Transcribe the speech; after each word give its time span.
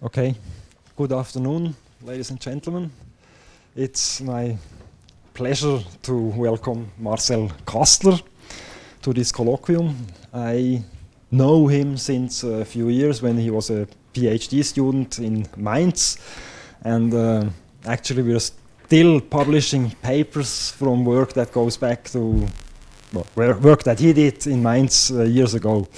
Okay. 0.00 0.36
Good 0.96 1.12
afternoon, 1.12 1.74
ladies 2.02 2.30
and 2.30 2.40
gentlemen. 2.40 2.92
It's 3.74 4.20
my 4.20 4.56
pleasure 5.34 5.80
to 6.02 6.16
welcome 6.16 6.92
Marcel 6.98 7.50
Kastler 7.66 8.22
to 9.02 9.12
this 9.12 9.32
colloquium. 9.32 9.96
I 10.32 10.84
know 11.32 11.66
him 11.66 11.96
since 11.96 12.44
a 12.44 12.64
few 12.64 12.90
years 12.90 13.22
when 13.22 13.38
he 13.38 13.50
was 13.50 13.70
a 13.70 13.88
PhD 14.14 14.64
student 14.64 15.18
in 15.18 15.48
Mainz, 15.56 16.18
and 16.82 17.12
uh, 17.12 17.46
actually 17.84 18.22
we're 18.22 18.38
still 18.86 19.20
publishing 19.20 19.90
papers 20.00 20.70
from 20.70 21.04
work 21.04 21.32
that 21.32 21.50
goes 21.50 21.76
back 21.76 22.04
to 22.12 22.46
well, 23.12 23.26
work 23.34 23.82
that 23.82 23.98
he 23.98 24.12
did 24.12 24.46
in 24.46 24.62
Mainz 24.62 25.10
uh, 25.10 25.24
years 25.24 25.54
ago. 25.54 25.88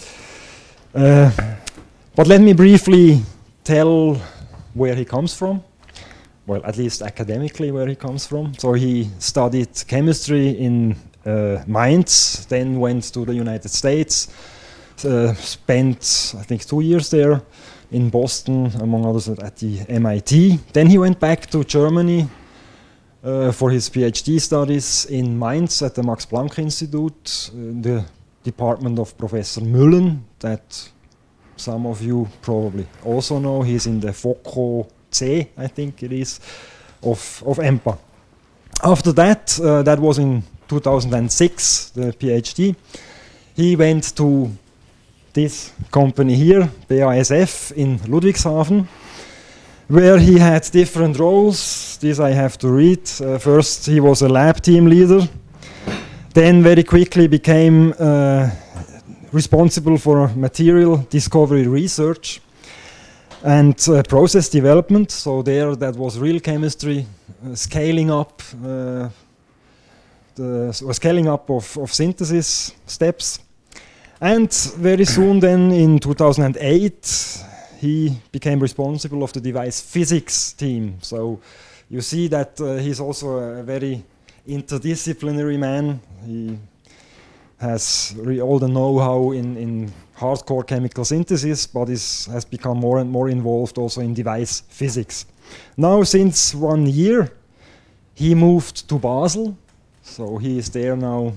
Uh, 0.94 1.30
but 2.16 2.26
let 2.26 2.40
me 2.40 2.54
briefly 2.54 3.20
tell 3.70 4.20
where 4.74 4.96
he 4.96 5.04
comes 5.04 5.32
from. 5.34 5.62
Well, 6.46 6.60
at 6.64 6.76
least 6.76 7.02
academically, 7.02 7.70
where 7.70 7.86
he 7.86 7.94
comes 7.94 8.26
from. 8.26 8.54
So 8.54 8.72
he 8.72 9.08
studied 9.18 9.68
chemistry 9.86 10.48
in 10.66 10.96
uh, 11.24 11.62
Mainz, 11.66 12.46
then 12.46 12.80
went 12.80 13.04
to 13.14 13.24
the 13.24 13.34
United 13.34 13.70
States, 13.70 14.28
uh, 15.04 15.34
spent 15.34 16.34
I 16.40 16.42
think 16.42 16.66
two 16.66 16.80
years 16.80 17.10
there 17.10 17.42
in 17.92 18.10
Boston, 18.10 18.72
among 18.80 19.06
others 19.06 19.28
at 19.28 19.56
the 19.58 19.80
MIT. 19.88 20.58
Then 20.72 20.86
he 20.88 20.98
went 20.98 21.20
back 21.20 21.46
to 21.50 21.62
Germany 21.62 22.28
uh, 23.22 23.52
for 23.52 23.70
his 23.70 23.88
PhD 23.88 24.40
studies 24.40 25.06
in 25.06 25.38
Mainz 25.38 25.82
at 25.82 25.94
the 25.94 26.02
Max 26.02 26.26
Planck 26.26 26.58
Institute, 26.58 27.50
uh, 27.52 27.82
the 27.82 28.04
department 28.42 28.98
of 28.98 29.16
Professor 29.16 29.60
Müllen, 29.60 30.22
that 30.40 30.90
some 31.60 31.86
of 31.86 32.02
you 32.02 32.26
probably 32.40 32.86
also 33.04 33.38
know. 33.38 33.62
He's 33.62 33.86
in 33.86 34.00
the 34.00 34.12
FOCO 34.12 34.86
C, 35.10 35.46
I 35.56 35.66
think 35.66 36.02
it 36.02 36.12
is, 36.12 36.40
of, 37.02 37.42
of 37.46 37.58
EMPA. 37.58 37.98
After 38.82 39.12
that, 39.12 39.60
uh, 39.60 39.82
that 39.82 39.98
was 39.98 40.18
in 40.18 40.42
2006, 40.68 41.90
the 41.90 42.12
PhD, 42.12 42.74
he 43.54 43.76
went 43.76 44.16
to 44.16 44.50
this 45.32 45.72
company 45.90 46.34
here, 46.34 46.70
BASF 46.88 47.72
in 47.72 47.98
Ludwigshafen, 47.98 48.86
where 49.88 50.18
he 50.18 50.38
had 50.38 50.62
different 50.72 51.18
roles. 51.18 51.98
This 51.98 52.20
I 52.20 52.30
have 52.30 52.56
to 52.58 52.68
read. 52.68 53.02
Uh, 53.20 53.38
first, 53.38 53.86
he 53.86 54.00
was 54.00 54.22
a 54.22 54.28
lab 54.28 54.62
team 54.62 54.86
leader, 54.86 55.28
then 56.32 56.62
very 56.62 56.84
quickly 56.84 57.26
became 57.28 57.92
uh, 57.98 58.48
responsible 59.32 59.96
for 59.98 60.28
material 60.34 60.96
discovery 61.08 61.66
research 61.66 62.40
and 63.42 63.88
uh, 63.88 64.02
process 64.02 64.48
development. 64.48 65.10
So 65.10 65.42
there, 65.42 65.76
that 65.76 65.96
was 65.96 66.18
real 66.18 66.40
chemistry, 66.40 67.06
uh, 67.44 67.54
scaling 67.54 68.10
up, 68.10 68.42
uh, 68.64 69.08
the 70.34 70.72
scaling 70.92 71.28
up 71.28 71.50
of, 71.50 71.76
of 71.78 71.92
synthesis 71.92 72.72
steps. 72.86 73.40
And 74.20 74.52
very 74.76 75.04
soon, 75.04 75.40
then 75.40 75.72
in 75.72 75.98
2008, 75.98 77.44
he 77.78 78.12
became 78.30 78.60
responsible 78.60 79.22
of 79.22 79.32
the 79.32 79.40
device 79.40 79.80
physics 79.80 80.52
team. 80.52 80.98
So 81.00 81.40
you 81.88 82.02
see 82.02 82.28
that 82.28 82.60
uh, 82.60 82.76
he's 82.76 83.00
also 83.00 83.38
a 83.38 83.62
very 83.62 84.04
interdisciplinary 84.46 85.58
man. 85.58 86.00
He 86.26 86.58
has 87.60 88.14
all 88.42 88.58
the 88.58 88.68
know-how 88.68 89.32
in, 89.32 89.56
in 89.56 89.92
hardcore 90.16 90.66
chemical 90.66 91.04
synthesis, 91.04 91.66
but 91.66 91.88
is, 91.88 92.26
has 92.26 92.44
become 92.44 92.78
more 92.78 92.98
and 92.98 93.10
more 93.10 93.28
involved 93.28 93.78
also 93.78 94.00
in 94.00 94.14
device 94.14 94.62
physics. 94.68 95.26
Now, 95.76 96.02
since 96.04 96.54
one 96.54 96.86
year, 96.86 97.32
he 98.14 98.34
moved 98.34 98.88
to 98.88 98.98
Basel, 98.98 99.56
so 100.02 100.38
he 100.38 100.58
is 100.58 100.70
there 100.70 100.96
now 100.96 101.32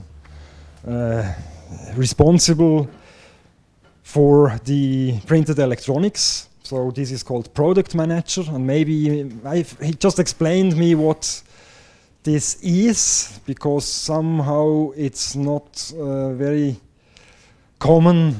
uh, 0.88 1.34
responsible 1.96 2.90
for 4.04 4.60
the 4.66 5.20
printed 5.26 5.60
electronics. 5.60 6.50
So 6.64 6.92
this 6.92 7.12
is 7.12 7.24
called 7.24 7.54
product 7.54 7.96
manager, 7.96 8.44
and 8.48 8.66
maybe 8.66 9.30
I've, 9.46 9.78
he 9.82 9.94
just 9.94 10.20
explained 10.20 10.78
me 10.78 10.96
what 10.96 11.44
this 12.24 12.58
is 12.62 13.40
because 13.46 13.86
somehow 13.86 14.92
it's 14.96 15.36
not 15.36 15.94
uh, 15.98 16.34
very 16.34 16.78
common 17.80 18.36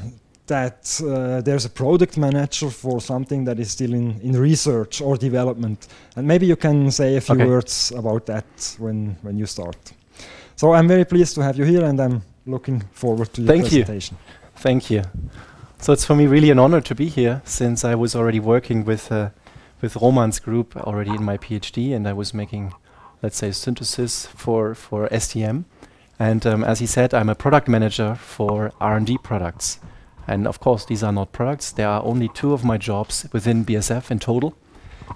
that 0.48 1.02
uh, 1.02 1.42
there's 1.42 1.66
a 1.66 1.70
product 1.70 2.18
manager 2.18 2.70
for 2.70 3.00
something 3.00 3.46
that 3.46 3.60
is 3.60 3.72
still 3.72 3.94
in, 3.94 4.20
in 4.22 4.34
research 4.34 5.02
or 5.02 5.16
development. 5.16 5.88
And 6.16 6.28
maybe 6.28 6.46
you 6.46 6.56
can 6.56 6.92
say 6.92 7.16
a 7.16 7.22
few 7.22 7.36
okay. 7.36 7.46
words 7.46 7.92
about 7.96 8.26
that 8.26 8.76
when, 8.78 9.18
when 9.22 9.38
you 9.38 9.46
start. 9.46 9.94
So 10.56 10.74
I'm 10.74 10.88
very 10.88 11.06
pleased 11.06 11.36
to 11.36 11.44
have 11.44 11.58
you 11.58 11.66
here 11.66 11.84
and 11.86 12.00
I'm 12.00 12.22
looking 12.46 12.82
forward 12.92 13.34
to 13.34 13.42
your 13.42 13.48
Thank 13.48 13.64
presentation. 13.64 14.18
You. 14.20 14.44
Thank 14.56 14.90
you. 14.90 15.04
So 15.80 15.94
it's 15.94 16.06
for 16.06 16.16
me 16.16 16.28
really 16.28 16.52
an 16.52 16.60
honor 16.60 16.82
to 16.82 16.96
be 16.96 17.08
here 17.08 17.42
since 17.46 17.86
I 17.86 17.96
was 17.96 18.16
already 18.16 18.40
working 18.40 18.86
with, 18.86 19.12
uh, 19.12 19.30
with 19.82 19.96
Roman's 19.96 20.40
group 20.40 20.76
already 20.76 21.12
in 21.12 21.24
my 21.24 21.38
PhD 21.38 21.96
and 21.96 22.08
I 22.08 22.14
was 22.14 22.34
making 22.34 22.74
let's 23.24 23.38
say, 23.38 23.52
synthesis 23.52 24.28
for, 24.28 24.76
for 24.76 25.08
STM. 25.08 25.64
And 26.20 26.46
um, 26.46 26.64
as 26.64 26.80
he 26.80 26.86
said, 26.86 27.14
I'm 27.14 27.30
a 27.30 27.36
product 27.36 27.68
manager 27.68 28.16
for 28.16 28.74
R&D 28.80 29.18
products. 29.24 29.80
And 30.28 30.46
of 30.46 30.60
course, 30.60 30.86
these 30.86 31.04
are 31.04 31.12
not 31.12 31.32
products. 31.32 31.72
There 31.72 31.88
are 31.88 32.04
only 32.04 32.28
two 32.28 32.54
of 32.54 32.64
my 32.64 32.78
jobs 32.78 33.28
within 33.32 33.66
BASF 33.66 34.12
in 34.12 34.20
total. 34.20 34.56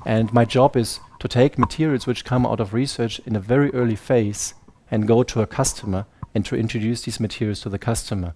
And 0.05 0.33
my 0.33 0.45
job 0.45 0.75
is 0.75 0.99
to 1.19 1.27
take 1.27 1.57
materials 1.57 2.07
which 2.07 2.25
come 2.25 2.45
out 2.45 2.59
of 2.59 2.73
research 2.73 3.19
in 3.25 3.35
a 3.35 3.41
very 3.41 3.71
early 3.73 3.95
phase 3.95 4.53
and 4.89 5.07
go 5.07 5.23
to 5.23 5.41
a 5.41 5.47
customer 5.47 6.05
and 6.33 6.45
to 6.45 6.55
introduce 6.55 7.01
these 7.01 7.19
materials 7.19 7.61
to 7.61 7.69
the 7.69 7.79
customer. 7.79 8.33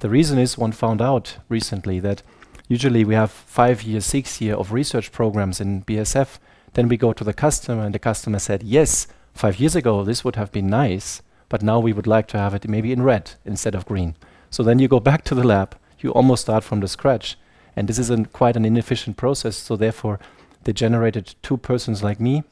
The 0.00 0.10
reason 0.10 0.38
is 0.38 0.58
one 0.58 0.72
found 0.72 1.00
out 1.00 1.38
recently 1.48 2.00
that 2.00 2.22
usually 2.66 3.04
we 3.04 3.14
have 3.14 3.30
five 3.30 3.82
year, 3.82 4.00
six 4.00 4.40
year 4.40 4.54
of 4.56 4.72
research 4.72 5.12
programs 5.12 5.60
in 5.60 5.82
BASF 5.82 6.38
then 6.74 6.88
we 6.88 6.96
go 6.96 7.12
to 7.12 7.24
the 7.24 7.32
customer, 7.32 7.84
and 7.84 7.94
the 7.94 7.98
customer 7.98 8.38
said, 8.38 8.62
yes, 8.62 9.06
five 9.34 9.60
years 9.60 9.76
ago 9.76 10.04
this 10.04 10.24
would 10.24 10.36
have 10.36 10.52
been 10.52 10.68
nice, 10.68 11.22
but 11.48 11.62
now 11.62 11.78
we 11.78 11.92
would 11.92 12.06
like 12.06 12.28
to 12.28 12.38
have 12.38 12.54
it 12.54 12.68
maybe 12.68 12.92
in 12.92 13.02
red 13.02 13.32
instead 13.44 13.74
of 13.74 13.86
green. 13.86 14.14
So 14.50 14.62
then 14.62 14.78
you 14.78 14.88
go 14.88 15.00
back 15.00 15.24
to 15.24 15.34
the 15.34 15.46
lab, 15.46 15.76
you 15.98 16.10
almost 16.12 16.42
start 16.42 16.64
from 16.64 16.80
the 16.80 16.88
scratch. 16.88 17.38
And 17.74 17.88
this 17.88 17.98
is 17.98 18.10
an 18.10 18.26
quite 18.26 18.56
an 18.56 18.64
inefficient 18.64 19.16
process, 19.16 19.56
so 19.56 19.76
therefore 19.76 20.18
they 20.64 20.72
generated 20.72 21.34
two 21.42 21.56
persons 21.56 22.02
like 22.02 22.20
me. 22.20 22.44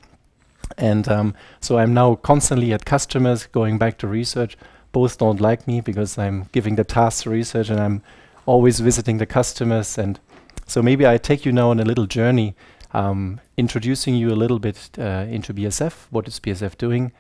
And 0.79 1.09
um, 1.09 1.35
so 1.61 1.79
I'm 1.79 1.93
now 1.93 2.15
constantly 2.15 2.73
at 2.73 2.85
customers 2.85 3.47
going 3.47 3.79
back 3.79 3.99
to 3.99 4.07
research. 4.07 4.57
Both 4.93 5.19
don't 5.19 5.41
like 5.41 5.67
me 5.67 5.81
because 5.81 6.17
I'm 6.17 6.49
giving 6.53 6.77
the 6.77 6.85
tasks 6.85 7.25
to 7.25 7.31
research 7.31 7.69
and 7.69 7.79
I'm 7.81 8.03
always 8.47 8.81
visiting 8.81 9.19
the 9.19 9.27
customers. 9.27 9.99
And 9.99 10.19
so 10.67 10.83
maybe 10.83 11.07
I 11.07 11.19
take 11.19 11.45
you 11.45 11.53
now 11.53 11.71
on 11.71 11.81
a 11.81 11.85
little 11.85 12.07
journey 12.07 12.55
um, 12.93 13.41
introducing 13.57 14.15
you 14.15 14.31
a 14.31 14.37
little 14.37 14.59
bit 14.59 14.91
uh, 14.99 15.27
into 15.29 15.55
BASF. 15.55 16.07
What 16.11 16.27
is 16.29 16.41
BASF 16.41 16.77
doing? 16.77 17.13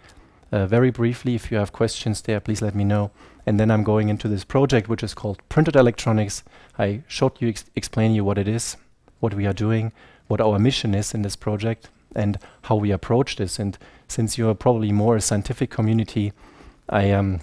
Uh, 0.53 0.67
very 0.67 0.91
briefly, 0.91 1.35
if 1.35 1.51
you 1.51 1.59
have 1.59 1.73
questions 1.73 2.23
there, 2.23 2.41
please 2.41 2.61
let 2.61 2.75
me 2.75 2.85
know. 2.85 3.11
And 3.47 3.59
then 3.59 3.71
I'm 3.71 3.85
going 3.85 4.09
into 4.09 4.29
this 4.29 4.45
project, 4.45 4.89
which 4.89 5.03
is 5.03 5.15
called 5.15 5.41
Printed 5.49 5.77
Electronics. 5.77 6.43
I 6.79 7.03
short 7.07 7.41
you 7.41 7.49
ex 7.49 7.65
explain 7.77 8.15
you 8.15 8.25
what 8.25 8.39
it 8.39 8.49
is, 8.49 8.77
what 9.21 9.35
we 9.35 9.47
are 9.47 9.53
doing, 9.53 9.93
what 10.27 10.41
our 10.41 10.59
mission 10.59 10.95
is 10.95 11.15
in 11.15 11.23
this 11.23 11.37
project, 11.37 11.89
and 12.15 12.39
how 12.63 12.77
we 12.77 12.91
approach 12.91 13.37
this. 13.37 13.59
And 13.59 13.79
since 14.09 14.37
you 14.37 14.49
are 14.49 14.55
probably 14.55 14.93
more 14.93 15.17
a 15.17 15.21
scientific 15.21 15.71
community, 15.71 16.33
I 16.89 17.05
am 17.05 17.41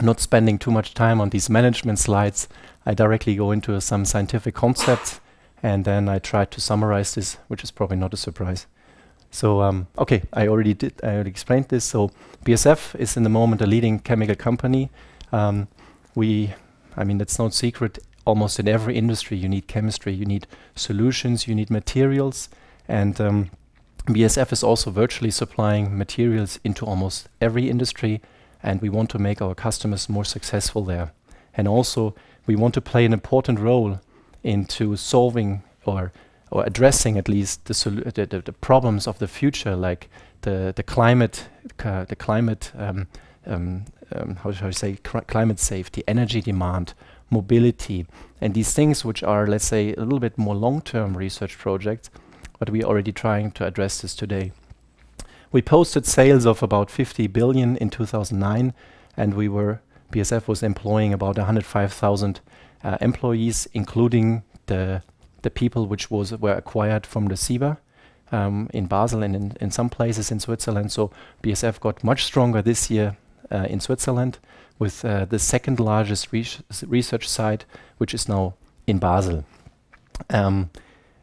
not 0.00 0.20
spending 0.20 0.58
too 0.58 0.70
much 0.70 0.94
time 0.94 1.20
on 1.20 1.30
these 1.30 1.50
management 1.50 1.98
slides. 1.98 2.48
I 2.86 2.94
directly 2.94 3.36
go 3.36 3.50
into 3.50 3.78
some 3.80 4.04
scientific 4.04 4.54
concepts 4.54 5.20
and 5.62 5.84
then 5.84 6.08
I 6.08 6.18
tried 6.18 6.50
to 6.52 6.60
summarize 6.60 7.14
this, 7.14 7.38
which 7.48 7.64
is 7.64 7.70
probably 7.70 7.96
not 7.96 8.14
a 8.14 8.16
surprise. 8.16 8.66
So, 9.30 9.60
um, 9.62 9.88
okay, 9.98 10.22
I 10.32 10.46
already 10.46 10.74
did, 10.74 10.94
I 11.02 11.14
already 11.14 11.30
explained 11.30 11.68
this. 11.68 11.84
So, 11.84 12.10
BASF 12.44 12.94
is 12.98 13.16
in 13.16 13.22
the 13.22 13.28
moment 13.28 13.60
a 13.60 13.66
leading 13.66 13.98
chemical 13.98 14.36
company. 14.36 14.90
Um, 15.32 15.68
we, 16.14 16.54
I 16.96 17.04
mean, 17.04 17.20
it's 17.20 17.38
no 17.38 17.48
secret, 17.48 17.98
almost 18.24 18.58
in 18.58 18.68
every 18.68 18.96
industry 18.96 19.36
you 19.36 19.48
need 19.48 19.66
chemistry, 19.66 20.12
you 20.12 20.24
need 20.24 20.46
solutions, 20.74 21.46
you 21.46 21.54
need 21.54 21.70
materials, 21.70 22.48
and 22.88 23.20
um, 23.20 23.50
BASF 24.06 24.52
is 24.52 24.62
also 24.62 24.90
virtually 24.90 25.30
supplying 25.30 25.96
materials 25.98 26.60
into 26.62 26.86
almost 26.86 27.28
every 27.40 27.68
industry, 27.68 28.20
and 28.62 28.80
we 28.80 28.88
want 28.88 29.10
to 29.10 29.18
make 29.18 29.42
our 29.42 29.54
customers 29.54 30.08
more 30.08 30.24
successful 30.24 30.84
there. 30.84 31.12
And 31.54 31.66
also, 31.66 32.14
we 32.46 32.56
want 32.56 32.74
to 32.74 32.80
play 32.80 33.04
an 33.04 33.12
important 33.12 33.58
role 33.58 34.00
into 34.46 34.96
solving 34.96 35.62
or 35.84 36.12
or 36.52 36.64
addressing 36.64 37.18
at 37.18 37.28
least 37.28 37.64
the, 37.64 37.90
the, 38.14 38.24
the, 38.24 38.40
the, 38.40 38.52
problems 38.52 39.08
of 39.08 39.18
the 39.18 39.26
future, 39.26 39.74
like 39.74 40.08
the 40.42 40.72
the 40.74 40.82
climate 40.82 41.48
the 41.78 42.16
climate 42.16 42.72
um, 42.78 43.08
um, 43.46 43.84
um, 44.14 44.36
how 44.36 44.52
should 44.52 44.66
I 44.66 44.70
say 44.70 44.96
climate 45.02 45.58
safety, 45.58 46.04
energy 46.06 46.40
demand, 46.40 46.94
mobility, 47.30 48.06
and 48.40 48.54
these 48.54 48.72
things 48.72 49.04
which 49.04 49.22
are 49.24 49.46
let's 49.46 49.66
say 49.66 49.92
a 49.94 50.00
little 50.00 50.20
bit 50.20 50.38
more 50.38 50.54
long-term 50.54 51.16
research 51.16 51.58
projects. 51.58 52.10
but 52.58 52.70
we're 52.70 52.86
already 52.86 53.12
trying 53.12 53.50
to 53.50 53.66
address 53.66 54.00
this 54.00 54.14
today. 54.14 54.52
We 55.52 55.62
posted 55.62 56.06
sales 56.06 56.46
of 56.46 56.62
about 56.62 56.90
50 56.90 57.26
billion 57.26 57.76
in 57.76 57.90
2009, 57.90 58.72
and 59.16 59.34
we 59.34 59.48
were 59.48 59.80
BASF 60.12 60.46
was 60.48 60.62
employing 60.62 61.12
about 61.12 61.36
105,000 61.36 62.40
uh, 62.86 62.96
employees, 63.00 63.68
including 63.72 64.42
the 64.66 65.02
the 65.42 65.50
people 65.50 65.86
which 65.86 66.10
was 66.10 66.32
were 66.32 66.54
acquired 66.54 67.06
from 67.06 67.26
the 67.28 67.36
Ciba 67.36 67.78
um, 68.32 68.68
in 68.72 68.86
Basel 68.86 69.22
and 69.22 69.36
in, 69.36 69.56
in 69.60 69.70
some 69.70 69.88
places 69.88 70.30
in 70.30 70.40
Switzerland. 70.40 70.92
So 70.92 71.10
BASF 71.42 71.80
got 71.80 72.02
much 72.02 72.24
stronger 72.24 72.62
this 72.62 72.90
year 72.90 73.16
uh, 73.50 73.66
in 73.68 73.80
Switzerland 73.80 74.38
with 74.78 75.04
uh, 75.04 75.24
the 75.24 75.38
second 75.38 75.80
largest 75.80 76.32
research 76.32 77.28
site, 77.28 77.64
which 77.98 78.14
is 78.14 78.28
now 78.28 78.54
in 78.86 78.98
Basel. 78.98 79.44
Um, 80.30 80.70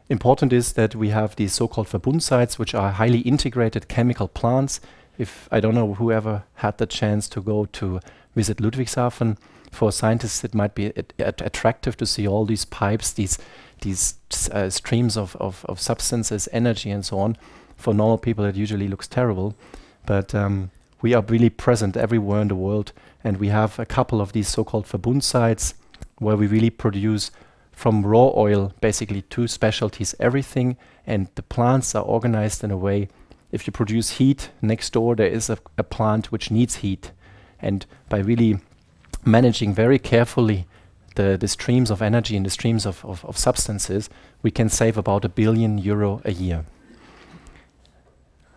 important 0.08 0.52
is 0.52 0.72
that 0.72 0.94
we 0.94 1.10
have 1.10 1.36
these 1.36 1.52
so-called 1.52 1.88
Verbund 1.88 2.22
sites, 2.22 2.58
which 2.58 2.74
are 2.74 2.92
highly 2.92 3.20
integrated 3.20 3.88
chemical 3.88 4.28
plants. 4.28 4.80
If 5.18 5.48
I 5.52 5.60
don't 5.60 5.74
know 5.74 5.94
whoever 5.94 6.44
had 6.54 6.78
the 6.78 6.86
chance 6.86 7.28
to 7.28 7.40
go 7.40 7.66
to 7.66 8.00
visit 8.34 8.58
Ludwigshafen, 8.58 9.36
for 9.70 9.90
scientists 9.90 10.44
it 10.44 10.54
might 10.54 10.74
be 10.74 10.92
attractive 11.18 11.96
to 11.96 12.06
see 12.06 12.26
all 12.26 12.44
these 12.44 12.64
pipes, 12.64 13.12
these 13.12 13.38
these 13.80 14.14
uh, 14.50 14.70
streams 14.70 15.16
of, 15.16 15.36
of, 15.36 15.64
of, 15.68 15.80
substances, 15.80 16.48
energy, 16.52 16.90
and 16.90 17.04
so 17.04 17.18
on. 17.18 17.36
For 17.76 17.92
normal 17.92 18.18
people, 18.18 18.44
it 18.44 18.56
usually 18.56 18.88
looks 18.88 19.06
terrible, 19.06 19.54
but 20.06 20.34
um, 20.34 20.70
we 21.02 21.12
are 21.12 21.22
really 21.22 21.50
present 21.50 21.96
everywhere 21.96 22.40
in 22.40 22.48
the 22.48 22.54
world, 22.54 22.92
and 23.22 23.36
we 23.36 23.48
have 23.48 23.78
a 23.78 23.84
couple 23.84 24.20
of 24.20 24.32
these 24.32 24.48
so-called 24.48 24.86
Verbund 24.86 25.22
sites 25.22 25.74
where 26.18 26.36
we 26.36 26.46
really 26.46 26.70
produce 26.70 27.30
from 27.72 28.06
raw 28.06 28.30
oil 28.36 28.72
basically 28.80 29.22
two 29.22 29.48
specialties 29.48 30.14
everything, 30.20 30.76
and 31.06 31.28
the 31.34 31.42
plants 31.42 31.94
are 31.94 32.04
organized 32.04 32.64
in 32.64 32.70
a 32.70 32.76
way. 32.76 33.08
If 33.52 33.66
you 33.66 33.72
produce 33.72 34.18
heat 34.18 34.50
next 34.62 34.92
door, 34.92 35.14
there 35.14 35.28
is 35.28 35.50
a, 35.50 35.58
a 35.76 35.84
plant 35.84 36.32
which 36.32 36.50
needs 36.50 36.76
heat, 36.76 37.10
and 37.64 37.86
by 38.08 38.18
really 38.18 38.58
managing 39.24 39.74
very 39.74 39.98
carefully 39.98 40.66
the, 41.16 41.36
the 41.38 41.48
streams 41.48 41.90
of 41.90 42.02
energy 42.02 42.36
and 42.36 42.44
the 42.44 42.50
streams 42.50 42.86
of, 42.86 43.04
of, 43.04 43.24
of 43.24 43.38
substances, 43.38 44.10
we 44.42 44.50
can 44.50 44.68
save 44.68 44.96
about 44.98 45.24
a 45.24 45.28
billion 45.28 45.78
euro 45.78 46.20
a 46.24 46.32
year. 46.32 46.64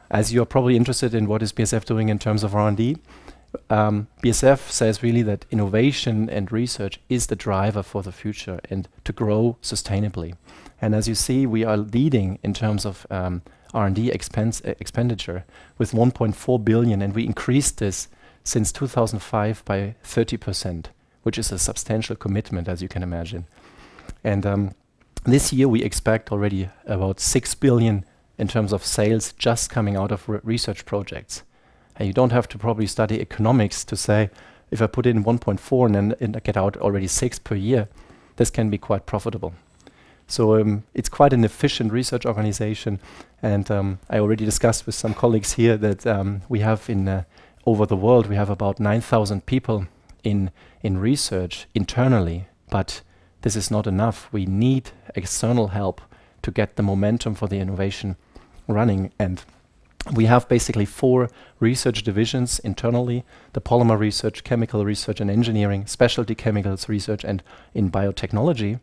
As 0.10 0.34
you 0.34 0.42
are 0.42 0.46
probably 0.46 0.76
interested 0.76 1.14
in 1.14 1.28
what 1.28 1.42
is 1.42 1.54
BASF 1.54 1.86
doing 1.86 2.10
in 2.10 2.20
terms 2.20 2.44
of 2.44 2.56
R&D, 2.56 2.98
um, 3.70 4.08
BASF 4.24 4.70
says 4.70 5.04
really 5.04 5.22
that 5.24 5.46
innovation 5.52 6.30
and 6.30 6.52
research 6.52 7.00
is 7.10 7.28
the 7.28 7.36
driver 7.36 7.84
for 7.84 8.04
the 8.04 8.12
future 8.12 8.60
and 8.70 8.88
to 9.04 9.14
grow 9.14 9.58
sustainably. 9.62 10.36
And 10.82 10.94
as 10.94 11.08
you 11.08 11.16
see, 11.16 11.46
we 11.46 11.64
are 11.64 11.78
leading 11.78 12.40
in 12.44 12.54
terms 12.54 12.86
of 12.86 13.06
um, 13.10 13.42
R&D 13.74 14.12
expense, 14.12 14.62
uh, 14.66 14.74
expenditure 14.80 15.46
with 15.78 15.92
1.4 15.92 16.64
billion, 16.64 17.02
and 17.02 17.14
we 17.14 17.26
increased 17.26 17.78
this 17.78 18.08
since 18.48 18.72
2005 18.72 19.66
by 19.66 19.96
30 20.04 20.38
percent 20.38 20.90
which 21.28 21.38
is 21.38 21.52
a 21.52 21.60
substantial 21.60 22.16
commitment, 22.16 22.70
as 22.70 22.82
you 22.82 22.88
can 22.88 23.04
imagine. 23.04 23.46
And 24.24 24.46
um, 24.46 24.72
this 25.26 25.52
year 25.52 25.68
we 25.68 25.84
expect 25.84 26.32
already 26.32 26.70
about 26.86 27.20
6 27.20 27.54
billion 27.56 28.06
in 28.38 28.48
terms 28.48 28.72
of 28.72 28.86
sales 28.86 29.34
just 29.34 29.70
coming 29.70 29.98
out 29.98 30.14
of 30.14 30.30
re 30.30 30.40
research 30.46 30.86
projects. 30.86 31.44
And 31.98 32.08
you 32.08 32.14
don't 32.14 32.32
have 32.32 32.48
to 32.48 32.58
probably 32.58 32.88
study 32.88 33.20
economics 33.20 33.84
to 33.84 33.98
say, 33.98 34.30
if 34.72 34.82
I 34.82 34.88
put 34.88 35.06
in 35.06 35.26
1.4 35.26 35.86
and 35.86 35.96
then 35.96 36.34
I 36.34 36.40
get 36.40 36.56
out 36.56 36.78
already 36.78 37.08
6 37.08 37.40
per 37.40 37.56
year, 37.56 37.90
this 38.38 38.50
can 38.50 38.70
be 38.70 38.78
quite 38.78 39.06
profitable. 39.06 39.54
So 40.28 40.62
um, 40.62 40.84
it's 40.94 41.10
quite 41.10 41.34
an 41.34 41.44
efficient 41.44 41.92
research 41.92 42.26
organization. 42.26 43.02
And 43.44 43.70
um, 43.70 44.00
I 44.10 44.20
already 44.20 44.46
discussed 44.46 44.86
with 44.86 44.96
some 44.96 45.14
colleagues 45.14 45.54
here 45.54 45.76
that 45.76 46.06
we 46.48 46.60
have 46.62 46.90
in 46.90 47.10
uh, 47.10 47.24
over 47.68 47.86
the 47.86 47.98
world, 47.98 48.28
we 48.28 48.38
have 48.38 48.50
about 48.50 48.80
9,000 48.80 49.46
people 49.46 49.88
in 50.24 50.50
in 50.82 50.98
research 50.98 51.68
internally, 51.76 52.48
but 52.70 53.02
this 53.42 53.58
is 53.58 53.70
not 53.70 53.86
enough. 53.86 54.30
We 54.32 54.46
need 54.46 54.92
external 55.16 55.68
help 55.68 56.00
to 56.44 56.52
get 56.52 56.78
the 56.78 56.84
momentum 56.84 57.36
for 57.36 57.48
the 57.48 57.60
innovation 57.60 58.16
running. 58.68 59.12
And 59.20 59.44
we 60.14 60.26
have 60.26 60.48
basically 60.48 60.86
four 60.86 61.30
research 61.60 62.04
divisions 62.04 62.60
internally 62.60 63.26
the 63.52 63.62
polymer 63.62 64.00
research, 64.00 64.46
chemical 64.46 64.86
research, 64.86 65.20
and 65.20 65.30
engineering, 65.30 65.86
specialty 65.88 66.36
chemicals 66.36 66.88
research, 66.88 67.26
and 67.26 67.44
in 67.74 67.92
biotechnology. 67.92 68.80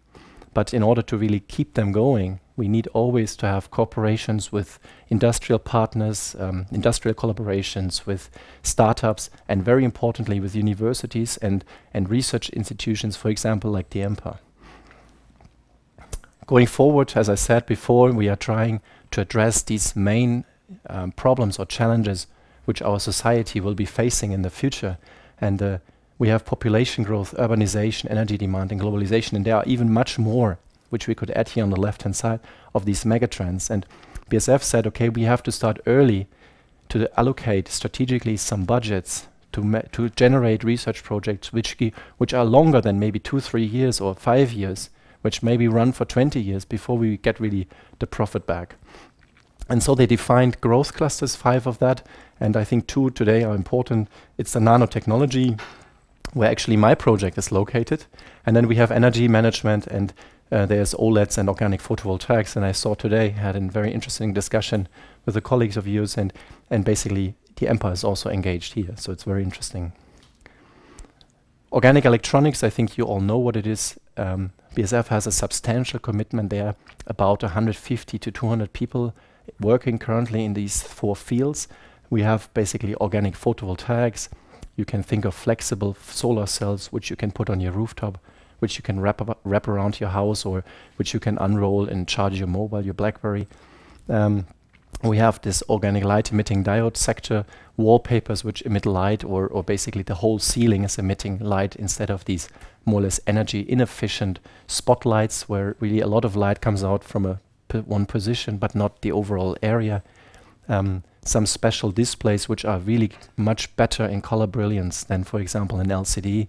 But 0.53 0.75
in 0.75 0.83
order 0.83 1.03
to 1.03 1.17
really 1.17 1.41
keep 1.41 1.73
them 1.73 1.91
going, 1.91 2.39
we 2.57 2.69
need 2.69 2.87
always 2.89 3.35
to 3.37 3.47
have 3.47 3.71
cooperations 3.71 4.53
with 4.53 4.79
industrial 5.09 5.59
partners, 5.59 6.37
um, 6.39 6.67
industrial 6.71 7.15
collaborations 7.15 8.07
with 8.07 8.31
startups, 8.63 9.29
and 9.49 9.65
very 9.65 9.85
importantly 9.85 10.39
with 10.39 10.55
universities 10.55 11.37
and, 11.39 11.65
and 11.93 12.09
research 12.09 12.49
institutions, 12.51 13.17
for 13.17 13.29
example, 13.29 13.71
like 13.71 13.91
the 13.91 14.01
EMPA. 14.01 14.39
Going 16.47 16.67
forward, 16.67 17.13
as 17.17 17.29
I 17.29 17.35
said 17.35 17.67
before, 17.67 18.13
we 18.13 18.29
are 18.29 18.37
trying 18.37 18.81
to 19.11 19.21
address 19.23 19.63
these 19.63 19.97
main 19.97 20.45
um, 20.89 21.13
problems 21.13 21.59
or 21.59 21.67
challenges 21.67 22.27
which 22.67 22.83
our 22.83 23.01
society 23.01 23.61
will 23.61 23.75
be 23.75 23.85
facing 23.85 24.33
in 24.33 24.43
the 24.43 24.51
future. 24.51 24.99
And 25.41 25.63
uh, 25.63 25.79
we 26.19 26.29
have 26.29 26.45
population 26.45 27.05
growth, 27.05 27.35
urbanization, 27.37 28.11
energy 28.11 28.39
demand, 28.39 28.73
and 28.73 28.81
globalization, 28.81 29.33
and 29.33 29.45
there 29.45 29.57
are 29.57 29.65
even 29.67 29.93
much 29.93 30.19
more 30.19 30.59
which 30.91 31.07
we 31.09 31.15
could 31.15 31.31
add 31.33 31.51
here 31.51 31.65
on 31.65 31.71
the 31.71 31.81
left-hand 31.81 32.17
side 32.17 32.41
of 32.75 32.85
these 32.85 33.05
megatrends. 33.05 33.71
And 33.71 33.87
BASF 34.31 34.63
said, 34.63 34.87
okay, 34.87 35.09
we 35.09 35.23
have 35.23 35.43
to 35.45 35.53
start 35.53 35.81
early 35.87 36.27
to 36.89 37.09
allocate 37.19 37.69
strategically 37.69 38.37
some 38.37 38.65
budgets 38.65 39.27
to 39.53 39.83
to 39.93 40.09
generate 40.11 40.65
research 40.65 41.03
projects 41.03 41.53
which 41.53 41.77
which 42.19 42.35
are 42.35 42.45
longer 42.45 42.81
than 42.81 42.99
maybe 42.99 43.19
two, 43.19 43.41
three 43.41 43.65
years 43.65 44.01
or 44.01 44.15
five 44.15 44.53
years, 44.53 44.91
which 45.23 45.43
maybe 45.43 45.69
run 45.69 45.93
for 45.93 46.05
20 46.05 46.41
years 46.41 46.65
before 46.65 46.99
we 46.99 47.17
get 47.17 47.41
really 47.41 47.67
the 47.99 48.07
profit 48.07 48.47
back. 48.47 48.77
And 49.69 49.83
so 49.83 49.95
they 49.95 50.07
defined 50.07 50.61
growth 50.61 50.93
clusters, 50.93 51.37
five 51.37 51.67
of 51.67 51.79
that, 51.79 52.07
and 52.39 52.57
I 52.57 52.65
think 52.65 52.87
two 52.87 53.11
today 53.11 53.43
are 53.45 53.55
important. 53.55 54.09
It's 54.37 54.53
the 54.53 54.61
nanotechnology, 54.61 55.59
where 56.35 56.51
actually 56.51 56.77
my 56.77 56.95
project 56.95 57.39
is 57.39 57.51
located, 57.51 58.05
and 58.45 58.55
then 58.55 58.69
we 58.69 58.77
have 58.77 58.91
energy 58.91 59.27
management 59.27 59.87
and 59.87 60.13
uh, 60.55 60.65
there's 60.67 60.95
OLEDs 60.95 61.37
and 61.37 61.49
organic 61.49 61.83
photovoltaics. 61.83 62.55
And 62.55 62.65
I 62.65 62.71
saw 62.71 62.95
today, 62.95 63.31
had 63.31 63.57
a 63.57 63.61
very 63.61 63.93
interesting 63.93 64.33
discussion 64.33 64.89
with 65.27 65.35
the 65.35 65.41
colleagues 65.41 65.77
of 65.77 65.89
yours, 65.89 66.17
and, 66.17 66.33
and 66.71 66.85
basically 66.85 67.35
the 67.57 67.67
EMPA 67.67 67.93
is 67.93 68.05
also 68.05 68.31
engaged 68.31 68.75
here. 68.75 68.95
So 68.97 69.11
it's 69.11 69.25
very 69.25 69.43
interesting. 69.43 69.93
Organic 71.73 72.05
electronics, 72.05 72.63
I 72.63 72.71
think 72.71 72.97
you 72.97 73.05
all 73.05 73.21
know 73.21 73.39
what 73.39 73.57
it 73.57 73.67
is. 73.67 73.99
Um, 74.17 74.53
BASF 74.77 75.09
has 75.09 75.27
a 75.27 75.33
substantial 75.33 75.99
commitment 75.99 76.51
there, 76.51 76.77
about 77.09 77.43
150 77.43 78.19
to 78.19 78.31
200 78.31 78.73
people 78.73 79.13
working 79.61 79.99
currently 79.99 80.45
in 80.45 80.55
these 80.55 80.83
four 80.83 81.17
fields. 81.17 81.67
We 82.11 82.23
have 82.23 82.49
basically 82.55 82.95
organic 82.97 83.35
photovoltaics. 83.35 84.29
You 84.77 84.85
can 84.85 85.03
think 85.03 85.25
of 85.25 85.35
flexible 85.35 85.97
solar 86.01 86.47
cells, 86.47 86.93
which 86.93 87.11
you 87.11 87.17
can 87.17 87.33
put 87.33 87.51
on 87.51 87.61
your 87.61 87.73
rooftop 87.73 88.19
which 88.59 88.77
you 88.77 88.83
can 88.83 89.01
wrap, 89.01 89.21
wrap 89.45 89.69
around 89.69 90.01
your 90.01 90.11
house 90.11 90.45
or 90.45 90.65
which 90.97 91.15
you 91.15 91.21
can 91.21 91.39
unroll 91.39 91.89
and 91.89 92.09
charge 92.09 92.39
your 92.39 92.49
mobile, 92.49 92.85
your 92.85 92.95
BlackBerry. 92.95 93.47
Um, 94.09 94.47
we 95.03 95.19
have 95.19 95.41
this 95.43 95.63
organic 95.69 96.05
light 96.05 96.31
emitting 96.33 96.65
diode 96.65 96.97
sector, 96.97 97.45
wallpapers 97.77 98.45
which 98.45 98.63
emit 98.63 98.87
light, 98.87 99.25
or, 99.25 99.47
or 99.49 99.63
basically 99.63 100.03
the 100.03 100.15
whole 100.17 100.39
ceiling 100.39 100.85
is 100.85 100.99
emitting 100.99 101.39
light 101.41 101.77
instead 101.77 102.11
of 102.11 102.25
these 102.25 102.49
more 102.85 103.01
or 103.01 103.03
less 103.05 103.21
energy 103.27 103.65
inefficient 103.69 104.39
spotlights 104.67 105.49
where 105.49 105.77
really 105.81 106.01
a 106.01 106.07
lot 106.07 106.25
of 106.25 106.37
light 106.37 106.61
comes 106.61 106.85
out 106.85 107.05
from 107.05 107.27
a 107.27 107.41
one 107.87 108.07
position 108.07 108.57
but 108.57 108.75
not 108.75 109.03
the 109.03 109.11
overall 109.11 109.57
area. 109.63 110.03
Um, 110.69 111.03
some 111.25 111.47
special 111.47 111.91
displays 111.91 112.49
which 112.49 112.65
are 112.65 112.79
really 112.79 113.11
much 113.37 113.75
better 113.77 114.05
in 114.05 114.23
color 114.23 114.47
brilliance 114.47 115.03
than, 115.05 115.25
for 115.25 115.41
example, 115.41 115.81
an 115.81 115.89
LCD 115.89 116.49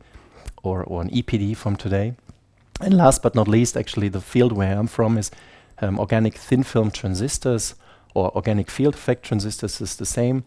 or, 0.66 0.84
or 0.84 1.02
an 1.02 1.10
EPD 1.10 1.56
from 1.56 1.76
today. 1.76 2.16
And 2.82 2.96
last 2.96 3.22
but 3.22 3.36
not 3.36 3.48
least, 3.48 3.78
actually, 3.78 4.10
the 4.10 4.22
field 4.22 4.52
where 4.52 4.78
I'm 4.78 4.88
from 4.88 5.18
is 5.18 5.32
um, 5.82 6.00
organic 6.00 6.36
thin 6.36 6.64
film 6.64 6.92
transistors 6.92 7.76
or 8.14 8.36
organic 8.36 8.70
field 8.70 8.96
effect 8.96 9.24
transistors 9.24 9.82
is 9.82 9.96
the 9.96 10.06
same. 10.06 10.44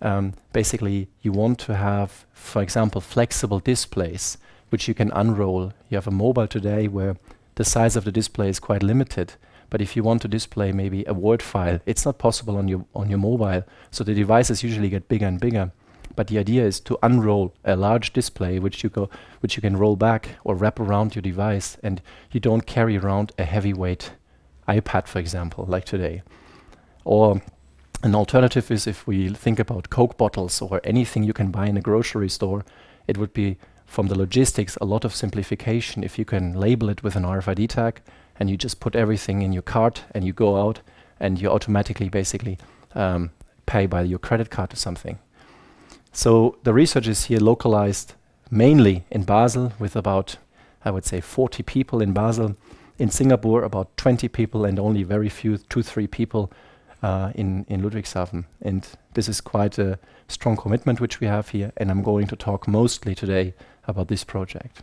Um, 0.00 0.34
basically, 0.52 1.08
you 1.22 1.32
want 1.32 1.58
to 1.60 1.76
have, 1.76 2.26
for 2.32 2.62
example, 2.62 3.00
flexible 3.00 3.60
displays 3.60 4.38
which 4.70 4.88
you 4.88 4.94
can 4.94 5.10
unroll. 5.12 5.72
You 5.88 5.96
have 5.96 6.06
a 6.06 6.10
mobile 6.10 6.46
today 6.46 6.88
where 6.88 7.16
the 7.54 7.64
size 7.64 7.96
of 7.96 8.04
the 8.04 8.12
display 8.12 8.48
is 8.48 8.58
quite 8.58 8.82
limited. 8.82 9.34
But 9.70 9.80
if 9.80 9.96
you 9.96 10.02
want 10.02 10.22
to 10.22 10.28
display 10.28 10.72
maybe 10.72 11.04
a 11.06 11.14
Word 11.14 11.42
file, 11.42 11.80
it's 11.86 12.04
not 12.04 12.18
possible 12.18 12.56
on 12.56 12.68
your 12.68 12.84
on 12.94 13.08
your 13.10 13.18
mobile. 13.18 13.64
So 13.90 14.04
the 14.04 14.14
devices 14.14 14.62
usually 14.62 14.88
get 14.88 15.08
bigger 15.08 15.26
and 15.26 15.40
bigger. 15.40 15.72
But 16.16 16.28
the 16.28 16.38
idea 16.38 16.64
is 16.64 16.80
to 16.80 16.98
unroll 17.02 17.54
a 17.64 17.76
large 17.76 18.12
display 18.12 18.58
which 18.58 18.82
you 18.82 18.90
go 18.90 19.08
which 19.40 19.56
you 19.56 19.60
can 19.60 19.76
roll 19.76 19.96
back 19.96 20.30
or 20.42 20.54
wrap 20.54 20.80
around 20.80 21.14
your 21.14 21.22
device 21.22 21.76
and 21.82 22.02
you 22.32 22.40
don't 22.40 22.66
carry 22.66 22.96
around 22.96 23.32
a 23.38 23.44
heavyweight 23.44 24.12
iPad 24.66 25.06
for 25.06 25.18
example 25.18 25.64
like 25.68 25.84
today. 25.84 26.22
Or 27.04 27.40
an 28.02 28.14
alternative 28.14 28.70
is 28.70 28.86
if 28.86 29.06
we 29.06 29.28
think 29.28 29.58
about 29.58 29.90
Coke 29.90 30.16
bottles 30.16 30.60
or 30.60 30.80
anything 30.84 31.22
you 31.22 31.32
can 31.32 31.50
buy 31.50 31.66
in 31.66 31.76
a 31.76 31.80
grocery 31.80 32.28
store, 32.28 32.64
it 33.06 33.18
would 33.18 33.32
be 33.32 33.58
from 33.86 34.08
the 34.08 34.18
logistics 34.18 34.76
a 34.80 34.84
lot 34.84 35.04
of 35.04 35.14
simplification 35.14 36.02
if 36.02 36.18
you 36.18 36.24
can 36.24 36.52
label 36.54 36.88
it 36.88 37.02
with 37.02 37.16
an 37.16 37.22
RFID 37.22 37.68
tag 37.68 38.00
and 38.38 38.50
you 38.50 38.56
just 38.56 38.80
put 38.80 38.96
everything 38.96 39.42
in 39.42 39.52
your 39.52 39.62
cart 39.62 40.04
and 40.12 40.24
you 40.24 40.32
go 40.32 40.56
out 40.56 40.80
and 41.20 41.40
you 41.40 41.48
automatically 41.48 42.08
basically 42.08 42.58
um, 42.94 43.30
pay 43.64 43.86
by 43.86 44.02
your 44.02 44.18
credit 44.18 44.50
card 44.50 44.72
or 44.72 44.76
something. 44.76 45.18
So 46.16 46.56
the 46.62 46.72
research 46.72 47.06
is 47.08 47.26
here 47.26 47.40
localized 47.40 48.14
mainly 48.50 49.04
in 49.10 49.24
Basel 49.24 49.74
with 49.78 49.94
about, 49.94 50.38
I 50.82 50.90
would 50.90 51.04
say, 51.04 51.20
40 51.20 51.62
people 51.62 52.00
in 52.00 52.14
Basel. 52.14 52.56
In 52.98 53.10
Singapore, 53.10 53.62
about 53.62 53.94
20 53.98 54.26
people 54.28 54.64
and 54.64 54.78
only 54.78 55.02
very 55.02 55.28
few, 55.28 55.58
two, 55.58 55.82
three 55.82 56.06
people 56.06 56.50
uh, 57.02 57.32
in, 57.34 57.66
in 57.68 57.82
Ludwigshafen. 57.82 58.46
And 58.62 58.88
this 59.12 59.28
is 59.28 59.42
quite 59.42 59.78
a 59.78 59.98
strong 60.26 60.56
commitment 60.56 61.02
which 61.02 61.20
we 61.20 61.26
have 61.26 61.50
here. 61.50 61.70
And 61.76 61.90
I'm 61.90 62.02
going 62.02 62.28
to 62.28 62.36
talk 62.36 62.66
mostly 62.66 63.14
today 63.14 63.52
about 63.86 64.08
this 64.08 64.24
project. 64.24 64.80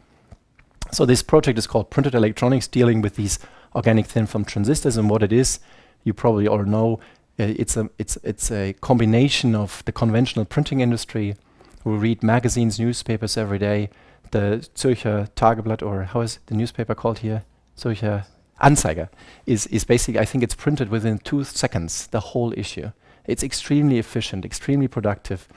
So 0.92 1.04
this 1.04 1.24
project 1.24 1.58
is 1.58 1.66
called 1.66 1.90
Printed 1.90 2.13
Electronics, 2.13 2.68
dealing 2.68 3.02
with 3.02 3.16
these 3.16 3.40
organic 3.74 4.06
thin 4.06 4.28
film 4.28 4.46
transistors. 4.46 4.98
And 4.98 5.10
what 5.10 5.24
it 5.24 5.34
is, 5.34 5.60
you 6.04 6.13
probably 6.13 6.48
all 6.48 6.63
know, 6.63 7.00
Uh, 7.40 7.54
it's 7.58 7.75
a 7.75 7.90
it's 7.98 8.18
it's 8.24 8.52
a 8.52 8.74
combination 8.74 9.56
of 9.56 9.84
the 9.86 9.92
conventional 9.92 10.46
printing 10.46 10.82
industry. 10.82 11.36
We 11.84 11.94
read 11.94 12.24
magazines, 12.24 12.80
newspapers 12.80 13.38
every 13.38 13.60
day. 13.60 13.90
The 14.32 14.68
Zürcher 14.75 15.30
Tageblatt, 15.36 15.84
or 15.84 16.04
how 16.04 16.22
is 16.22 16.40
the 16.46 16.56
newspaper 16.56 16.96
called 16.96 17.20
here? 17.20 17.44
Zürcher 17.78 18.25
Anzeiger 18.62 19.10
is 19.46 19.68
is 19.68 19.84
basically 19.84 20.20
I 20.20 20.25
think 20.25 20.44
it's 20.44 20.56
printed 20.56 20.90
within 20.90 21.18
two 21.20 21.44
seconds. 21.44 22.08
The 22.08 22.20
whole 22.20 22.54
issue. 22.56 22.92
It's 23.25 23.44
extremely 23.44 24.00
efficient, 24.00 24.46
extremely 24.46 24.88
productive, 24.88 25.48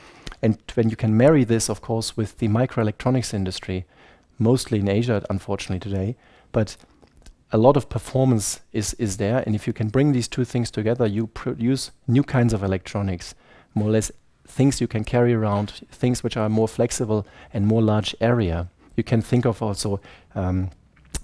and 0.41 0.57
when 0.75 0.89
you 0.89 0.97
can 0.97 1.17
marry 1.17 1.45
this, 1.45 1.69
of 1.69 1.81
course, 1.81 2.17
with 2.17 2.39
the 2.39 2.49
microelectronics 2.49 3.35
industry, 3.35 3.85
mostly 4.39 4.79
in 4.79 4.89
Asia, 4.89 5.25
unfortunately 5.29 5.81
today, 5.81 6.17
but 6.53 6.77
a 7.53 7.59
lot 7.59 7.77
of 7.77 7.89
performance 7.89 8.61
is, 8.73 8.95
is 8.95 9.17
there. 9.19 9.43
And 9.47 9.55
if 9.55 9.67
you 9.67 9.73
can 9.73 9.89
bring 9.89 10.13
these 10.13 10.29
two 10.29 10.45
things 10.45 10.71
together, 10.71 11.07
you 11.07 11.29
produce 11.29 11.91
new 12.09 12.23
kinds 12.23 12.53
of 12.53 12.63
electronics, 12.63 13.35
more 13.75 13.89
or 13.89 13.93
less 13.93 14.11
things 14.47 14.81
you 14.81 14.89
can 14.89 15.05
carry 15.05 15.35
around, 15.35 15.71
things 15.91 16.23
which 16.23 16.37
are 16.37 16.49
more 16.49 16.69
flexible 16.69 17.27
and 17.53 17.67
more 17.67 17.83
large 17.83 18.15
area. 18.21 18.69
You 18.97 19.05
can 19.05 19.23
think 19.23 19.45
of 19.45 19.63
also 19.63 20.01
um, 20.35 20.71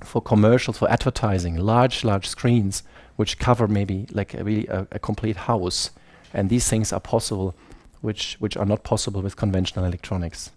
for 0.05 0.21
commercials, 0.21 0.79
for 0.79 0.91
advertising, 0.91 1.57
large, 1.57 2.05
large 2.05 2.29
screens 2.29 2.83
which 3.17 3.39
cover 3.39 3.69
maybe 3.69 4.07
like 4.13 4.35
a 4.35 4.43
really 4.43 4.67
a, 4.69 4.87
a 4.93 4.99
complete 4.99 5.37
house. 5.37 5.91
And 6.35 6.49
these 6.49 6.69
things 6.69 6.93
are 6.93 7.01
possible, 7.01 7.55
which, 8.01 8.37
which 8.39 8.57
are 8.57 8.65
not 8.65 8.85
possible 8.85 9.21
with 9.23 9.37
conventional 9.37 9.85
electronics. 9.85 10.51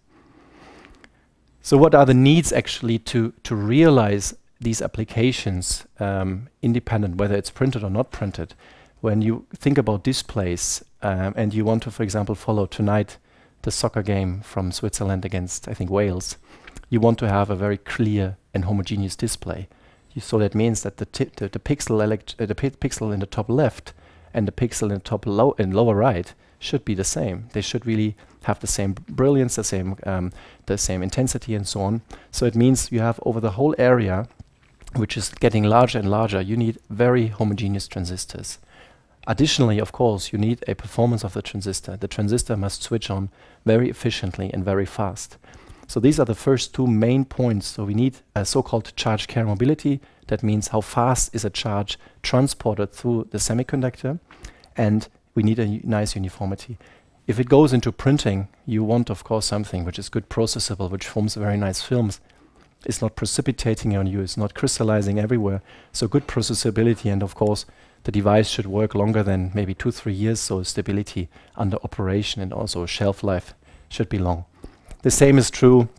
So 1.62 1.78
what 1.78 1.96
are 1.96 2.06
the 2.06 2.14
needs 2.14 2.54
actually 2.54 3.00
to, 3.00 3.34
to 3.44 3.56
realize 3.56 4.36
these 4.60 4.82
applications 4.82 5.86
um, 6.00 6.50
independent, 6.62 7.18
whether 7.18 7.36
it's 7.36 7.50
printed 7.50 7.84
or 7.84 7.90
not 7.90 8.12
printed. 8.12 8.54
When 9.02 9.22
you 9.22 9.46
think 9.54 9.78
about 9.78 10.04
displays 10.04 10.84
um, 11.02 11.34
and 11.36 11.54
you 11.54 11.66
want 11.66 11.84
to, 11.84 11.92
for 11.92 12.04
example, 12.04 12.36
follow 12.36 12.66
tonight 12.66 13.18
the 13.64 13.72
soccer 13.72 14.02
game 14.02 14.42
from 14.42 14.72
Switzerland 14.72 15.26
against, 15.26 15.68
I 15.68 15.74
think, 15.74 15.90
Wales, 15.90 16.38
you 16.90 17.00
want 17.00 17.20
to 17.20 17.30
have 17.30 17.50
a 17.50 17.56
very 17.56 17.78
clear 17.78 18.38
and 18.54 18.66
homogeneous 18.66 19.16
display. 19.16 19.68
You, 20.14 20.22
so 20.22 20.38
that 20.40 20.56
means 20.56 20.84
that 20.84 20.98
the, 20.98 21.06
the, 21.36 21.50
the, 21.50 21.60
pixel 21.60 22.02
uh, 22.02 22.46
the 22.46 22.56
pixel 22.56 23.14
in 23.14 23.20
the 23.20 23.26
top 23.26 23.50
left 23.50 23.94
and 24.34 24.48
the 24.48 24.52
pixel 24.52 24.84
in 24.84 24.96
the 24.96 25.00
top 25.00 25.26
low 25.26 25.52
in 25.54 25.72
lower 25.72 25.96
right 25.96 26.34
should 26.60 26.86
be 26.86 26.94
the 26.94 27.04
same. 27.04 27.50
They 27.54 27.62
should 27.62 27.86
really 27.86 28.16
have 28.44 28.60
the 28.60 28.68
same 28.68 28.94
brilliance, 29.10 29.56
the 29.56 29.64
same 29.64 29.98
um, 30.06 30.32
the 30.68 30.78
same 30.78 31.04
intensity, 31.04 31.56
and 31.56 31.68
so 31.68 31.82
on. 31.82 32.02
So 32.32 32.46
it 32.46 32.56
means 32.56 32.92
you 32.92 33.00
have 33.00 33.20
over 33.26 33.40
the 33.40 33.52
whole 33.52 33.76
area 33.78 34.28
which 34.96 35.18
is 35.18 35.30
getting 35.30 35.64
larger 35.64 36.00
and 36.00 36.10
larger, 36.10 36.42
you 36.42 36.58
need 36.58 36.80
very 36.90 37.28
homogeneous 37.28 37.88
transistors. 37.88 38.60
Additionally, 39.28 39.80
of 39.80 39.92
course, 39.92 40.32
you 40.32 40.38
need 40.38 40.64
a 40.68 40.75
performance 40.75 41.24
of 41.24 41.34
the 41.34 41.42
transistor. 41.42 41.98
The 41.98 42.08
transistor 42.08 42.56
must 42.56 42.84
switch 42.84 43.10
on 43.10 43.30
very 43.66 43.90
efficiently 43.90 44.52
and 44.54 44.64
very 44.64 44.86
fast. 44.86 45.38
So 45.88 46.00
these 46.00 46.20
are 46.20 46.25
the 46.25 46.36
first 46.36 46.74
two 46.74 46.88
main 46.88 47.25
points. 47.25 47.68
So 47.68 47.86
we 47.86 47.94
need 47.94 48.18
a 48.36 48.46
so-called 48.46 48.96
charge 48.96 49.28
carrier 49.28 49.48
mobility. 49.48 50.00
That 50.28 50.44
means 50.44 50.70
how 50.70 50.82
fast 50.82 51.34
is 51.34 51.46
a 51.46 51.50
charge 51.50 51.98
transported 52.22 52.92
through 52.92 53.28
the 53.32 53.38
semiconductor. 53.38 54.20
And 54.78 55.08
we 55.34 55.44
need 55.44 55.60
a 55.60 55.80
nice 55.88 56.16
uniformity. 56.16 56.78
If 57.28 57.40
it 57.40 57.50
goes 57.50 57.74
into 57.74 57.92
printing, 57.92 58.48
you 58.68 58.84
want, 58.84 59.10
of 59.10 59.24
course, 59.24 59.46
something 59.46 59.84
which 59.84 59.98
is 59.98 60.10
good 60.10 60.30
processable, 60.30 60.90
which 60.92 61.08
forms 61.08 61.34
very 61.34 61.58
nice 61.58 61.82
films 61.82 62.20
it's 62.86 63.01
not 63.01 63.15
precipitating 63.15 63.96
on 63.98 64.08
you, 64.08 64.22
it's 64.22 64.38
not 64.38 64.54
crystallizing 64.54 65.20
everywhere. 65.20 65.62
So 65.92 66.08
good 66.08 66.27
processability, 66.27 67.12
and 67.12 67.24
of 67.24 67.36
course, 67.36 67.65
the 68.04 68.12
device 68.12 68.50
should 68.50 68.68
work 68.68 68.94
longer 68.94 69.24
than 69.24 69.51
maybe 69.54 69.74
two, 69.74 69.92
three 69.92 70.13
years, 70.13 70.39
so 70.39 70.63
stability 70.63 71.27
under 71.56 71.77
operation 71.84 72.42
and 72.42 72.54
also 72.54 72.86
shelf 72.86 73.24
life 73.24 73.54
should 73.89 74.10
be 74.10 74.20
long. 74.20 74.46
The 75.01 75.12
same 75.12 75.38
is 75.38 75.50
true 75.50 75.89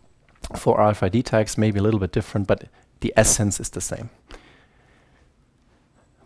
for 0.57 0.78
RFID 0.78 1.25
tags, 1.25 1.59
maybe 1.59 1.78
a 1.78 1.83
little 1.83 2.00
bit 2.00 2.12
different, 2.12 2.47
but 2.47 2.69
the 3.00 3.12
essence 3.16 3.59
is 3.61 3.71
the 3.71 3.81
same. 3.81 4.11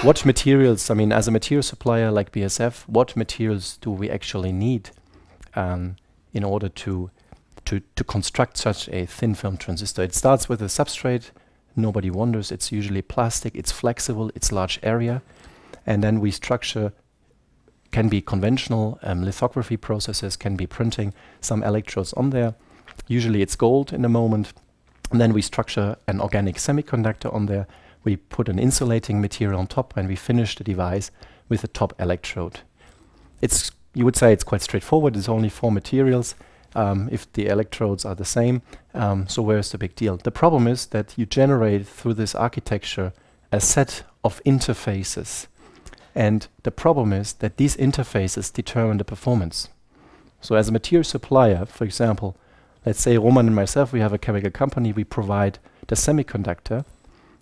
What 0.02 0.24
materials, 0.24 0.88
I 0.90 0.94
mean, 0.94 1.12
as 1.12 1.28
a 1.28 1.30
material 1.30 1.62
supplier 1.62 2.10
like 2.10 2.32
BASF, 2.32 2.88
what 2.88 3.16
materials 3.16 3.76
do 3.82 3.90
we 3.90 4.08
actually 4.08 4.52
need 4.52 4.90
um, 5.54 5.96
in 6.32 6.44
order 6.44 6.68
to 6.68 7.10
to, 7.70 7.80
to 7.94 8.02
construct 8.02 8.56
such 8.56 8.88
a 8.88 9.06
thin 9.06 9.32
film 9.32 9.56
transistor. 9.56 10.02
It 10.02 10.12
starts 10.12 10.48
with 10.48 10.60
a 10.60 10.64
substrate, 10.64 11.30
nobody 11.76 12.10
wonders, 12.10 12.50
it's 12.50 12.72
usually 12.72 13.00
plastic, 13.00 13.54
it's 13.54 13.70
flexible, 13.70 14.32
it's 14.34 14.50
large 14.50 14.80
area, 14.82 15.22
and 15.86 16.02
then 16.02 16.18
we 16.18 16.32
structure 16.32 16.92
can 17.92 18.08
be 18.08 18.20
conventional 18.20 18.98
um, 19.04 19.24
lithography 19.24 19.76
processes, 19.76 20.36
can 20.36 20.56
be 20.56 20.66
printing 20.66 21.14
some 21.40 21.62
electrodes 21.62 22.12
on 22.14 22.30
there. 22.30 22.54
Usually 23.06 23.40
it's 23.40 23.54
gold 23.54 23.92
in 23.92 24.02
the 24.02 24.08
moment. 24.08 24.52
And 25.12 25.20
then 25.20 25.32
we 25.32 25.42
structure 25.42 25.96
an 26.06 26.20
organic 26.20 26.56
semiconductor 26.56 27.32
on 27.32 27.46
there. 27.46 27.66
We 28.04 28.16
put 28.16 28.48
an 28.48 28.60
insulating 28.60 29.20
material 29.20 29.58
on 29.58 29.66
top 29.66 29.96
and 29.96 30.08
we 30.08 30.14
finish 30.14 30.54
the 30.54 30.62
device 30.62 31.10
with 31.48 31.64
a 31.64 31.68
top 31.68 31.92
electrode. 32.00 32.60
It's 33.40 33.72
you 33.92 34.04
would 34.04 34.14
say 34.14 34.32
it's 34.32 34.44
quite 34.44 34.62
straightforward. 34.62 35.16
It's 35.16 35.28
only 35.28 35.48
four 35.48 35.72
materials 35.72 36.36
um, 36.74 37.08
if 37.10 37.30
the 37.32 37.46
electrodes 37.46 38.04
are 38.04 38.14
the 38.14 38.24
same. 38.24 38.62
Um, 38.94 39.28
so 39.28 39.42
where's 39.42 39.70
the 39.70 39.78
big 39.78 39.94
deal? 39.94 40.16
The 40.16 40.30
problem 40.30 40.66
is 40.66 40.86
that 40.86 41.14
you 41.16 41.26
generate 41.26 41.86
through 41.86 42.14
this 42.14 42.34
architecture 42.34 43.12
a 43.52 43.60
set 43.60 44.04
of 44.24 44.42
interfaces. 44.44 45.46
And 46.14 46.46
the 46.62 46.70
problem 46.70 47.12
is 47.12 47.34
that 47.34 47.56
these 47.56 47.76
interfaces 47.76 48.52
determine 48.52 48.98
the 48.98 49.04
performance. 49.04 49.68
So 50.40 50.54
as 50.54 50.68
a 50.68 50.72
material 50.72 51.04
supplier, 51.04 51.66
for 51.66 51.84
example, 51.84 52.36
let's 52.84 53.00
say 53.00 53.18
Roman 53.18 53.46
and 53.46 53.56
myself, 53.56 53.92
we 53.92 54.00
have 54.00 54.12
a 54.12 54.18
chemical 54.18 54.50
company, 54.50 54.92
we 54.92 55.04
provide 55.04 55.58
the 55.86 55.94
semiconductor. 55.94 56.84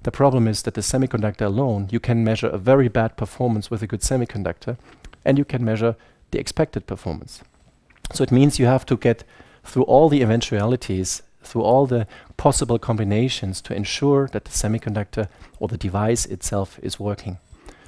The 0.03 0.11
problem 0.11 0.47
is 0.49 0.63
that 0.63 0.75
the 0.75 0.81
semiconductor 0.81 1.47
alone, 1.47 1.89
you 1.91 2.01
can 2.01 2.25
measure 2.25 2.49
a 2.49 2.59
very 2.59 2.89
bad 2.89 3.17
performance 3.17 3.71
with 3.71 3.83
a 3.83 3.87
good 3.87 4.01
semiconductor, 4.01 4.77
and 5.25 5.39
you 5.39 5.45
can 5.45 5.65
measure 5.65 5.97
the 6.31 6.39
expected 6.39 6.87
performance. 6.87 7.43
So 8.13 8.23
it 8.23 8.33
means 8.33 8.59
you 8.59 8.67
have 8.67 8.87
to 8.87 8.97
get 8.97 9.25
through 9.65 9.85
all 9.85 10.09
the 10.09 10.23
eventualities, 10.23 11.23
through 11.43 11.63
all 11.63 11.87
the 11.87 12.07
possible 12.37 12.79
combinations 12.79 13.61
to 13.63 13.75
ensure 13.75 14.29
that 14.29 14.45
the 14.45 14.51
semiconductor 14.51 15.29
or 15.59 15.69
the 15.69 15.77
device 15.77 16.27
itself 16.27 16.79
is 16.83 16.99
working. 16.99 17.39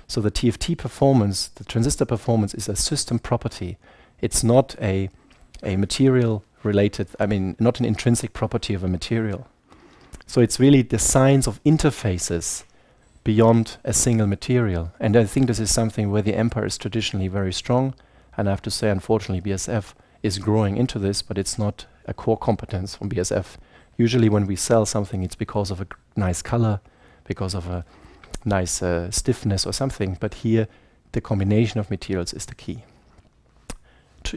So 0.07 0.21
the 0.21 0.31
TFT 0.31 0.77
performance, 0.77 1.49
the 1.49 1.65
transistor 1.65 2.05
performance 2.05 2.53
is 2.55 2.69
a 2.69 2.77
system 2.77 3.19
property. 3.19 3.79
It's 4.21 4.43
not 4.43 4.75
a, 4.81 5.09
a 5.63 5.77
material 5.77 6.45
related, 6.63 7.09
I 7.19 7.27
mean, 7.27 7.57
not 7.59 7.79
an 7.79 7.87
intrinsic 7.87 8.33
property 8.33 8.75
of 8.75 8.85
a 8.85 8.89
material. 8.89 9.47
So 10.27 10.41
it's 10.41 10.61
really 10.61 10.83
the 10.83 10.99
science 10.99 11.47
of 11.47 11.63
interfaces 11.65 12.65
beyond 13.25 13.77
a 13.85 13.93
single 13.93 14.27
material. 14.27 14.93
And 14.99 15.17
I 15.17 15.25
think 15.25 15.47
this 15.47 15.61
is 15.61 15.73
something 15.73 16.11
where 16.11 16.23
the 16.23 16.33
EMPA 16.33 16.67
is 16.67 16.79
traditionally 16.79 17.29
very 17.29 17.53
strong. 17.53 17.95
And 18.37 18.49
I 18.49 18.53
have 18.53 18.63
to 18.63 18.71
say, 18.71 18.91
unfortunately, 18.91 19.49
BASF 19.49 19.95
is 20.23 20.39
growing 20.39 20.77
into 20.77 20.99
this, 20.99 21.23
but 21.23 21.39
it's 21.39 21.59
not 21.59 21.87
a 22.07 22.15
core 22.15 22.39
competence 22.39 22.95
from 22.95 23.09
BASF. 23.09 23.57
Usually, 23.97 24.29
when 24.29 24.47
we 24.47 24.57
sell 24.57 24.87
something, 24.87 25.23
it's 25.23 25.37
because 25.37 25.71
of 25.71 25.81
a 25.81 25.87
nice 26.17 26.43
color, 26.43 26.81
because 27.25 27.55
of 27.55 27.67
a 27.69 27.85
nice 28.45 28.83
uh, 28.83 29.11
stiffness 29.11 29.67
or 29.67 29.73
something. 29.73 30.17
But 30.21 30.35
here, 30.35 30.69
the 31.13 31.21
combination 31.21 31.81
of 31.81 31.91
materials 31.91 32.33
is 32.33 32.47
the 32.47 32.55
key. 32.55 32.85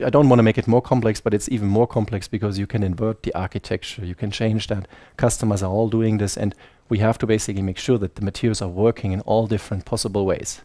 I 0.03 0.09
don't 0.09 0.29
want 0.29 0.39
to 0.39 0.43
make 0.43 0.57
it 0.57 0.67
more 0.67 0.81
complex, 0.81 1.19
but 1.19 1.33
it's 1.33 1.49
even 1.49 1.67
more 1.67 1.87
complex 1.87 2.27
because 2.27 2.57
you 2.57 2.65
can 2.65 2.83
invert 2.83 3.23
the 3.23 3.33
architecture, 3.33 4.05
you 4.05 4.15
can 4.15 4.31
change 4.31 4.67
that. 4.67 4.87
Customers 5.17 5.61
are 5.61 5.71
all 5.71 5.89
doing 5.89 6.17
this, 6.17 6.37
and 6.37 6.55
we 6.89 6.99
have 6.99 7.17
to 7.19 7.27
basically 7.27 7.61
make 7.61 7.77
sure 7.77 7.97
that 7.97 8.15
the 8.15 8.21
materials 8.21 8.61
are 8.61 8.69
working 8.69 9.11
in 9.11 9.21
all 9.21 9.45
different 9.45 9.85
possible 9.85 10.25
ways. 10.25 10.61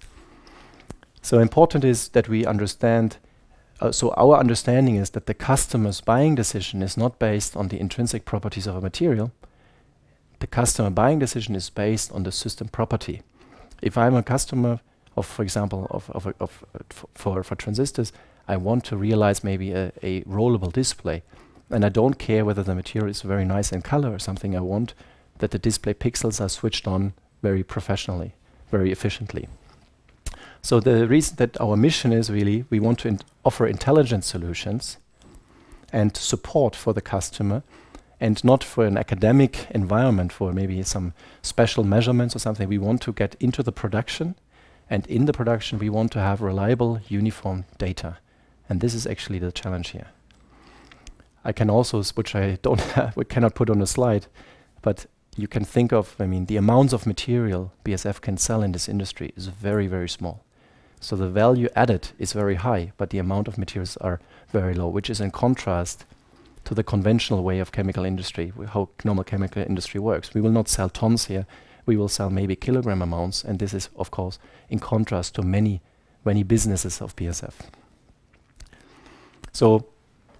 So 1.20 1.40
important 1.40 1.84
is 1.84 2.08
that 2.10 2.28
we 2.28 2.46
understand. 2.46 3.18
Uh, 3.80 3.92
so 3.92 4.10
our 4.16 4.36
understanding 4.38 4.96
is 4.96 5.10
that 5.10 5.26
the 5.26 5.34
customer's 5.34 6.00
buying 6.00 6.34
decision 6.34 6.82
is 6.82 6.96
not 6.96 7.18
based 7.18 7.56
on 7.56 7.68
the 7.68 7.78
intrinsic 7.78 8.24
properties 8.24 8.66
of 8.66 8.76
a 8.76 8.80
material. 8.80 9.30
The 10.40 10.46
customer 10.46 10.90
buying 10.90 11.18
decision 11.18 11.54
is 11.54 11.70
based 11.70 12.12
on 12.12 12.24
the 12.24 12.32
system 12.32 12.68
property. 12.68 13.22
If 13.80 13.96
I'm 13.96 14.14
a 14.14 14.22
customer 14.22 14.80
of, 15.16 15.26
for 15.26 15.42
example, 15.42 15.86
of, 15.90 16.10
of, 16.10 16.34
of 16.40 16.64
for, 17.14 17.42
for 17.42 17.54
transistors, 17.54 18.12
I 18.48 18.56
want 18.56 18.84
to 18.86 18.96
realize 18.96 19.44
maybe 19.44 19.72
a, 19.72 19.92
a 20.02 20.22
rollable 20.22 20.72
display. 20.72 21.22
And 21.70 21.84
I 21.84 21.88
don't 21.88 22.18
care 22.18 22.44
whether 22.44 22.62
the 22.62 22.74
material 22.74 23.10
is 23.10 23.22
very 23.22 23.44
nice 23.44 23.72
in 23.72 23.82
color 23.82 24.12
or 24.12 24.18
something. 24.18 24.56
I 24.56 24.60
want 24.60 24.94
that 25.38 25.50
the 25.50 25.58
display 25.58 25.94
pixels 25.94 26.40
are 26.40 26.48
switched 26.48 26.88
on 26.88 27.12
very 27.42 27.62
professionally, 27.62 28.34
very 28.70 28.90
efficiently. 28.90 29.48
So 30.62 30.80
the 30.80 31.06
reason 31.06 31.36
that 31.36 31.60
our 31.60 31.76
mission 31.76 32.12
is 32.12 32.30
really 32.30 32.64
we 32.70 32.80
want 32.80 32.98
to 33.00 33.18
offer 33.44 33.66
intelligent 33.66 34.24
solutions 34.24 34.98
and 35.92 36.16
support 36.16 36.76
for 36.76 36.92
the 36.92 37.00
customer 37.00 37.62
and 38.20 38.42
not 38.44 38.64
for 38.64 38.84
an 38.84 38.98
academic 38.98 39.68
environment 39.70 40.32
for 40.32 40.52
maybe 40.52 40.82
some 40.82 41.14
special 41.40 41.84
measurements 41.84 42.34
or 42.34 42.40
something. 42.40 42.68
We 42.68 42.78
want 42.78 43.00
to 43.02 43.12
get 43.12 43.36
into 43.40 43.62
the 43.62 43.72
production 43.72 44.34
and 44.90 45.06
in 45.06 45.26
the 45.26 45.32
production 45.32 45.78
we 45.78 45.90
want 45.90 46.12
to 46.12 46.20
have 46.20 46.42
reliable 46.42 47.00
uniform 47.08 47.64
data. 47.78 48.18
And 48.68 48.80
this 48.80 48.94
is 48.94 49.06
actually 49.06 49.38
the 49.38 49.52
challenge 49.52 49.90
here. 49.90 50.08
I 51.44 51.52
can 51.52 51.70
also, 51.70 52.02
which 52.02 52.34
I 52.34 52.58
don't 52.62 52.80
have, 52.96 53.16
we 53.16 53.24
cannot 53.24 53.54
put 53.54 53.70
on 53.70 53.80
a 53.80 53.86
slide, 53.86 54.26
but 54.82 55.06
you 55.36 55.46
can 55.46 55.64
think 55.64 55.92
of, 55.92 56.16
I 56.18 56.26
mean, 56.26 56.46
the 56.46 56.56
amounts 56.56 56.92
of 56.92 57.06
material 57.06 57.72
BASF 57.84 58.20
can 58.20 58.36
sell 58.36 58.62
in 58.62 58.72
this 58.72 58.88
industry 58.88 59.32
is 59.36 59.46
very, 59.46 59.86
very 59.86 60.08
small. 60.08 60.44
So 61.00 61.16
the 61.16 61.28
value 61.28 61.68
added 61.76 62.10
is 62.18 62.32
very 62.32 62.56
high, 62.56 62.92
but 62.96 63.10
the 63.10 63.18
amount 63.18 63.48
of 63.48 63.58
materials 63.58 63.96
are 63.98 64.20
very 64.50 64.74
low, 64.74 64.88
which 64.88 65.10
is 65.10 65.20
in 65.20 65.30
contrast 65.30 66.04
to 66.64 66.74
the 66.74 66.82
conventional 66.82 67.42
way 67.42 67.60
of 67.60 67.72
chemical 67.72 68.04
industry, 68.04 68.52
how 68.68 68.90
normal 69.04 69.24
chemical 69.24 69.62
industry 69.62 70.00
works. 70.00 70.34
We 70.34 70.40
will 70.40 70.50
not 70.50 70.68
sell 70.68 70.88
tons 70.88 71.26
here, 71.26 71.46
we 71.86 71.96
will 71.96 72.08
sell 72.08 72.30
maybe 72.30 72.56
kilogram 72.56 73.00
amounts, 73.00 73.42
and 73.42 73.58
this 73.58 73.72
is, 73.72 73.88
of 73.96 74.10
course, 74.10 74.38
in 74.68 74.78
contrast 74.78 75.34
to 75.36 75.42
many, 75.42 75.80
many 76.24 76.42
businesses 76.42 77.00
of 77.00 77.16
BASF. 77.16 77.54
So 79.52 79.86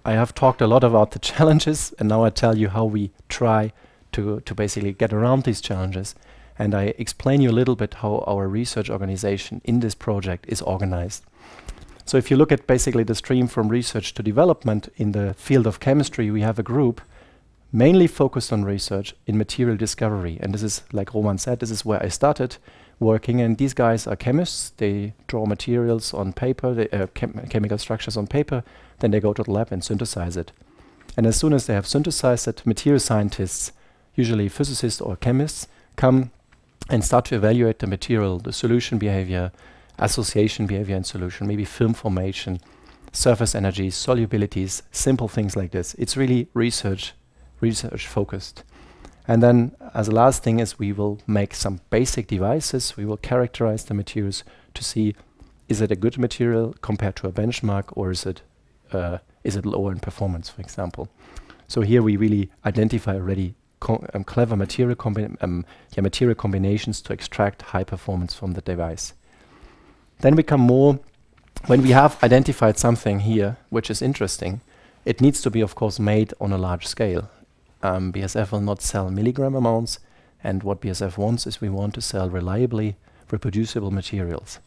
I 0.05 0.11
have 0.11 0.35
talked 0.35 0.61
a 0.61 0.67
lot 0.67 0.83
about 0.83 1.11
the 1.11 1.19
challenges, 1.31 1.93
and 1.97 2.09
now 2.09 2.23
I 2.23 2.29
tell 2.29 2.57
you 2.57 2.69
how 2.69 2.85
we 2.85 3.11
try 3.27 3.73
to, 4.11 4.41
to 4.41 4.55
basically 4.55 4.93
get 4.93 5.13
around 5.13 5.43
these 5.43 5.61
challenges. 5.61 6.15
And 6.59 6.75
I 6.75 6.93
explain 6.97 7.39
you 7.41 7.49
a 7.49 7.59
little 7.59 7.77
bit 7.77 7.95
how 7.95 8.23
our 8.27 8.47
research 8.47 8.89
organization 8.89 9.61
in 9.63 9.79
this 9.79 9.95
project 9.95 10.45
is 10.49 10.61
organized. 10.61 11.23
So 12.05 12.17
if 12.17 12.29
you 12.29 12.37
look 12.37 12.51
at 12.51 12.67
basically 12.67 13.03
the 13.03 13.15
stream 13.15 13.47
from 13.47 13.69
research 13.69 14.13
to 14.15 14.23
development 14.23 14.89
in 14.97 15.13
the 15.13 15.33
field 15.35 15.65
of 15.65 15.79
chemistry, 15.79 16.29
we 16.29 16.41
have 16.41 16.59
a 16.59 16.63
group 16.63 17.01
mainly 17.71 18.07
focused 18.07 18.51
on 18.51 18.65
research 18.65 19.15
in 19.25 19.37
material 19.37 19.77
discovery. 19.77 20.37
And 20.41 20.53
this 20.53 20.63
is, 20.63 20.81
like 20.91 21.13
Roman 21.13 21.37
said, 21.37 21.59
this 21.59 21.71
is 21.71 21.85
where 21.85 22.03
I 22.03 22.09
started 22.09 22.57
working. 22.99 23.39
And 23.39 23.57
these 23.57 23.73
guys 23.73 24.07
are 24.07 24.15
chemists. 24.15 24.71
They 24.71 25.13
draw 25.27 25.45
materials 25.45 26.13
on 26.13 26.33
paper, 26.33 26.73
they, 26.73 26.89
uh, 26.89 27.07
chem 27.13 27.33
chemical 27.49 27.77
structures 27.77 28.17
on 28.17 28.27
paper. 28.27 28.63
Then 28.99 29.11
they 29.11 29.19
go 29.19 29.33
to 29.33 29.43
the 29.43 29.51
lab 29.51 29.71
and 29.71 29.83
synthesize 29.83 30.35
it. 30.35 30.51
And 31.15 31.25
as 31.25 31.37
soon 31.37 31.53
as 31.53 31.67
they 31.67 31.73
have 31.73 31.87
synthesized 31.87 32.47
it, 32.47 32.65
material 32.65 32.99
scientists, 32.99 33.71
usually 34.15 34.49
physicists 34.49 34.99
or 34.99 35.15
chemists, 35.15 35.67
come 35.95 36.31
and 36.89 37.05
start 37.05 37.25
to 37.25 37.35
evaluate 37.35 37.79
the 37.79 37.87
material, 37.87 38.39
the 38.39 38.51
solution 38.51 38.97
behavior, 38.97 39.51
association 39.99 40.65
behavior 40.65 40.95
in 40.95 41.03
solution, 41.03 41.47
maybe 41.47 41.65
film 41.65 41.93
formation, 41.93 42.59
surface 43.11 43.55
energies, 43.55 43.95
solubilities, 43.95 44.81
simple 44.91 45.27
things 45.27 45.55
like 45.55 45.71
this. 45.71 45.93
It's 45.95 46.17
really 46.17 46.47
research, 46.53 47.13
research 47.61 48.07
focused. 48.07 48.63
And 49.27 49.43
then 49.43 49.75
as 49.93 50.07
a 50.07 50.11
last 50.11 50.43
thing 50.43 50.59
is 50.59 50.79
we 50.79 50.91
will 50.91 51.19
make 51.27 51.53
some 51.53 51.81
basic 51.91 52.27
devices. 52.27 52.97
We 52.97 53.05
will 53.05 53.17
characterize 53.17 53.85
the 53.85 53.93
materials 53.93 54.43
to 54.73 54.83
see 54.83 55.15
is 55.67 55.81
it 55.81 55.91
a 55.91 55.95
good 55.95 56.17
material 56.17 56.73
compared 56.81 57.15
to 57.17 57.27
a 57.27 57.31
benchmark 57.31 57.85
or 57.91 58.09
is 58.09 58.25
it 58.25 58.41
uh, 58.91 59.19
is 59.43 59.55
it 59.55 59.65
lower 59.65 59.91
in 59.91 59.99
performance, 59.99 60.49
for 60.49 60.61
example. 60.61 61.07
So 61.67 61.81
here 61.81 62.01
we 62.01 62.17
really 62.17 62.49
identify 62.65 63.13
already 63.13 63.53
um, 63.87 64.23
clever 64.23 64.55
material, 64.55 64.97
um, 65.41 65.65
yeah, 65.95 66.01
material 66.01 66.35
combinations 66.35 67.01
to 67.01 67.13
extract 67.13 67.61
high 67.61 67.83
performance 67.83 68.33
from 68.33 68.53
the 68.53 68.61
device. 68.61 69.13
Then 70.21 70.35
we 70.35 70.43
come 70.43 70.61
more, 70.61 70.99
when 71.67 71.81
we 71.81 71.91
have 71.91 72.21
identified 72.23 72.77
something 72.77 73.21
here 73.21 73.57
which 73.69 73.89
is 73.89 74.01
interesting, 74.01 74.61
it 75.05 75.21
needs 75.21 75.41
to 75.41 75.49
be 75.49 75.61
of 75.61 75.75
course 75.75 75.99
made 75.99 76.33
on 76.41 76.51
a 76.51 76.57
large 76.57 76.87
scale. 76.87 77.29
Um, 77.81 78.11
BASF 78.11 78.51
will 78.51 78.61
not 78.61 78.81
sell 78.81 79.09
milligram 79.09 79.55
amounts 79.55 79.99
and 80.43 80.63
what 80.63 80.81
BASF 80.81 81.17
wants 81.17 81.47
is 81.47 81.61
we 81.61 81.69
want 81.69 81.93
to 81.95 82.01
sell 82.01 82.29
reliably 82.29 82.97
reproducible 83.31 83.91
materials. 83.91 84.59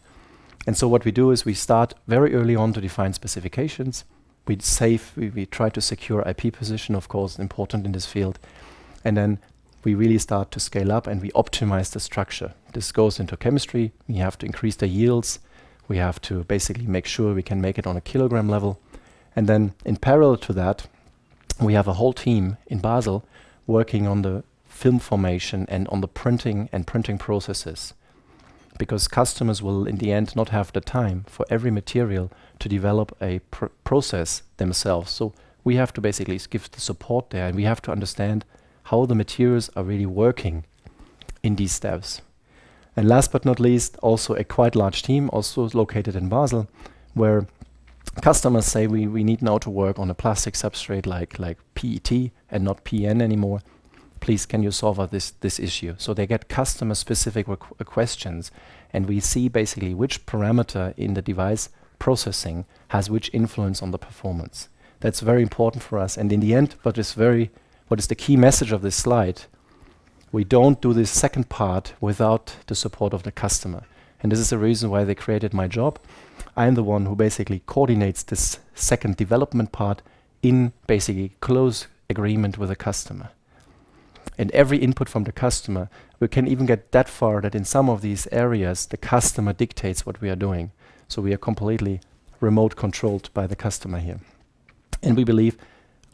And 0.67 0.77
so 0.77 0.87
what 0.89 1.05
we 1.05 1.11
do 1.11 1.31
is 1.31 1.45
we 1.45 1.55
start 1.55 1.95
very 2.07 2.35
early 2.35 2.55
on 2.55 2.73
to 2.75 2.81
define 2.81 3.13
specifications. 3.13 4.05
We 4.47 4.59
save, 4.61 5.13
we, 5.17 5.31
we 5.31 5.47
try 5.47 5.71
to 5.71 5.81
secure 5.81 6.23
IP 6.27 6.53
position, 6.53 6.95
of 6.95 7.09
course, 7.09 7.39
important 7.39 7.85
in 7.85 7.93
this 7.93 8.07
field. 8.07 8.39
And 9.05 9.17
then 9.17 9.39
we 9.85 9.95
really 9.95 10.19
start 10.19 10.51
to 10.53 10.61
scale 10.61 10.93
up 10.93 11.07
and 11.07 11.21
we 11.21 11.31
optimize 11.31 11.93
the 11.93 12.01
structure. 12.01 12.55
This 12.73 12.93
goes 12.93 13.19
into 13.19 13.37
chemistry. 13.37 13.93
We 14.09 14.17
have 14.17 14.39
to 14.39 14.47
increase 14.47 14.77
the 14.77 14.87
yields. 14.87 15.41
We 15.89 15.97
have 15.97 16.21
to 16.23 16.45
basically 16.45 16.87
make 16.87 17.07
sure 17.07 17.35
we 17.35 17.43
can 17.43 17.61
make 17.61 17.79
it 17.79 17.87
on 17.87 17.97
a 17.97 18.01
kilogram 18.01 18.49
level. 18.49 18.81
And 19.35 19.49
then 19.49 19.75
in 19.85 19.97
parallel 19.97 20.37
to 20.39 20.53
that, 20.53 20.87
we 21.61 21.75
have 21.75 21.89
a 21.89 21.95
whole 21.95 22.13
team 22.13 22.59
in 22.67 22.79
Basel 22.79 23.25
working 23.67 24.07
on 24.07 24.23
the 24.23 24.45
film 24.65 24.99
formation 24.99 25.67
and 25.69 25.87
on 25.89 26.01
the 26.01 26.09
printing 26.09 26.69
and 26.73 26.87
printing 26.87 27.19
processes. 27.19 27.95
Because 28.79 29.07
customers 29.07 29.63
will 29.63 29.87
in 29.87 29.99
the 29.99 30.13
end 30.13 30.35
not 30.35 30.49
have 30.49 30.73
the 30.73 30.81
time 30.81 31.25
for 31.29 31.45
every 31.51 31.71
material 31.71 32.33
to 32.59 32.69
develop 32.69 33.17
a 33.21 33.41
pr 33.51 33.67
process 33.85 34.43
themselves. 34.57 35.11
So 35.11 35.35
we 35.63 35.77
have 35.77 35.93
to 35.93 36.01
basically 36.01 36.41
give 36.51 36.71
the 36.71 36.81
support 36.81 37.31
there 37.31 37.47
and 37.47 37.57
we 37.57 37.65
have 37.65 37.83
to 37.83 37.93
understand 37.93 38.45
how 38.85 39.07
the 39.07 39.15
materials 39.15 39.71
are 39.77 39.85
really 39.85 40.07
working 40.07 40.65
in 41.43 41.57
these 41.57 41.73
steps. 41.73 42.23
And 42.97 43.09
last 43.09 43.33
but 43.33 43.45
not 43.45 43.59
least, 43.59 43.97
also 44.03 44.35
a 44.35 44.45
quite 44.45 44.77
large 44.77 45.03
team, 45.03 45.31
also 45.33 45.69
located 45.73 46.15
in 46.15 46.29
Basel, 46.29 46.69
where 47.15 47.47
customers 48.21 48.67
say 48.67 48.87
we, 48.87 49.07
we 49.07 49.25
need 49.25 49.41
now 49.41 49.59
to 49.59 49.71
work 49.71 49.99
on 49.99 50.11
a 50.11 50.15
plastic 50.15 50.55
substrate 50.55 51.07
like, 51.07 51.39
like 51.39 51.59
PET 51.75 52.31
and 52.51 52.65
not 52.65 52.85
PN 52.85 53.23
anymore. 53.23 53.61
Please, 54.21 54.47
can 54.47 54.63
you 54.63 54.71
solve 54.71 55.11
this, 55.11 55.31
this 55.41 55.59
issue? 55.59 55.95
So 55.99 56.15
they 56.15 56.27
get 56.27 56.49
customer 56.49 56.95
specific 56.95 57.49
uh, 57.49 57.57
questions, 57.85 58.51
and 58.93 59.07
we 59.07 59.21
see 59.21 59.49
basically 59.49 59.95
which 59.95 60.27
parameter 60.27 60.95
in 60.97 61.15
the 61.15 61.23
device 61.23 61.71
processing 61.99 62.67
has 62.89 63.09
which 63.09 63.31
influence 63.33 63.83
on 63.83 63.91
the 63.91 63.99
performance. 63.99 64.69
That's 65.01 65.21
very 65.21 65.43
important 65.43 65.83
for 65.83 65.99
us. 65.99 66.17
And 66.17 66.33
in 66.33 66.41
the 66.41 66.55
end, 66.55 66.77
what 66.83 66.99
is 66.99 67.15
very 67.15 67.51
what 67.93 67.99
is 67.99 68.07
the 68.07 68.15
key 68.15 68.39
message 68.39 68.73
of 68.73 68.81
this 68.81 68.97
slide? 68.97 69.43
We 70.33 70.45
don't 70.45 70.81
do 70.81 70.95
this 70.95 71.11
second 71.11 71.51
part 71.51 71.93
without 72.01 72.57
the 72.67 72.75
support 72.75 73.13
of 73.13 73.23
the 73.23 73.31
customer. 73.31 73.83
And 74.23 74.33
this 74.33 74.39
is 74.39 74.49
the 74.49 74.57
reason 74.57 74.89
why 74.89 75.05
they 75.05 75.15
created 75.15 75.53
my 75.53 75.69
job. 75.69 75.99
I'm 76.57 76.75
the 76.75 76.83
one 76.83 77.05
who 77.05 77.15
basically 77.15 77.61
coordinates 77.67 78.23
this 78.23 78.61
second 78.75 79.19
development 79.19 79.73
part 79.73 80.01
in 80.43 80.73
basically 80.87 81.33
close 81.41 81.87
agreement 82.09 82.57
with 82.57 82.71
the 82.71 82.77
customer. 82.77 83.29
And 84.39 84.51
every 84.53 84.79
input 84.79 85.11
from 85.11 85.25
the 85.25 85.31
customer, 85.31 85.91
we 86.19 86.29
can 86.29 86.49
even 86.49 86.65
get 86.65 86.93
that 86.93 87.11
far 87.11 87.43
that 87.43 87.55
in 87.55 87.67
some 87.67 87.91
of 87.91 88.01
these 88.01 88.27
areas, 88.33 88.87
the 88.87 88.97
customer 88.97 89.53
dictates 89.53 90.07
what 90.07 90.19
we 90.23 90.31
are 90.31 90.45
doing. 90.47 90.71
So 91.09 91.21
we 91.21 91.35
are 91.35 91.49
completely 91.49 92.01
remote 92.41 92.75
controlled 92.75 93.29
by 93.35 93.47
the 93.47 93.55
customer 93.55 93.99
here. 93.99 94.21
And 95.03 95.15
we 95.15 95.25
believe 95.25 95.59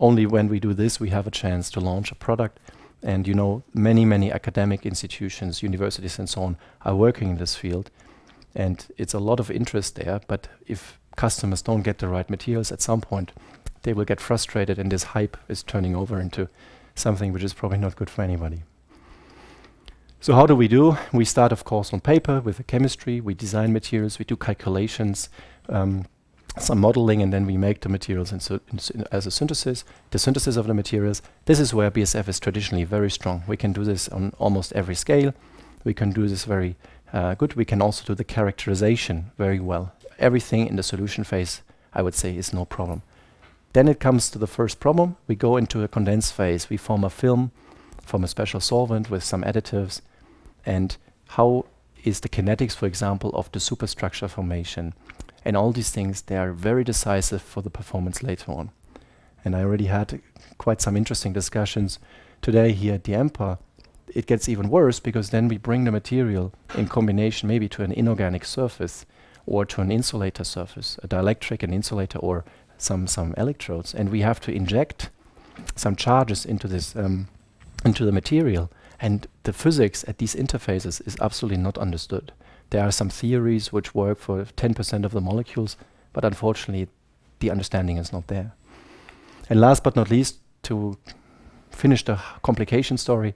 only 0.00 0.26
when 0.26 0.48
we 0.48 0.60
do 0.60 0.74
this 0.74 1.00
we 1.00 1.10
have 1.10 1.26
a 1.26 1.30
chance 1.30 1.70
to 1.70 1.80
launch 1.80 2.12
a 2.12 2.14
product. 2.14 2.58
And 3.02 3.28
you 3.28 3.34
know, 3.34 3.62
many, 3.72 4.04
many 4.04 4.32
academic 4.32 4.84
institutions, 4.84 5.62
universities 5.62 6.18
and 6.18 6.28
so 6.28 6.42
on 6.42 6.56
are 6.84 6.96
working 6.96 7.30
in 7.30 7.36
this 7.36 7.54
field. 7.54 7.90
And 8.54 8.84
it's 8.96 9.14
a 9.14 9.20
lot 9.20 9.38
of 9.38 9.50
interest 9.50 9.94
there, 9.94 10.20
but 10.26 10.48
if 10.66 10.98
customers 11.16 11.62
don't 11.62 11.82
get 11.82 11.98
the 11.98 12.08
right 12.08 12.28
materials 12.28 12.72
at 12.72 12.80
some 12.80 13.00
point, 13.00 13.32
they 13.82 13.92
will 13.92 14.04
get 14.04 14.20
frustrated 14.20 14.78
and 14.78 14.90
this 14.90 15.04
hype 15.14 15.36
is 15.48 15.62
turning 15.62 15.94
over 15.94 16.20
into 16.20 16.48
something 16.94 17.32
which 17.32 17.44
is 17.44 17.54
probably 17.54 17.78
not 17.78 17.96
good 17.96 18.10
for 18.10 18.22
anybody. 18.22 18.62
So 20.20 20.34
how 20.34 20.46
do 20.46 20.56
we 20.56 20.66
do? 20.66 20.96
We 21.12 21.24
start, 21.24 21.52
of 21.52 21.64
course, 21.64 21.92
on 21.92 22.00
paper 22.00 22.40
with 22.40 22.56
the 22.56 22.64
chemistry. 22.64 23.20
We 23.20 23.34
design 23.34 23.72
materials. 23.72 24.18
We 24.18 24.24
do 24.24 24.36
calculations. 24.36 25.28
Um, 25.68 26.06
some 26.62 26.80
modeling, 26.80 27.22
and 27.22 27.32
then 27.32 27.46
we 27.46 27.56
make 27.56 27.80
the 27.80 27.88
materials 27.88 28.32
in 28.32 28.40
in 28.94 29.04
as 29.12 29.26
a 29.26 29.30
synthesis, 29.30 29.84
the 30.10 30.18
synthesis 30.18 30.56
of 30.56 30.66
the 30.66 30.74
materials. 30.74 31.22
This 31.44 31.60
is 31.60 31.74
where 31.74 31.90
BASF 31.90 32.28
is 32.28 32.40
traditionally 32.40 32.84
very 32.84 33.10
strong. 33.10 33.42
We 33.46 33.56
can 33.56 33.72
do 33.72 33.84
this 33.84 34.08
on 34.08 34.32
almost 34.38 34.72
every 34.72 34.94
scale. 34.94 35.32
We 35.84 35.94
can 35.94 36.10
do 36.10 36.28
this 36.28 36.44
very 36.44 36.76
uh, 37.12 37.34
good. 37.34 37.54
We 37.54 37.64
can 37.64 37.82
also 37.82 38.04
do 38.04 38.14
the 38.14 38.24
characterization 38.24 39.30
very 39.38 39.60
well. 39.60 39.92
Everything 40.18 40.66
in 40.66 40.76
the 40.76 40.82
solution 40.82 41.24
phase, 41.24 41.62
I 41.94 42.02
would 42.02 42.14
say, 42.14 42.36
is 42.36 42.52
no 42.52 42.64
problem. 42.64 43.02
Then 43.72 43.88
it 43.88 44.00
comes 44.00 44.30
to 44.30 44.38
the 44.38 44.46
first 44.46 44.80
problem. 44.80 45.16
We 45.26 45.34
go 45.34 45.56
into 45.56 45.82
a 45.82 45.88
condensed 45.88 46.34
phase. 46.34 46.70
We 46.70 46.76
form 46.76 47.04
a 47.04 47.10
film 47.10 47.50
from 48.02 48.24
a 48.24 48.28
special 48.28 48.60
solvent 48.60 49.10
with 49.10 49.22
some 49.22 49.42
additives. 49.42 50.00
And 50.64 50.96
how 51.28 51.66
is 52.04 52.20
the 52.20 52.28
kinetics, 52.28 52.74
for 52.74 52.86
example, 52.86 53.30
of 53.34 53.50
the 53.52 53.60
superstructure 53.60 54.28
formation? 54.28 54.94
And 55.44 55.56
all 55.56 55.72
these 55.72 55.90
things, 55.90 56.22
they 56.22 56.36
are 56.36 56.52
very 56.52 56.84
decisive 56.84 57.42
for 57.42 57.62
the 57.62 57.70
performance 57.70 58.22
later 58.22 58.52
on. 58.52 58.70
And 59.44 59.54
I 59.54 59.62
already 59.62 59.86
had 59.86 60.20
quite 60.58 60.80
some 60.80 60.96
interesting 60.96 61.32
discussions 61.32 61.98
today 62.42 62.72
here 62.72 62.94
at 62.94 63.04
the 63.04 63.12
EMPA. 63.12 63.58
It 64.14 64.26
gets 64.26 64.48
even 64.48 64.68
worse 64.68 65.00
because 65.00 65.30
then 65.30 65.48
we 65.48 65.58
bring 65.58 65.84
the 65.84 65.92
material 65.92 66.52
in 66.74 66.88
combination 66.88 67.48
maybe 67.48 67.68
to 67.70 67.82
an 67.82 67.92
inorganic 67.92 68.44
surface 68.44 69.06
or 69.46 69.64
to 69.64 69.80
an 69.80 69.90
insulator 69.90 70.44
surface, 70.44 70.98
a 71.02 71.08
dielectric, 71.08 71.62
an 71.62 71.72
insulator, 71.72 72.18
or 72.18 72.44
some 72.76 73.06
some 73.06 73.34
electrodes, 73.36 73.94
and 73.94 74.10
we 74.10 74.20
have 74.20 74.40
to 74.40 74.52
inject 74.52 75.10
some 75.74 75.96
charges 75.96 76.44
into 76.46 76.68
this 76.68 76.94
um, 76.94 77.28
into 77.84 78.04
the 78.04 78.12
material. 78.12 78.70
And 79.00 79.26
the 79.44 79.52
physics 79.52 80.04
at 80.08 80.18
these 80.18 80.34
interfaces 80.34 81.06
is 81.06 81.16
absolutely 81.20 81.62
not 81.62 81.78
understood. 81.78 82.32
There 82.70 82.84
are 82.84 82.92
some 82.92 83.08
theories 83.08 83.72
which 83.72 83.94
work 83.94 84.18
for 84.18 84.44
10% 84.44 85.04
of 85.04 85.12
the 85.12 85.20
molecules, 85.20 85.76
but 86.12 86.24
unfortunately, 86.24 86.88
the 87.40 87.50
understanding 87.50 87.96
is 87.96 88.12
not 88.12 88.26
there. 88.26 88.52
And 89.48 89.60
last 89.60 89.82
but 89.82 89.96
not 89.96 90.10
least, 90.10 90.38
to 90.64 90.98
finish 91.70 92.04
the 92.04 92.20
complication 92.42 92.98
story, 92.98 93.34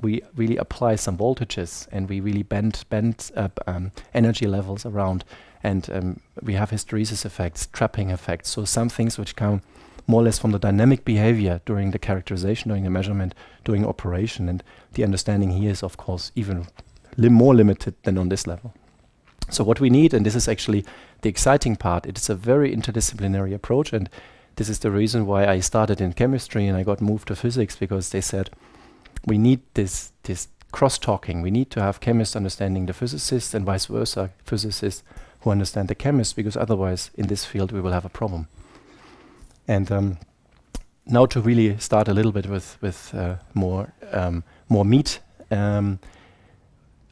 we 0.00 0.22
really 0.36 0.56
apply 0.56 0.96
some 0.96 1.16
voltages 1.16 1.88
and 1.90 2.08
we 2.08 2.20
really 2.20 2.42
bend 2.42 2.84
bend 2.88 3.30
up 3.36 3.58
um, 3.66 3.90
energy 4.14 4.46
levels 4.46 4.86
around 4.86 5.24
and 5.62 5.90
um, 5.90 6.20
we 6.42 6.54
have 6.54 6.70
hysteresis 6.70 7.24
effects, 7.24 7.66
trapping 7.72 8.10
effects. 8.10 8.50
So 8.50 8.64
some 8.64 8.88
things 8.88 9.18
which 9.18 9.34
come 9.34 9.62
more 10.06 10.22
or 10.22 10.24
less 10.24 10.38
from 10.38 10.52
the 10.52 10.58
dynamic 10.58 11.04
behavior 11.04 11.60
during 11.66 11.90
the 11.90 11.98
characterization, 11.98 12.68
during 12.68 12.84
the 12.84 12.90
measurement, 12.90 13.34
during 13.64 13.86
operation. 13.86 14.48
And 14.48 14.62
the 14.92 15.04
understanding 15.04 15.50
here 15.50 15.70
is, 15.70 15.82
of 15.82 15.96
course, 15.96 16.32
even 16.34 16.66
li 17.18 17.28
more 17.28 17.54
limited 17.54 17.94
than 18.02 18.18
on 18.18 18.28
this 18.28 18.46
level. 18.46 18.72
So 19.50 19.64
what 19.64 19.80
we 19.80 19.90
need, 19.90 20.14
and 20.14 20.24
this 20.24 20.34
is 20.34 20.48
actually 20.48 20.84
the 21.22 21.28
exciting 21.28 21.76
part, 21.76 22.06
it 22.06 22.18
is 22.18 22.30
a 22.30 22.34
very 22.34 22.74
interdisciplinary 22.74 23.54
approach. 23.54 23.92
And 23.92 24.08
this 24.56 24.68
is 24.68 24.78
the 24.78 24.90
reason 24.90 25.26
why 25.26 25.46
I 25.46 25.60
started 25.60 26.00
in 26.00 26.12
chemistry 26.12 26.66
and 26.66 26.76
I 26.76 26.84
got 26.84 27.00
moved 27.00 27.28
to 27.28 27.36
physics 27.36 27.76
because 27.76 28.10
they 28.10 28.20
said 28.20 28.50
we 29.26 29.38
need 29.38 29.60
this, 29.74 30.12
this 30.22 30.48
cross-talking. 30.70 31.42
We 31.42 31.50
need 31.50 31.70
to 31.70 31.80
have 31.80 32.00
chemists 32.00 32.36
understanding 32.36 32.86
the 32.86 32.92
physicists 32.92 33.54
and 33.54 33.64
vice 33.64 33.86
versa, 33.86 34.30
physicists 34.44 35.02
who 35.40 35.50
understand 35.50 35.88
the 35.88 35.94
chemists, 35.94 36.34
because 36.34 36.56
otherwise 36.56 37.10
in 37.14 37.26
this 37.26 37.44
field 37.44 37.72
we 37.72 37.80
will 37.80 37.92
have 37.92 38.04
a 38.04 38.10
problem. 38.10 38.48
And 39.66 39.90
um, 39.90 40.18
now 41.06 41.26
to 41.26 41.40
really 41.40 41.78
start 41.78 42.08
a 42.08 42.14
little 42.14 42.32
bit 42.32 42.46
with 42.46 42.76
with 42.80 43.14
uh, 43.14 43.36
more 43.54 43.92
um, 44.12 44.44
more 44.68 44.84
meat. 44.84 45.20
Um, 45.50 45.98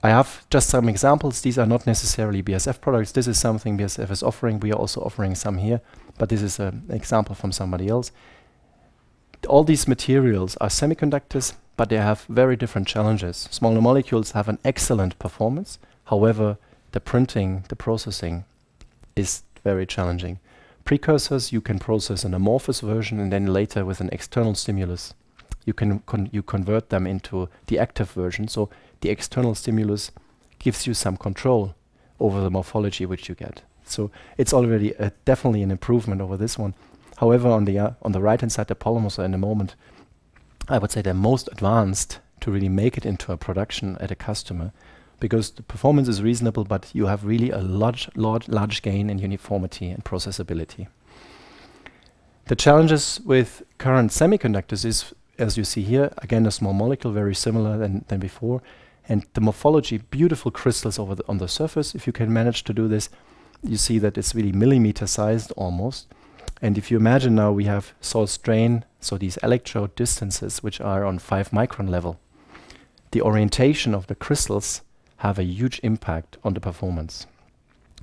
I 0.02 0.10
have 0.10 0.48
just 0.50 0.68
some 0.68 0.88
examples. 0.88 1.40
These 1.40 1.58
are 1.58 1.66
not 1.66 1.86
necessarily 1.86 2.42
BASF 2.42 2.80
products. 2.80 3.12
This 3.12 3.26
is 3.26 3.38
something 3.38 3.78
BASF 3.78 4.10
is 4.10 4.22
offering. 4.22 4.60
We 4.60 4.72
are 4.72 4.78
also 4.78 5.00
offering 5.00 5.34
some 5.34 5.58
here, 5.58 5.80
but 6.18 6.28
this 6.28 6.42
is 6.42 6.60
an 6.60 6.84
example 6.90 7.34
from 7.34 7.52
somebody 7.52 7.88
else. 7.88 8.12
All 9.48 9.64
these 9.64 9.88
materials 9.88 10.56
are 10.58 10.68
semiconductors, 10.68 11.54
but 11.76 11.88
they 11.88 11.96
have 11.96 12.24
very 12.28 12.56
different 12.56 12.88
challenges. 12.88 13.48
Smaller 13.50 13.80
molecules 13.80 14.32
have 14.32 14.48
an 14.48 14.58
excellent 14.64 15.18
performance. 15.18 15.78
However, 16.04 16.58
the 16.92 17.00
printing, 17.00 17.64
the 17.68 17.76
processing 17.76 18.44
is 19.14 19.42
very 19.64 19.86
challenging. 19.86 20.38
Precursors 20.84 21.52
you 21.52 21.60
can 21.60 21.78
process 21.78 22.24
an 22.24 22.34
amorphous 22.34 22.80
version 22.80 23.18
and 23.18 23.32
then 23.32 23.46
later 23.46 23.84
with 23.84 24.00
an 24.00 24.10
external 24.12 24.54
stimulus 24.54 25.14
you 25.66 25.74
can 25.74 25.98
con 26.06 26.30
you 26.32 26.42
convert 26.42 26.88
them 26.88 27.06
into 27.06 27.48
the 27.66 27.78
active 27.78 28.10
version. 28.12 28.48
So 28.48 28.70
the 29.00 29.10
external 29.10 29.54
stimulus 29.54 30.10
gives 30.58 30.86
you 30.86 30.94
some 30.94 31.16
control 31.16 31.74
over 32.18 32.40
the 32.40 32.50
morphology 32.50 33.06
which 33.06 33.28
you 33.28 33.34
get. 33.34 33.62
So 33.84 34.10
it's 34.36 34.52
already 34.52 34.94
definitely 35.24 35.62
an 35.62 35.70
improvement 35.70 36.20
over 36.20 36.36
this 36.36 36.58
one. 36.58 36.74
However, 37.18 37.48
on 37.48 37.64
the 37.64 37.78
uh, 37.78 37.90
on 38.02 38.12
the 38.12 38.20
right 38.20 38.40
hand 38.40 38.52
side, 38.52 38.68
the 38.68 38.74
polymers 38.74 39.18
are 39.18 39.24
in 39.24 39.30
the 39.30 39.38
moment, 39.38 39.74
I 40.68 40.78
would 40.78 40.90
say 40.90 41.02
they're 41.02 41.14
most 41.14 41.48
advanced 41.52 42.18
to 42.40 42.50
really 42.50 42.68
make 42.68 42.98
it 42.98 43.06
into 43.06 43.32
a 43.32 43.36
production 43.36 43.96
at 44.00 44.10
a 44.10 44.16
customer 44.16 44.72
because 45.18 45.50
the 45.50 45.62
performance 45.62 46.08
is 46.08 46.22
reasonable, 46.22 46.64
but 46.64 46.90
you 46.92 47.06
have 47.06 47.24
really 47.24 47.50
a 47.50 47.58
large, 47.58 48.08
large, 48.14 48.48
large 48.48 48.82
gain 48.82 49.08
in 49.08 49.18
uniformity 49.18 49.90
and 49.90 50.04
processability. 50.04 50.88
The 52.46 52.56
challenges 52.56 53.20
with 53.24 53.62
current 53.78 54.10
semiconductors 54.10 54.84
is, 54.84 55.14
as 55.38 55.56
you 55.56 55.64
see 55.64 55.82
here, 55.82 56.12
again 56.18 56.46
a 56.46 56.50
small 56.50 56.74
molecule, 56.74 57.12
very 57.12 57.34
similar 57.34 57.78
than, 57.78 58.04
than 58.08 58.20
before, 58.20 58.60
and 59.08 59.24
the 59.34 59.40
morphology, 59.40 59.98
beautiful 59.98 60.50
crystals 60.50 60.98
over 60.98 61.14
the 61.14 61.24
on 61.28 61.38
the 61.38 61.48
surface. 61.48 61.94
If 61.94 62.06
you 62.06 62.12
can 62.12 62.32
manage 62.32 62.64
to 62.64 62.72
do 62.72 62.88
this, 62.88 63.08
you 63.62 63.76
see 63.76 63.98
that 63.98 64.18
it's 64.18 64.34
really 64.34 64.52
millimeter 64.52 65.06
sized 65.06 65.52
almost. 65.52 66.06
And 66.62 66.78
if 66.78 66.90
you 66.90 66.96
imagine 66.96 67.34
now 67.34 67.52
we 67.52 67.64
have 67.64 67.94
source 68.00 68.36
drain, 68.38 68.84
so 69.00 69.18
these 69.18 69.36
electrode 69.38 69.94
distances 69.94 70.62
which 70.62 70.80
are 70.80 71.04
on 71.04 71.18
5 71.18 71.50
micron 71.50 71.88
level, 71.88 72.18
the 73.10 73.22
orientation 73.22 73.94
of 73.94 74.06
the 74.06 74.14
crystals 74.14 74.82
have 75.18 75.38
a 75.38 75.44
huge 75.44 75.80
impact 75.82 76.36
on 76.42 76.54
the 76.54 76.60
performance. 76.60 77.26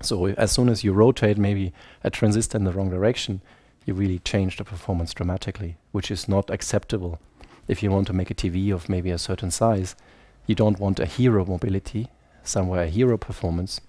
So 0.02 0.28
as 0.28 0.52
soon 0.52 0.70
as 0.70 0.84
you 0.84 0.94
rotate 0.94 1.38
maybe 1.38 1.74
a 2.04 2.10
transistor 2.10 2.58
in 2.58 2.64
the 2.64 2.72
wrong 2.72 2.90
direction, 2.90 3.42
you 3.86 3.94
really 3.94 4.20
change 4.20 4.58
the 4.58 4.64
performance 4.64 5.14
dramatically, 5.14 5.78
which 5.92 6.10
is 6.10 6.28
not 6.28 6.50
acceptable. 6.50 7.20
If 7.68 7.84
you 7.84 7.92
want 7.92 8.08
to 8.08 8.14
make 8.14 8.32
a 8.32 8.36
TV 8.36 8.74
of 8.74 8.90
maybe 8.90 9.12
a 9.12 9.18
certain 9.18 9.52
size, 9.52 9.96
you 10.46 10.56
don't 10.56 10.80
want 10.80 11.00
a 11.00 11.06
hero 11.06 11.46
mobility, 11.46 12.08
somewhere 12.44 12.84
a 12.84 12.88
hero 12.88 13.18
performance. 13.18 13.82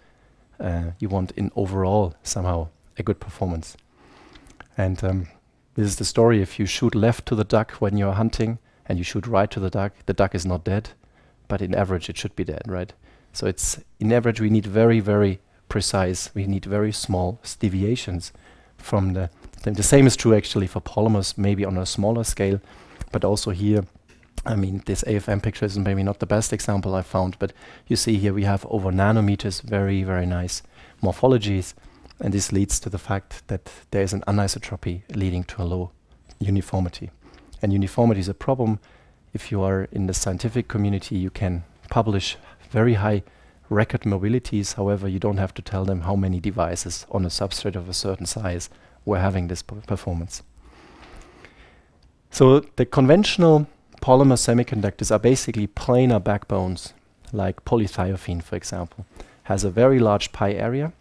Uh, 0.60 0.92
you 0.98 1.08
want 1.08 1.32
in 1.32 1.50
overall 1.56 2.14
somehow 2.22 2.68
a 2.96 3.02
good 3.02 3.20
performance. 3.20 3.76
And 4.76 5.02
um, 5.02 5.28
this 5.74 5.86
is 5.86 5.96
the 5.96 6.04
story. 6.04 6.40
If 6.40 6.58
you 6.58 6.66
shoot 6.66 6.94
left 6.94 7.26
to 7.26 7.34
the 7.34 7.44
duck 7.44 7.72
when 7.72 7.96
you're 7.96 8.12
hunting 8.12 8.58
and 8.86 8.98
you 8.98 9.04
shoot 9.04 9.26
right 9.26 9.50
to 9.50 9.60
the 9.60 9.70
duck, 9.70 9.92
the 10.06 10.12
duck 10.12 10.34
is 10.34 10.46
not 10.46 10.64
dead, 10.64 10.90
but 11.48 11.60
in 11.60 11.74
average 11.74 12.08
it 12.08 12.16
should 12.16 12.36
be 12.36 12.44
dead, 12.44 12.62
right? 12.66 12.92
So 13.32 13.46
it's 13.46 13.80
in 13.98 14.12
average 14.12 14.40
we 14.40 14.50
need 14.50 14.66
very 14.66 15.00
very 15.00 15.40
precise. 15.68 16.30
We 16.34 16.46
need 16.46 16.64
very 16.64 16.92
small 16.92 17.40
deviations 17.58 18.32
from 18.76 19.14
the. 19.14 19.30
the 19.64 19.82
same 19.82 20.06
is 20.06 20.16
true 20.16 20.36
actually 20.36 20.68
for 20.68 20.80
polymers, 20.80 21.36
maybe 21.36 21.64
on 21.64 21.76
a 21.76 21.86
smaller 21.86 22.24
scale, 22.24 22.60
but 23.10 23.24
also 23.24 23.50
here. 23.50 23.84
I 24.46 24.57
mean, 24.57 24.83
this 24.85 25.02
AFM 25.04 25.42
picture 25.42 25.64
is 25.64 25.78
maybe 25.78 26.02
not 26.02 26.18
the 26.18 26.26
best 26.26 26.52
example 26.52 26.94
I 26.94 27.02
found, 27.02 27.38
but 27.38 27.52
you 27.87 27.96
see 27.96 28.18
here 28.18 28.35
we 28.35 28.44
have 28.44 28.66
over 28.68 28.90
nanometers 28.90 29.62
very 29.62 30.02
very 30.02 30.26
nice 30.26 30.62
morphologies, 31.02 31.74
and 32.20 32.33
this 32.33 32.52
leads 32.52 32.78
to 32.80 32.90
the 32.90 32.98
fact 32.98 33.46
that 33.48 33.70
there 33.90 34.02
is 34.02 34.12
an 34.12 34.22
anisotropy 34.26 35.02
leading 35.14 35.44
to 35.44 35.62
a 35.62 35.64
low 35.64 35.90
uniformity. 36.38 37.11
And 37.62 37.72
uniformity 37.72 38.20
is 38.20 38.28
a 38.28 38.35
problem. 38.35 38.80
If 39.33 39.50
you 39.50 39.62
are 39.62 39.88
in 39.90 40.07
the 40.07 40.14
scientific 40.14 40.68
community, 40.68 41.16
you 41.16 41.30
can 41.30 41.64
publish 41.88 42.37
very 42.70 42.94
high 42.94 43.22
record 43.70 44.02
mobilities. 44.02 44.74
However, 44.74 45.09
you 45.09 45.18
don't 45.18 45.38
have 45.38 45.54
to 45.54 45.62
tell 45.62 45.85
them 45.85 46.02
how 46.02 46.16
many 46.16 46.38
devices 46.40 47.07
on 47.11 47.24
a 47.24 47.28
substrate 47.28 47.76
of 47.76 47.88
a 47.88 47.94
certain 47.94 48.26
size 48.26 48.68
were 49.04 49.18
having 49.18 49.48
this 49.48 49.62
performance. 49.62 50.42
So 52.30 52.61
the 52.76 52.85
conventional 52.85 53.66
polymer 54.04 54.36
semiconductors 54.36 55.10
are 55.10 55.18
basically 55.18 55.66
planar 55.66 56.22
backbones, 56.22 56.92
like 57.32 57.64
polythiophene, 57.64 58.42
for 58.42 58.54
example, 58.54 59.06
has 59.44 59.64
a 59.64 59.70
very 59.70 59.98
large 59.98 60.30
pi 60.30 60.52
area, 60.52 60.92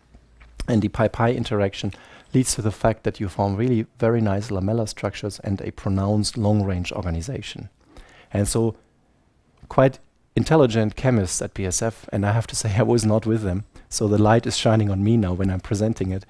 and 0.69 0.81
the 0.81 0.87
pi-pi 0.87 1.33
interaction 1.33 1.91
leads 2.33 2.55
to 2.55 2.61
the 2.61 2.71
fact 2.71 3.03
that 3.03 3.19
you 3.19 3.27
form 3.27 3.57
really 3.57 3.85
very 3.99 4.21
nice 4.21 4.49
lamellar 4.49 4.87
structures 4.87 5.39
and 5.39 5.59
a 5.59 5.71
pronounced 5.71 6.37
long-range 6.37 6.93
organization. 6.93 7.67
And 8.31 8.47
so 8.47 8.77
quite 9.67 9.99
intelligent 10.37 10.95
chemists 10.95 11.41
at 11.41 11.53
BASF, 11.53 12.07
and 12.13 12.25
I 12.25 12.31
have 12.31 12.47
to 12.47 12.55
say 12.61 12.73
I 12.73 12.83
was 12.83 13.03
not 13.03 13.25
with 13.25 13.41
them, 13.41 13.65
so 13.89 14.07
the 14.07 14.17
light 14.17 14.47
is 14.47 14.55
shining 14.55 14.89
on 14.89 15.03
me 15.03 15.17
now 15.17 15.33
when 15.33 15.51
I'm 15.51 15.59
presenting 15.59 16.11
it. 16.11 16.25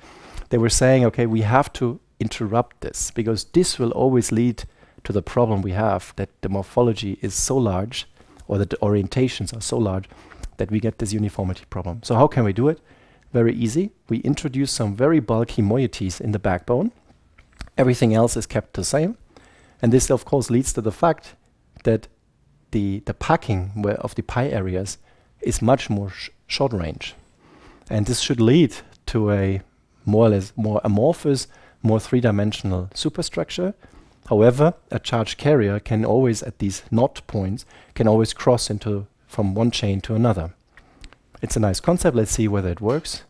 They 0.49 0.57
were 0.57 0.69
saying, 0.69 1.05
okay, 1.05 1.27
we 1.27 1.41
have 1.41 1.71
to 1.73 1.99
interrupt 2.19 2.81
this 2.81 3.11
because 3.11 3.43
this 3.43 3.77
will 3.77 3.91
always 3.91 4.31
lead 4.31 4.63
to 5.03 5.13
the 5.13 5.21
problem 5.21 5.61
we 5.61 5.71
have 5.71 6.13
that 6.15 6.29
the 6.41 6.49
morphology 6.49 7.17
is 7.21 7.33
so 7.33 7.57
large 7.57 8.07
or 8.47 8.57
that 8.57 8.69
the 8.69 8.77
orientations 8.77 9.55
are 9.55 9.61
so 9.61 9.77
large 9.77 10.05
that 10.57 10.71
we 10.71 10.79
get 10.79 10.99
this 10.99 11.13
uniformity 11.13 11.65
problem. 11.69 12.01
So 12.03 12.15
how 12.15 12.27
can 12.27 12.43
we 12.43 12.53
do 12.53 12.67
it? 12.67 12.79
Very 13.31 13.53
easy. 13.53 13.91
We 14.09 14.19
introduce 14.19 14.71
some 14.71 14.95
very 14.95 15.19
bulky 15.19 15.61
moieties 15.61 16.21
in 16.21 16.31
the 16.31 16.39
backbone. 16.39 16.91
Everything 17.77 18.13
else 18.13 18.37
is 18.37 18.45
kept 18.45 18.73
the 18.73 18.83
same. 18.83 19.17
And 19.81 19.91
this, 19.91 20.11
of 20.11 20.25
course, 20.25 20.49
leads 20.49 20.71
to 20.73 20.81
the 20.81 20.91
fact 20.91 21.35
that 21.83 22.07
the, 22.71 23.01
the 23.05 23.13
packing 23.13 23.85
of 23.99 24.15
the 24.15 24.21
pi 24.21 24.47
areas 24.47 24.97
is 25.41 25.61
much 25.61 25.89
more 25.89 26.09
sh 26.09 26.29
short 26.47 26.71
range. 26.71 27.15
And 27.89 28.05
this 28.05 28.19
should 28.19 28.39
lead 28.39 28.75
to 29.07 29.31
a 29.31 29.61
more 30.05 30.27
or 30.27 30.29
less 30.29 30.53
more 30.55 30.79
amorphous, 30.83 31.47
more 31.81 31.99
three-dimensional 31.99 32.89
superstructure. 32.93 33.73
However, 34.29 34.73
a 34.89 34.99
charge 34.99 35.37
carrier 35.37 35.79
can 35.79 36.05
always, 36.05 36.41
at 36.43 36.59
these 36.59 36.83
knot 36.89 37.21
points, 37.27 37.65
can 37.93 38.07
always 38.07 38.33
cross 38.33 38.69
into 38.69 39.07
from 39.27 39.53
one 39.53 39.71
chain 39.71 39.99
to 40.01 40.15
another. 40.15 40.53
It's 41.41 41.57
a 41.57 41.59
nice 41.59 41.79
concept. 41.79 42.15
Let's 42.15 42.31
see 42.31 42.47
whether 42.47 42.69
it 42.69 42.79
works. 42.79 43.23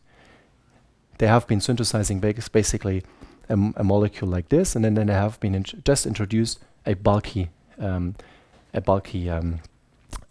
They 1.18 1.28
have 1.28 1.48
been 1.48 1.62
synthesizing 1.62 2.20
basically 2.20 3.04
a, 3.50 3.54
a, 3.54 3.84
molecule 3.84 4.30
like 4.30 4.50
this, 4.50 4.76
and 4.76 4.84
then, 4.86 4.94
then 4.96 5.08
they 5.08 5.14
have 5.14 5.40
been 5.40 5.56
int 5.56 5.84
just 5.84 6.06
introduced 6.06 6.60
a 6.86 6.96
bulky, 6.96 7.50
um, 7.80 8.16
a 8.74 8.82
bulky 8.82 9.30
um, 9.30 9.62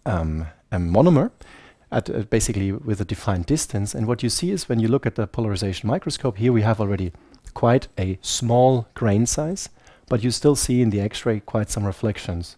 um, 0.05 0.47
monomer 0.71 1.31
at 1.91 2.09
uh, 2.09 2.23
basically 2.23 2.71
with 2.71 2.99
a 2.99 3.05
defined 3.05 3.45
distance. 3.45 3.93
And 3.93 4.07
what 4.07 4.23
you 4.23 4.29
see 4.29 4.51
is 4.51 4.67
when 4.67 4.79
you 4.79 4.87
look 4.87 5.05
at 5.05 5.15
the 5.15 5.27
polarization 5.27 5.87
microscope, 5.87 6.37
here 6.37 6.51
we 6.51 6.63
have 6.63 6.81
already 6.81 7.11
quite 7.53 7.87
a 7.97 8.17
small 8.21 8.87
grain 8.93 9.25
size, 9.25 9.69
but 10.09 10.23
you 10.23 10.31
still 10.31 10.55
see 10.55 10.81
in 10.81 10.89
the 10.89 11.01
X-ray 11.01 11.39
quite 11.39 11.69
some 11.69 11.85
reflections. 11.85 12.57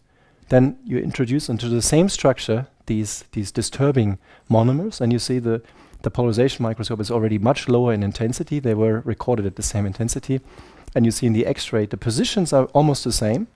Then 0.49 0.77
you 0.85 0.97
introduce 0.97 1.49
into 1.49 1.69
the 1.69 1.81
same 1.81 2.09
structure 2.09 2.67
these 2.85 3.25
these 3.31 3.51
disturbing 3.51 4.19
monomers, 4.49 5.01
and 5.01 5.11
you 5.11 5.19
see 5.19 5.39
the 5.39 5.61
the 6.03 6.11
polarization 6.11 6.63
microscope 6.63 6.99
is 6.99 7.09
already 7.09 7.39
much 7.39 7.67
lower 7.67 7.91
in 7.93 8.03
intensity. 8.03 8.59
They 8.59 8.75
were 8.75 9.01
recorded 9.05 9.45
at 9.45 9.55
the 9.55 9.63
same 9.63 9.85
intensity, 9.85 10.41
and 10.93 11.05
you 11.05 11.11
see 11.11 11.27
in 11.27 11.33
the 11.33 11.45
X-ray 11.45 11.87
the 11.87 11.97
positions 11.97 12.53
are 12.53 12.65
almost 12.73 13.03
the 13.03 13.11
same, 13.11 13.47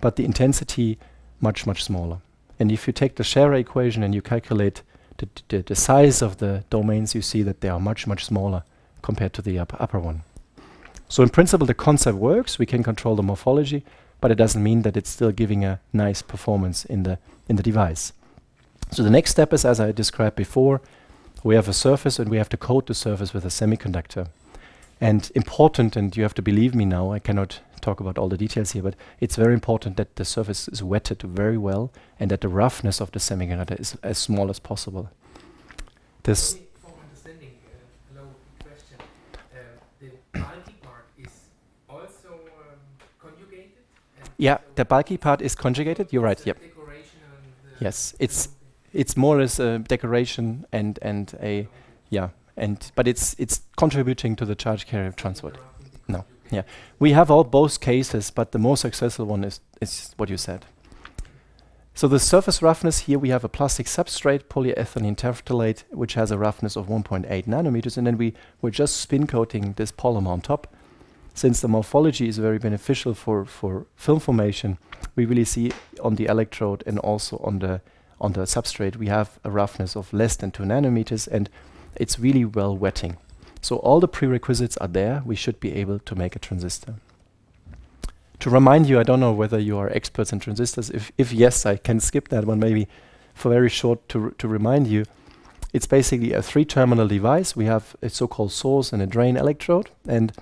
but 0.00 0.16
the 0.16 0.24
intensity 0.24 0.98
much 1.40 1.66
much 1.66 1.84
smaller. 1.84 2.18
And 2.58 2.72
if 2.72 2.86
you 2.86 2.92
take 2.92 3.16
the 3.16 3.22
Scherrer 3.22 3.58
equation 3.60 4.02
and 4.02 4.14
you 4.14 4.22
calculate 4.22 4.82
the, 5.18 5.28
the, 5.48 5.62
the, 5.62 5.76
size 5.76 6.22
of 6.22 6.38
the 6.38 6.64
domains, 6.70 7.14
you 7.14 7.22
see 7.22 7.42
that 7.42 7.60
they 7.60 7.68
are 7.68 7.80
much, 7.80 8.06
much 8.06 8.24
smaller 8.24 8.62
compared 9.02 9.32
to 9.34 9.42
the 9.42 9.58
up 9.58 9.80
upper 9.80 9.98
one. 9.98 10.22
So 11.08 11.22
in 11.22 11.30
principle, 11.30 11.66
the 11.66 11.74
concept 11.74 12.18
works. 12.18 12.58
We 12.58 12.66
can 12.66 12.82
control 12.82 13.16
the 13.16 13.22
morphology, 13.22 13.84
but 14.20 14.30
it 14.30 14.36
doesn't 14.36 14.62
mean 14.62 14.82
that 14.82 14.96
it's 14.96 15.10
still 15.10 15.32
giving 15.32 15.64
a 15.64 15.80
nice 15.92 16.22
performance 16.22 16.84
in 16.84 17.02
the, 17.04 17.18
in 17.48 17.56
the 17.56 17.62
device. 17.62 18.12
So 18.90 19.02
the 19.02 19.10
next 19.10 19.30
step 19.30 19.52
is, 19.52 19.64
as 19.64 19.80
I 19.80 19.92
described 19.92 20.36
before, 20.36 20.80
we 21.42 21.54
have 21.54 21.68
a 21.68 21.72
surface 21.72 22.18
and 22.18 22.30
we 22.30 22.38
have 22.38 22.48
to 22.50 22.56
coat 22.56 22.86
the 22.86 22.94
surface 22.94 23.32
with 23.32 23.44
a 23.44 23.48
semiconductor. 23.48 24.28
And 25.00 25.30
important, 25.34 25.94
and 25.96 26.16
you 26.16 26.22
have 26.24 26.34
to 26.34 26.42
believe 26.42 26.74
me 26.74 26.84
now, 26.84 27.12
I 27.12 27.20
cannot 27.20 27.60
talk 27.80 28.00
about 28.00 28.18
all 28.18 28.28
the 28.28 28.36
details 28.36 28.72
here, 28.72 28.82
but 28.82 28.96
it's 29.20 29.36
very 29.36 29.54
important 29.54 29.96
that 29.96 30.16
the 30.16 30.24
surface 30.24 30.68
is 30.68 30.82
wetted 30.82 31.22
very 31.22 31.56
well 31.56 31.92
and 32.18 32.30
that 32.30 32.40
the 32.40 32.48
roughness 32.48 33.00
of 33.00 33.12
the 33.12 33.20
semiconductor 33.20 33.78
is 33.78 33.96
as 34.02 34.18
small 34.18 34.50
as 34.50 34.58
possible. 34.58 35.10
This 36.24 36.58
for 36.82 36.92
understanding, 37.00 37.52
uh, 37.66 38.12
hello, 38.12 38.26
question. 38.64 38.98
Uh, 39.54 39.58
the 40.00 40.10
bulky 40.40 40.74
part 40.82 41.06
is 41.16 41.30
also 41.88 42.40
um, 42.58 42.78
conjugated? 43.20 43.84
Yeah, 44.38 44.58
the 44.76 44.84
bulky 44.84 45.16
part 45.16 45.42
is 45.42 45.54
conjugated, 45.54 46.12
you're 46.12 46.22
right, 46.22 46.44
yep. 46.46 46.58
Yes, 47.80 48.14
it's 48.18 48.48
it's 48.92 49.16
more 49.16 49.40
as 49.40 49.60
a 49.60 49.78
decoration 49.80 50.66
and 50.72 50.98
and 51.02 51.34
a 51.42 51.68
yeah 52.08 52.30
and 52.56 52.90
but 52.94 53.06
it's 53.06 53.34
it's 53.38 53.62
contributing 53.76 54.36
to 54.36 54.44
the 54.44 54.54
charge 54.54 54.86
carrier 54.86 55.12
transport. 55.12 55.58
No. 56.08 56.24
Yeah, 56.50 56.62
we 56.98 57.12
have 57.12 57.30
all 57.30 57.44
both 57.44 57.80
cases, 57.80 58.30
but 58.30 58.52
the 58.52 58.58
more 58.58 58.76
successful 58.76 59.26
one 59.26 59.44
is, 59.44 59.60
is 59.80 60.14
what 60.16 60.30
you 60.30 60.36
said. 60.36 60.64
So 61.94 62.06
the 62.06 62.20
surface 62.20 62.62
roughness 62.62 63.00
here, 63.00 63.18
we 63.18 63.30
have 63.30 63.44
a 63.44 63.48
plastic 63.48 63.86
substrate, 63.86 64.44
polyethylene 64.44 65.16
terephthalate, 65.16 65.82
which 65.90 66.14
has 66.14 66.30
a 66.30 66.38
roughness 66.38 66.76
of 66.76 66.86
1.8 66.86 67.26
nanometers, 67.46 67.96
and 67.96 68.06
then 68.06 68.16
we, 68.16 68.34
we're 68.62 68.70
just 68.70 68.96
spin 68.98 69.26
coating 69.26 69.72
this 69.72 69.90
polymer 69.90 70.28
on 70.28 70.40
top. 70.40 70.72
Since 71.34 71.60
the 71.60 71.68
morphology 71.68 72.28
is 72.28 72.38
very 72.38 72.58
beneficial 72.58 73.14
for, 73.14 73.44
for 73.44 73.86
film 73.96 74.20
formation, 74.20 74.78
we 75.14 75.24
really 75.24 75.44
see 75.44 75.72
on 76.02 76.16
the 76.16 76.26
electrode 76.26 76.82
and 76.86 76.98
also 76.98 77.38
on 77.38 77.60
the, 77.60 77.80
on 78.20 78.32
the 78.32 78.40
substrate, 78.40 78.96
we 78.96 79.06
have 79.06 79.38
a 79.44 79.50
roughness 79.50 79.96
of 79.96 80.12
less 80.12 80.36
than 80.36 80.50
2 80.50 80.64
nanometers, 80.64 81.28
and 81.28 81.48
it's 81.96 82.18
really 82.18 82.44
well 82.44 82.76
wetting. 82.76 83.16
So 83.60 83.76
all 83.76 84.00
the 84.00 84.08
prerequisites 84.08 84.76
are 84.78 84.88
there. 84.88 85.22
We 85.24 85.36
should 85.36 85.60
be 85.60 85.74
able 85.74 85.98
to 86.00 86.14
make 86.14 86.36
a 86.36 86.38
transistor. 86.38 86.94
To 88.40 88.50
remind 88.50 88.88
you, 88.88 89.00
I 89.00 89.02
don't 89.02 89.20
know 89.20 89.32
whether 89.32 89.58
you 89.58 89.76
are 89.78 89.90
experts 89.90 90.32
in 90.32 90.38
transistors. 90.38 90.90
If, 90.90 91.10
if 91.18 91.32
yes, 91.32 91.66
I 91.66 91.76
can 91.76 91.98
skip 91.98 92.28
that 92.28 92.44
one 92.44 92.60
maybe 92.60 92.86
for 93.34 93.50
very 93.50 93.68
short 93.68 94.08
to, 94.10 94.34
to 94.38 94.48
remind 94.48 94.86
you. 94.86 95.04
It's 95.72 95.86
basically 95.86 96.32
a 96.32 96.42
three-terminal 96.42 97.08
device. 97.08 97.56
We 97.56 97.66
have 97.66 97.96
a 98.00 98.08
so-called 98.08 98.52
source 98.52 98.92
and 98.92 99.02
a 99.02 99.06
drain 99.06 99.36
electrode. 99.36 99.90
And 100.06 100.32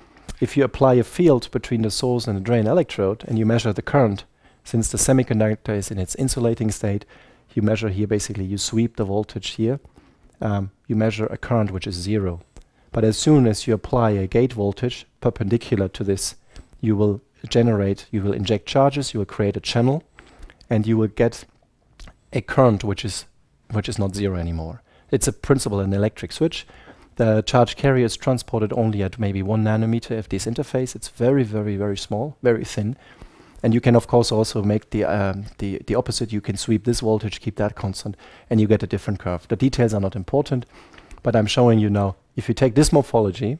if 0.40 0.56
you 0.56 0.64
apply 0.64 0.94
a 0.94 1.04
field 1.04 1.50
between 1.50 1.82
the 1.82 1.90
source 1.90 2.26
and 2.26 2.36
the 2.36 2.42
drain 2.42 2.66
electrode 2.66 3.24
and 3.26 3.38
you 3.38 3.46
measure 3.46 3.72
the 3.72 3.82
current, 3.82 4.24
since 4.64 4.90
the 4.90 4.98
semiconductor 4.98 5.74
is 5.76 5.90
in 5.90 5.98
its 5.98 6.14
insulating 6.16 6.70
state, 6.70 7.04
you 7.54 7.62
measure 7.62 7.88
here 7.88 8.06
basically, 8.06 8.44
you 8.44 8.58
sweep 8.58 8.96
the 8.96 9.04
voltage 9.04 9.50
here. 9.50 9.80
Um, 10.40 10.70
you 10.86 10.96
measure 10.96 11.26
a 11.26 11.38
current 11.38 11.70
which 11.70 11.86
is 11.86 11.94
zero. 11.94 12.42
But 12.92 13.04
as 13.04 13.16
soon 13.16 13.46
as 13.46 13.66
you 13.66 13.74
apply 13.74 14.10
a 14.10 14.26
gate 14.26 14.52
voltage 14.52 15.06
perpendicular 15.20 15.88
to 15.88 16.04
this, 16.04 16.34
you 16.80 16.96
will 16.96 17.22
generate, 17.48 18.06
you 18.10 18.22
will 18.22 18.32
inject 18.32 18.66
charges, 18.66 19.14
you 19.14 19.20
will 19.20 19.26
create 19.26 19.56
a 19.56 19.60
channel, 19.60 20.02
and 20.68 20.86
you 20.86 20.96
will 20.96 21.08
get 21.08 21.44
a 22.32 22.40
current 22.40 22.84
which 22.84 23.04
is 23.04 23.26
which 23.72 23.88
is 23.88 23.98
not 23.98 24.14
zero 24.14 24.36
anymore. 24.36 24.82
It's 25.10 25.26
a 25.26 25.32
principle 25.32 25.80
in 25.80 25.92
electric 25.92 26.32
switch. 26.32 26.66
The 27.16 27.42
charge 27.42 27.76
carrier 27.76 28.04
is 28.04 28.16
transported 28.16 28.72
only 28.74 29.02
at 29.02 29.18
maybe 29.18 29.42
one 29.42 29.64
nanometer 29.64 30.26
this 30.28 30.46
interface. 30.46 30.94
It's 30.94 31.08
very, 31.08 31.44
very, 31.44 31.76
very 31.76 31.96
small, 31.96 32.36
very 32.42 32.64
thin. 32.64 32.96
And 33.62 33.72
you 33.72 33.80
can, 33.80 33.96
of 33.96 34.06
course, 34.06 34.30
also 34.30 34.62
make 34.62 34.90
the, 34.90 35.04
um, 35.04 35.46
the, 35.58 35.80
the 35.86 35.94
opposite. 35.94 36.30
You 36.30 36.42
can 36.42 36.56
sweep 36.56 36.84
this 36.84 37.00
voltage, 37.00 37.40
keep 37.40 37.56
that 37.56 37.74
constant, 37.74 38.16
and 38.50 38.60
you 38.60 38.66
get 38.66 38.82
a 38.82 38.86
different 38.86 39.18
curve. 39.18 39.48
The 39.48 39.56
details 39.56 39.94
are 39.94 40.00
not 40.00 40.14
important, 40.14 40.66
but 41.22 41.34
I'm 41.34 41.46
showing 41.46 41.78
you 41.78 41.88
now 41.88 42.16
if 42.36 42.48
you 42.48 42.54
take 42.54 42.74
this 42.74 42.92
morphology, 42.92 43.58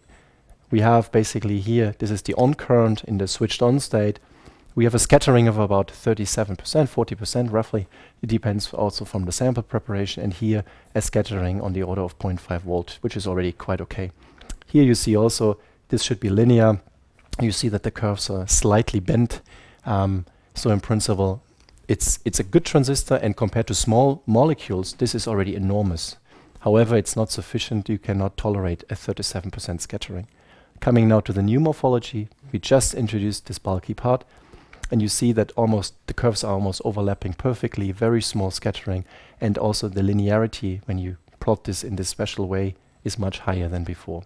we 0.70 0.80
have 0.80 1.10
basically 1.10 1.60
here, 1.60 1.94
this 1.98 2.10
is 2.10 2.22
the 2.22 2.34
on 2.34 2.54
current 2.54 3.04
in 3.04 3.18
the 3.18 3.26
switched 3.26 3.62
on 3.62 3.80
state. 3.80 4.18
We 4.76 4.84
have 4.84 4.94
a 4.94 4.98
scattering 4.98 5.48
of 5.48 5.58
about 5.58 5.88
37%, 5.88 6.58
40% 6.58 7.50
roughly. 7.50 7.88
It 8.20 8.26
depends 8.26 8.74
also 8.74 9.06
from 9.06 9.24
the 9.24 9.32
sample 9.32 9.62
preparation. 9.62 10.22
And 10.22 10.34
here 10.34 10.64
a 10.94 11.00
scattering 11.00 11.62
on 11.62 11.72
the 11.72 11.82
order 11.82 12.02
of 12.02 12.18
0.5 12.18 12.60
volt, 12.60 12.98
which 13.00 13.16
is 13.16 13.26
already 13.26 13.52
quite 13.52 13.80
okay. 13.80 14.12
Here 14.66 14.84
you 14.84 14.94
see 14.94 15.16
also 15.16 15.58
this 15.88 16.02
should 16.02 16.20
be 16.20 16.28
linear. 16.28 16.82
You 17.40 17.52
see 17.52 17.70
that 17.70 17.84
the 17.84 17.90
curves 17.90 18.28
are 18.28 18.46
slightly 18.46 19.00
bent. 19.00 19.40
Um, 19.86 20.26
so 20.54 20.68
in 20.68 20.80
principle, 20.80 21.42
it's, 21.88 22.18
it's 22.26 22.38
a 22.38 22.44
good 22.44 22.66
transistor 22.66 23.14
and 23.14 23.34
compared 23.34 23.68
to 23.68 23.74
small 23.74 24.22
molecules, 24.26 24.92
this 24.98 25.14
is 25.14 25.26
already 25.26 25.56
enormous. 25.56 26.16
However, 26.60 26.96
it's 26.96 27.16
not 27.16 27.30
sufficient. 27.30 27.88
You 27.88 27.98
cannot 27.98 28.36
tolerate 28.36 28.84
a 28.90 28.94
37% 28.94 29.80
scattering. 29.80 30.26
Coming 30.80 31.08
now 31.08 31.20
to 31.20 31.32
the 31.32 31.42
new 31.42 31.60
morphology, 31.60 32.28
we 32.52 32.58
just 32.58 32.92
introduced 32.92 33.46
this 33.46 33.58
bulky 33.58 33.94
part, 33.94 34.24
and 34.90 35.02
you 35.02 35.08
see 35.08 35.32
that 35.32 35.52
almost 35.52 35.94
the 36.06 36.14
curves 36.14 36.44
are 36.44 36.52
almost 36.52 36.80
overlapping 36.84 37.34
perfectly, 37.34 37.92
very 37.92 38.22
small 38.22 38.50
scattering, 38.50 39.04
and 39.40 39.58
also 39.58 39.88
the 39.88 40.02
linearity 40.02 40.80
when 40.86 40.98
you 40.98 41.16
plot 41.40 41.64
this 41.64 41.84
in 41.84 41.96
this 41.96 42.08
special 42.08 42.48
way 42.48 42.74
is 43.04 43.18
much 43.18 43.40
higher 43.40 43.68
than 43.68 43.84
before. 43.84 44.22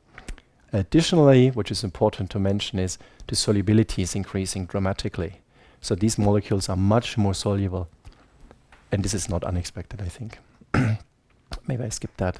Additionally, 0.73 1.49
which 1.51 1.71
is 1.71 1.83
important 1.83 2.31
to 2.31 2.39
mention 2.39 2.79
is 2.79 2.99
the 3.27 3.37
solubility 3.37 4.03
is 4.03 4.15
increasing 4.15 4.67
dramatically. 4.67 5.41
So 5.81 5.95
these 5.95 6.19
molecules 6.19 6.69
are 6.69 6.77
much 6.77 7.19
more 7.19 7.35
soluble, 7.35 7.89
and 8.93 9.03
this 9.03 9.15
is 9.15 9.29
not 9.29 9.45
unexpected, 9.45 10.01
I 10.01 10.09
think. 10.09 10.39
Maybe 11.67 11.83
I 11.83 11.89
skipped 11.89 12.19
that. 12.19 12.39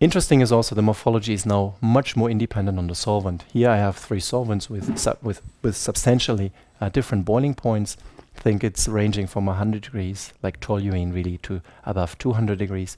Interesting 0.00 0.40
is 0.40 0.52
also 0.52 0.74
the 0.74 0.82
morphology 0.82 1.32
is 1.32 1.46
now 1.46 1.76
much 1.80 2.16
more 2.16 2.28
independent 2.28 2.78
on 2.78 2.88
the 2.88 2.94
solvent. 2.94 3.44
Here 3.52 3.70
I 3.70 3.76
have 3.76 3.96
three 3.96 4.20
solvents 4.20 4.68
with 4.68 4.88
with 5.22 5.40
with 5.62 5.76
substantially 5.76 6.52
uh, 6.84 6.88
different 6.90 7.24
boiling 7.24 7.54
points. 7.54 7.96
I 8.36 8.40
think 8.40 8.62
it's 8.62 8.88
ranging 8.88 9.26
from 9.26 9.46
100 9.46 9.82
degrees, 9.82 10.32
like 10.42 10.60
toluene, 10.60 11.14
really, 11.14 11.38
to 11.38 11.62
above 11.84 12.18
200 12.18 12.58
degrees. 12.58 12.96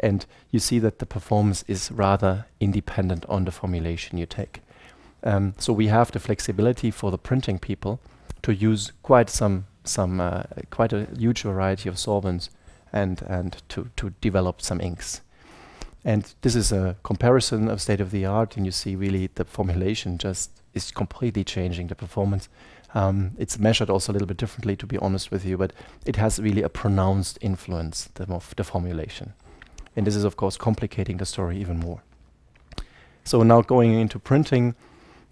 And 0.00 0.26
you 0.50 0.58
see 0.58 0.78
that 0.80 0.98
the 0.98 1.06
performance 1.06 1.64
is 1.68 1.90
rather 1.90 2.46
independent 2.60 3.24
on 3.26 3.44
the 3.44 3.52
formulation 3.52 4.18
you 4.18 4.26
take. 4.26 4.60
Um, 5.22 5.54
so 5.58 5.72
we 5.72 5.86
have 5.86 6.10
the 6.10 6.18
flexibility 6.18 6.90
for 6.90 7.10
the 7.10 7.18
printing 7.18 7.58
people 7.58 8.00
to 8.42 8.52
use 8.52 8.92
quite 9.02 9.30
some 9.30 9.66
some 9.84 10.20
uh, 10.20 10.42
quite 10.70 10.92
a 10.92 11.06
huge 11.18 11.42
variety 11.42 11.88
of 11.88 11.98
solvents 11.98 12.50
and, 12.92 13.22
and 13.22 13.62
to, 13.68 13.90
to 13.96 14.10
develop 14.20 14.62
some 14.62 14.80
inks. 14.80 15.22
And 16.04 16.32
this 16.42 16.54
is 16.54 16.70
a 16.70 16.96
comparison 17.02 17.68
of 17.68 17.80
state 17.80 18.00
of 18.00 18.10
the 18.10 18.24
art, 18.24 18.56
and 18.56 18.64
you 18.66 18.72
see 18.72 18.94
really 18.94 19.28
the 19.34 19.44
formulation 19.44 20.18
just 20.18 20.50
is 20.74 20.90
completely 20.90 21.44
changing 21.44 21.88
the 21.88 21.94
performance. 21.94 22.48
Um, 22.94 23.32
it's 23.38 23.58
measured 23.58 23.88
also 23.88 24.12
a 24.12 24.14
little 24.14 24.28
bit 24.28 24.36
differently, 24.36 24.76
to 24.76 24.86
be 24.86 24.98
honest 24.98 25.30
with 25.30 25.44
you, 25.44 25.56
but 25.56 25.72
it 26.04 26.16
has 26.16 26.38
really 26.38 26.62
a 26.62 26.68
pronounced 26.68 27.38
influence, 27.40 28.10
the, 28.14 28.24
of 28.32 28.54
the 28.56 28.64
formulation. 28.64 29.32
And 29.96 30.06
this 30.06 30.16
is, 30.16 30.24
of 30.24 30.36
course, 30.36 30.56
complicating 30.56 31.16
the 31.16 31.26
story 31.26 31.58
even 31.58 31.78
more. 31.78 32.02
So 33.24 33.42
now 33.42 33.62
going 33.62 33.94
into 33.94 34.18
printing, 34.18 34.74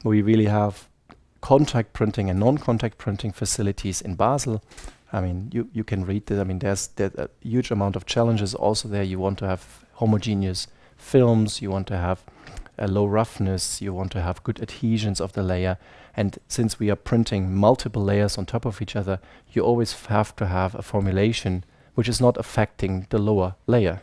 we 0.05 0.23
really 0.23 0.46
have 0.46 0.88
contact 1.40 1.92
printing 1.92 2.31
and 2.31 2.38
non-contact 2.38 2.99
printing 2.99 3.33
facilities 3.33 4.01
in 4.01 4.14
Basel. 4.14 4.62
I 5.12 5.20
mean, 5.20 5.51
you, 5.53 5.68
you 5.73 5.85
can 5.85 6.05
read 6.05 6.27
this. 6.27 6.38
I 6.38 6.44
mean, 6.44 6.61
there's, 6.61 6.88
there's 6.88 7.14
a 7.14 7.29
huge 7.42 7.70
amount 7.70 7.96
of 7.96 8.07
challenges 8.07 8.55
also 8.55 8.88
there. 8.88 9.03
You 9.03 9.18
want 9.18 9.38
to 9.38 9.46
have 9.46 9.85
homogeneous 9.94 10.66
films, 10.96 11.61
you 11.61 11.70
want 11.70 11.87
to 11.88 11.96
have 11.96 12.23
a 12.81 12.88
low 12.88 13.07
roughness, 13.07 13.81
you 13.83 13.93
want 13.93 14.11
to 14.12 14.23
have 14.23 14.43
good 14.43 14.61
adhesions 14.61 15.21
of 15.21 15.35
the 15.35 15.43
layer. 15.43 15.79
And 16.16 16.38
since 16.49 16.79
we 16.79 16.90
are 16.90 16.97
printing 16.97 17.55
multiple 17.55 18.03
layers 18.03 18.38
on 18.38 18.47
top 18.47 18.64
of 18.64 18.83
each 18.83 18.97
other, 18.97 19.21
you 19.53 19.62
always 19.62 20.07
have 20.07 20.35
to 20.37 20.47
have 20.47 20.75
a 20.75 20.83
formulation 20.83 21.64
which 21.95 22.09
is 22.09 22.21
not 22.21 22.37
affecting 22.38 23.07
the 23.11 23.19
lower 23.19 23.55
layer. 23.66 24.03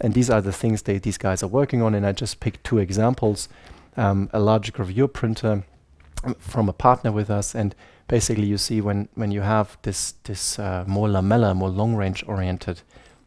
And 0.00 0.14
these 0.14 0.30
are 0.30 0.40
the 0.40 0.52
things 0.52 0.82
that 0.82 1.02
these 1.02 1.18
guys 1.18 1.42
are 1.42 1.48
working 1.48 1.82
on. 1.82 1.94
And 1.94 2.06
I 2.06 2.12
just 2.12 2.40
picked 2.40 2.64
two 2.64 2.78
examples. 2.78 3.48
Um, 3.96 4.30
a 4.32 4.40
large 4.40 4.72
gravure 4.72 5.12
printer 5.12 5.64
um, 6.24 6.34
from 6.38 6.68
a 6.68 6.72
partner 6.72 7.12
with 7.12 7.28
us. 7.28 7.54
And 7.54 7.74
basically 8.08 8.46
you 8.46 8.56
see 8.56 8.80
when, 8.80 9.08
when 9.14 9.30
you 9.30 9.42
have 9.42 9.76
this, 9.82 10.14
this 10.24 10.58
uh, 10.58 10.84
more 10.86 11.08
lamellar, 11.08 11.54
more 11.54 11.68
long 11.68 11.94
range 11.94 12.24
oriented 12.26 12.80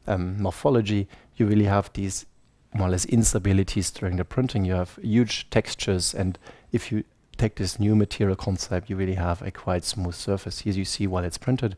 um, 0.08 0.42
morphology, 0.42 1.08
you 1.36 1.46
really 1.46 1.66
have 1.66 1.92
these 1.94 2.26
more 2.74 2.88
or 2.88 2.92
less 2.92 3.06
instabilities 3.06 3.94
during 3.94 4.18
the 4.18 4.26
printing. 4.26 4.66
You 4.66 4.74
have 4.74 5.00
huge 5.02 5.50
textures, 5.50 6.14
and 6.14 6.38
if 6.72 6.92
you 6.92 7.04
take 7.38 7.56
this 7.56 7.80
new 7.80 7.96
material 7.96 8.36
concept, 8.36 8.90
you 8.90 8.96
really 8.96 9.16
have 9.16 9.42
a 9.42 9.52
quite 9.52 9.84
smooth 9.84 10.16
surface. 10.16 10.60
Here 10.60 10.74
you 10.74 10.86
see 10.86 11.08
while 11.08 11.24
it's 11.24 11.38
printed. 11.38 11.76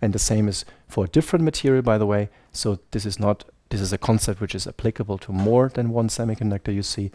And 0.00 0.12
the 0.12 0.18
same 0.18 0.48
is 0.48 0.64
for 0.86 1.04
a 1.04 1.08
different 1.08 1.44
material, 1.44 1.82
by 1.82 1.98
the 1.98 2.06
way. 2.06 2.28
So 2.52 2.78
this 2.90 3.04
is 3.04 3.18
not 3.18 3.44
this 3.70 3.80
is 3.80 3.92
a 3.92 3.98
concept 3.98 4.40
which 4.40 4.54
is 4.54 4.66
applicable 4.66 5.18
to 5.18 5.32
more 5.32 5.68
than 5.68 5.90
one 5.90 6.08
semiconductor. 6.08 6.74
You 6.74 6.82
see, 6.82 7.10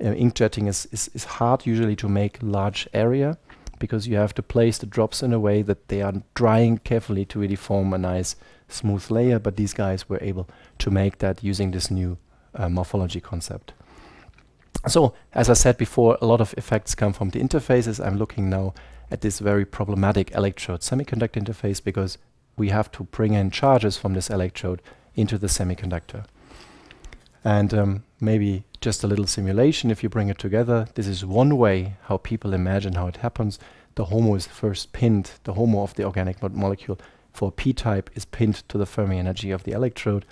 uh, 0.00 0.04
inkjetting 0.04 0.68
is, 0.68 0.86
is 0.92 1.10
is 1.14 1.24
hard 1.24 1.66
usually 1.66 1.96
to 1.96 2.08
make 2.08 2.38
large 2.42 2.88
area 2.92 3.38
because 3.78 4.06
you 4.06 4.16
have 4.16 4.34
to 4.34 4.42
place 4.42 4.78
the 4.78 4.86
drops 4.86 5.22
in 5.22 5.32
a 5.32 5.40
way 5.40 5.62
that 5.62 5.88
they 5.88 6.02
are 6.02 6.22
drying 6.34 6.78
carefully 6.78 7.24
to 7.24 7.40
really 7.40 7.56
form 7.56 7.92
a 7.92 7.98
nice 7.98 8.36
smooth 8.68 9.10
layer. 9.10 9.38
But 9.38 9.56
these 9.56 9.72
guys 9.72 10.08
were 10.08 10.22
able 10.22 10.48
to 10.78 10.90
make 10.90 11.18
that 11.18 11.42
using 11.42 11.70
this 11.70 11.90
new 11.90 12.18
uh, 12.54 12.68
morphology 12.68 13.20
concept. 13.20 13.72
So, 14.86 15.14
as 15.32 15.50
I 15.50 15.54
said 15.54 15.76
before, 15.76 16.16
a 16.20 16.26
lot 16.26 16.40
of 16.40 16.54
effects 16.56 16.94
come 16.94 17.12
from 17.12 17.30
the 17.30 17.40
interfaces. 17.40 18.04
I'm 18.04 18.16
looking 18.16 18.48
now 18.48 18.72
at 19.10 19.20
this 19.20 19.38
very 19.38 19.64
problematic 19.64 20.30
electrode 20.34 20.80
semiconductor 20.80 21.42
interface 21.42 21.82
because 21.82 22.16
we 22.56 22.70
have 22.70 22.90
to 22.92 23.04
bring 23.04 23.34
in 23.34 23.50
charges 23.50 23.98
from 23.98 24.14
this 24.14 24.30
electrode 24.30 24.80
into 25.14 25.36
the 25.36 25.48
semiconductor. 25.48 26.24
And 27.44 27.74
um, 27.74 28.04
maybe 28.20 28.64
just 28.80 29.04
a 29.04 29.06
little 29.06 29.26
simulation 29.26 29.90
if 29.90 30.02
you 30.02 30.08
bring 30.08 30.28
it 30.28 30.38
together. 30.38 30.86
This 30.94 31.06
is 31.06 31.24
one 31.24 31.56
way 31.56 31.96
how 32.04 32.18
people 32.18 32.54
imagine 32.54 32.94
how 32.94 33.06
it 33.06 33.18
happens. 33.18 33.58
The 33.96 34.06
HOMO 34.06 34.36
is 34.36 34.46
first 34.46 34.92
pinned, 34.92 35.32
the 35.44 35.54
HOMO 35.54 35.82
of 35.82 35.94
the 35.94 36.04
organic 36.04 36.42
mo 36.42 36.48
molecule 36.50 36.98
for 37.32 37.52
p-type 37.52 38.10
is 38.14 38.24
pinned 38.24 38.62
to 38.68 38.78
the 38.78 38.86
Fermi 38.86 39.18
energy 39.18 39.50
of 39.50 39.64
the 39.64 39.72
electrode. 39.72 40.24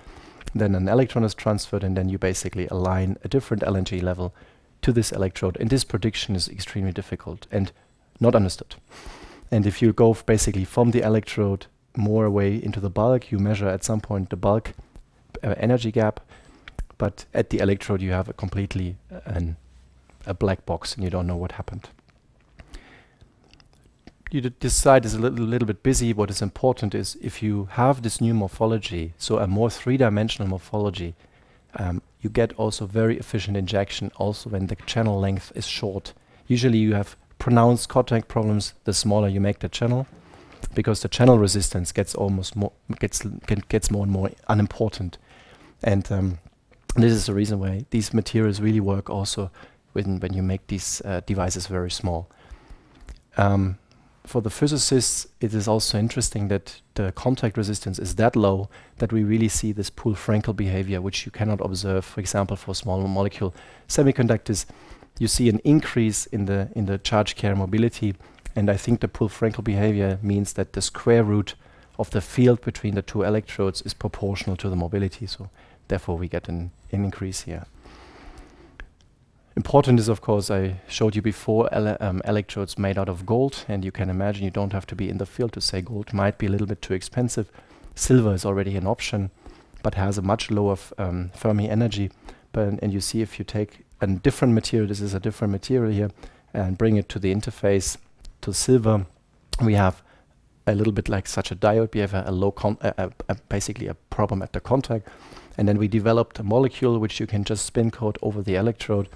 Then 0.54 0.74
an 0.74 0.88
electron 0.88 1.24
is 1.24 1.34
transferred, 1.34 1.84
and 1.84 1.96
then 1.96 2.08
you 2.08 2.18
basically 2.18 2.66
align 2.68 3.16
a 3.24 3.28
different 3.28 3.62
LNG 3.62 4.02
level 4.02 4.34
to 4.82 4.92
this 4.92 5.12
electrode. 5.12 5.56
And 5.58 5.70
this 5.70 5.84
prediction 5.84 6.36
is 6.36 6.48
extremely 6.48 6.92
difficult 6.92 7.46
and 7.50 7.72
not 8.20 8.34
understood. 8.34 8.76
And 9.50 9.66
if 9.66 9.82
you 9.82 9.92
go 9.92 10.14
basically 10.14 10.64
from 10.64 10.90
the 10.90 11.02
electrode 11.02 11.66
more 11.96 12.24
away 12.24 12.62
into 12.62 12.80
the 12.80 12.90
bulk, 12.90 13.30
you 13.30 13.38
measure 13.38 13.68
at 13.68 13.84
some 13.84 14.00
point 14.00 14.30
the 14.30 14.36
bulk 14.36 14.72
uh, 15.42 15.54
energy 15.56 15.90
gap, 15.90 16.20
but 16.96 17.24
at 17.32 17.50
the 17.50 17.58
electrode 17.58 18.02
you 18.02 18.12
have 18.12 18.28
a 18.28 18.32
completely 18.32 18.96
uh, 19.12 19.20
an, 19.24 19.56
a 20.26 20.34
black 20.34 20.66
box 20.66 20.94
and 20.94 21.04
you 21.04 21.10
don't 21.10 21.26
know 21.26 21.36
what 21.36 21.52
happened 21.52 21.88
you 24.30 24.52
this 24.60 24.76
side 24.76 25.04
is 25.04 25.14
a 25.14 25.18
little, 25.18 25.44
little 25.44 25.66
bit 25.66 25.82
busy. 25.82 26.12
What 26.12 26.30
is 26.30 26.42
important 26.42 26.94
is 26.94 27.16
if 27.20 27.42
you 27.42 27.68
have 27.72 28.02
this 28.02 28.20
new 28.20 28.34
morphology, 28.34 29.14
so 29.18 29.38
a 29.38 29.46
more 29.46 29.70
three-dimensional 29.70 30.48
morphology, 30.48 31.14
um, 31.76 32.02
you 32.20 32.30
get 32.30 32.52
also 32.54 32.86
very 32.86 33.18
efficient 33.18 33.56
injection 33.56 34.10
also 34.16 34.50
when 34.50 34.66
the 34.66 34.76
channel 34.76 35.18
length 35.18 35.52
is 35.54 35.66
short. 35.66 36.12
Usually 36.46 36.78
you 36.78 36.94
have 36.94 37.16
pronounced 37.38 37.88
contact 37.88 38.28
problems 38.28 38.74
the 38.84 38.92
smaller 38.92 39.28
you 39.28 39.40
make 39.40 39.60
the 39.60 39.68
channel 39.68 40.06
because 40.74 41.02
the 41.02 41.08
channel 41.08 41.38
resistance 41.38 41.92
gets 41.92 42.14
almost 42.14 42.56
more 42.56 42.72
gets 42.98 43.22
gets 43.68 43.90
more 43.90 44.02
and 44.02 44.12
more 44.12 44.30
unimportant. 44.48 45.18
And 45.82 46.10
um, 46.10 46.38
this 46.96 47.12
is 47.12 47.26
the 47.26 47.34
reason 47.34 47.60
why 47.60 47.84
these 47.90 48.12
materials 48.12 48.60
really 48.60 48.80
work 48.80 49.08
also 49.08 49.50
when 49.92 50.18
when 50.20 50.34
you 50.34 50.42
make 50.42 50.66
these 50.66 51.00
uh, 51.04 51.20
devices 51.26 51.68
very 51.68 51.90
small. 51.90 52.28
Um, 53.36 53.78
for 54.28 54.42
the 54.42 54.50
physicists, 54.50 55.26
it 55.40 55.54
is 55.54 55.66
also 55.66 55.98
interesting 55.98 56.48
that 56.48 56.80
the 56.94 57.12
contact 57.12 57.56
resistance 57.56 57.98
is 57.98 58.16
that 58.16 58.36
low 58.36 58.68
that 58.98 59.12
we 59.12 59.22
really 59.24 59.48
see 59.48 59.72
this 59.72 59.90
Poole-Frenkel 59.90 60.54
behavior, 60.54 61.00
which 61.00 61.24
you 61.24 61.32
cannot 61.32 61.60
observe, 61.60 62.04
for 62.04 62.20
example, 62.20 62.56
for 62.56 62.74
small 62.74 63.00
molecule 63.08 63.54
semiconductors. 63.88 64.66
You 65.18 65.28
see 65.28 65.48
an 65.48 65.60
increase 65.64 66.26
in 66.26 66.44
the 66.44 66.68
in 66.74 66.86
the 66.86 66.98
charge 66.98 67.36
carrier 67.36 67.56
mobility, 67.56 68.14
and 68.54 68.70
I 68.70 68.76
think 68.76 69.00
the 69.00 69.08
Poole-Frenkel 69.08 69.64
behavior 69.64 70.18
means 70.22 70.52
that 70.52 70.74
the 70.74 70.82
square 70.82 71.24
root 71.24 71.54
of 71.98 72.10
the 72.10 72.20
field 72.20 72.60
between 72.60 72.94
the 72.94 73.02
two 73.02 73.22
electrodes 73.22 73.82
is 73.82 73.94
proportional 73.94 74.56
to 74.56 74.68
the 74.68 74.76
mobility. 74.76 75.26
So 75.26 75.48
therefore, 75.88 76.18
we 76.18 76.28
get 76.28 76.48
an, 76.48 76.70
an 76.92 77.04
increase 77.04 77.42
here. 77.42 77.64
Important 79.58 79.98
is, 79.98 80.08
of 80.08 80.20
course, 80.20 80.52
I 80.52 80.80
showed 80.86 81.16
you 81.16 81.22
before 81.22 81.68
ele 81.72 81.96
um, 81.98 82.22
electrodes 82.24 82.78
made 82.78 82.96
out 82.96 83.08
of 83.08 83.26
gold, 83.26 83.64
and 83.66 83.84
you 83.84 83.90
can 83.90 84.08
imagine 84.08 84.44
you 84.44 84.52
don't 84.52 84.72
have 84.72 84.86
to 84.86 84.94
be 84.94 85.08
in 85.08 85.18
the 85.18 85.26
field 85.26 85.52
to 85.54 85.60
say 85.60 85.80
gold 85.80 86.12
might 86.12 86.38
be 86.38 86.46
a 86.46 86.48
little 86.48 86.68
bit 86.68 86.80
too 86.80 86.94
expensive. 86.94 87.50
Silver 87.96 88.32
is 88.34 88.44
already 88.44 88.76
an 88.76 88.86
option, 88.86 89.30
but 89.82 89.94
has 89.94 90.16
a 90.16 90.22
much 90.22 90.52
lower 90.52 90.76
um, 90.96 91.32
Fermi 91.34 91.68
energy. 91.68 92.08
But 92.52 92.78
and 92.80 92.92
you 92.92 93.00
see 93.00 93.20
if 93.20 93.40
you 93.40 93.44
take 93.44 93.84
a 94.00 94.06
different 94.06 94.54
material, 94.54 94.86
this 94.86 95.00
is 95.00 95.12
a 95.12 95.18
different 95.18 95.50
material 95.50 95.90
here, 95.90 96.10
and 96.54 96.78
bring 96.78 96.96
it 96.96 97.08
to 97.08 97.18
the 97.18 97.34
interface 97.34 97.96
to 98.42 98.54
silver, 98.54 99.06
we 99.60 99.74
have 99.74 100.04
a 100.68 100.74
little 100.76 100.92
bit 100.92 101.08
like 101.08 101.26
such 101.26 101.50
a 101.50 101.56
diode. 101.56 101.94
We 101.94 102.00
have 102.00 102.14
a, 102.14 102.22
a 102.28 102.30
low, 102.30 102.54
a, 102.80 103.10
a 103.28 103.34
basically 103.48 103.88
a 103.88 103.94
problem 103.94 104.40
at 104.40 104.52
the 104.52 104.60
contact, 104.60 105.08
and 105.56 105.66
then 105.66 105.78
we 105.78 105.88
developed 105.88 106.38
a 106.38 106.44
molecule 106.44 107.00
which 107.00 107.18
you 107.18 107.26
can 107.26 107.42
just 107.42 107.66
spin 107.66 107.90
coat 107.90 108.18
over 108.22 108.40
the 108.40 108.54
electrode 108.54 109.08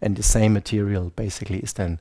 and 0.00 0.16
the 0.16 0.22
same 0.22 0.52
material 0.52 1.10
basically 1.16 1.58
is 1.58 1.72
then 1.72 2.00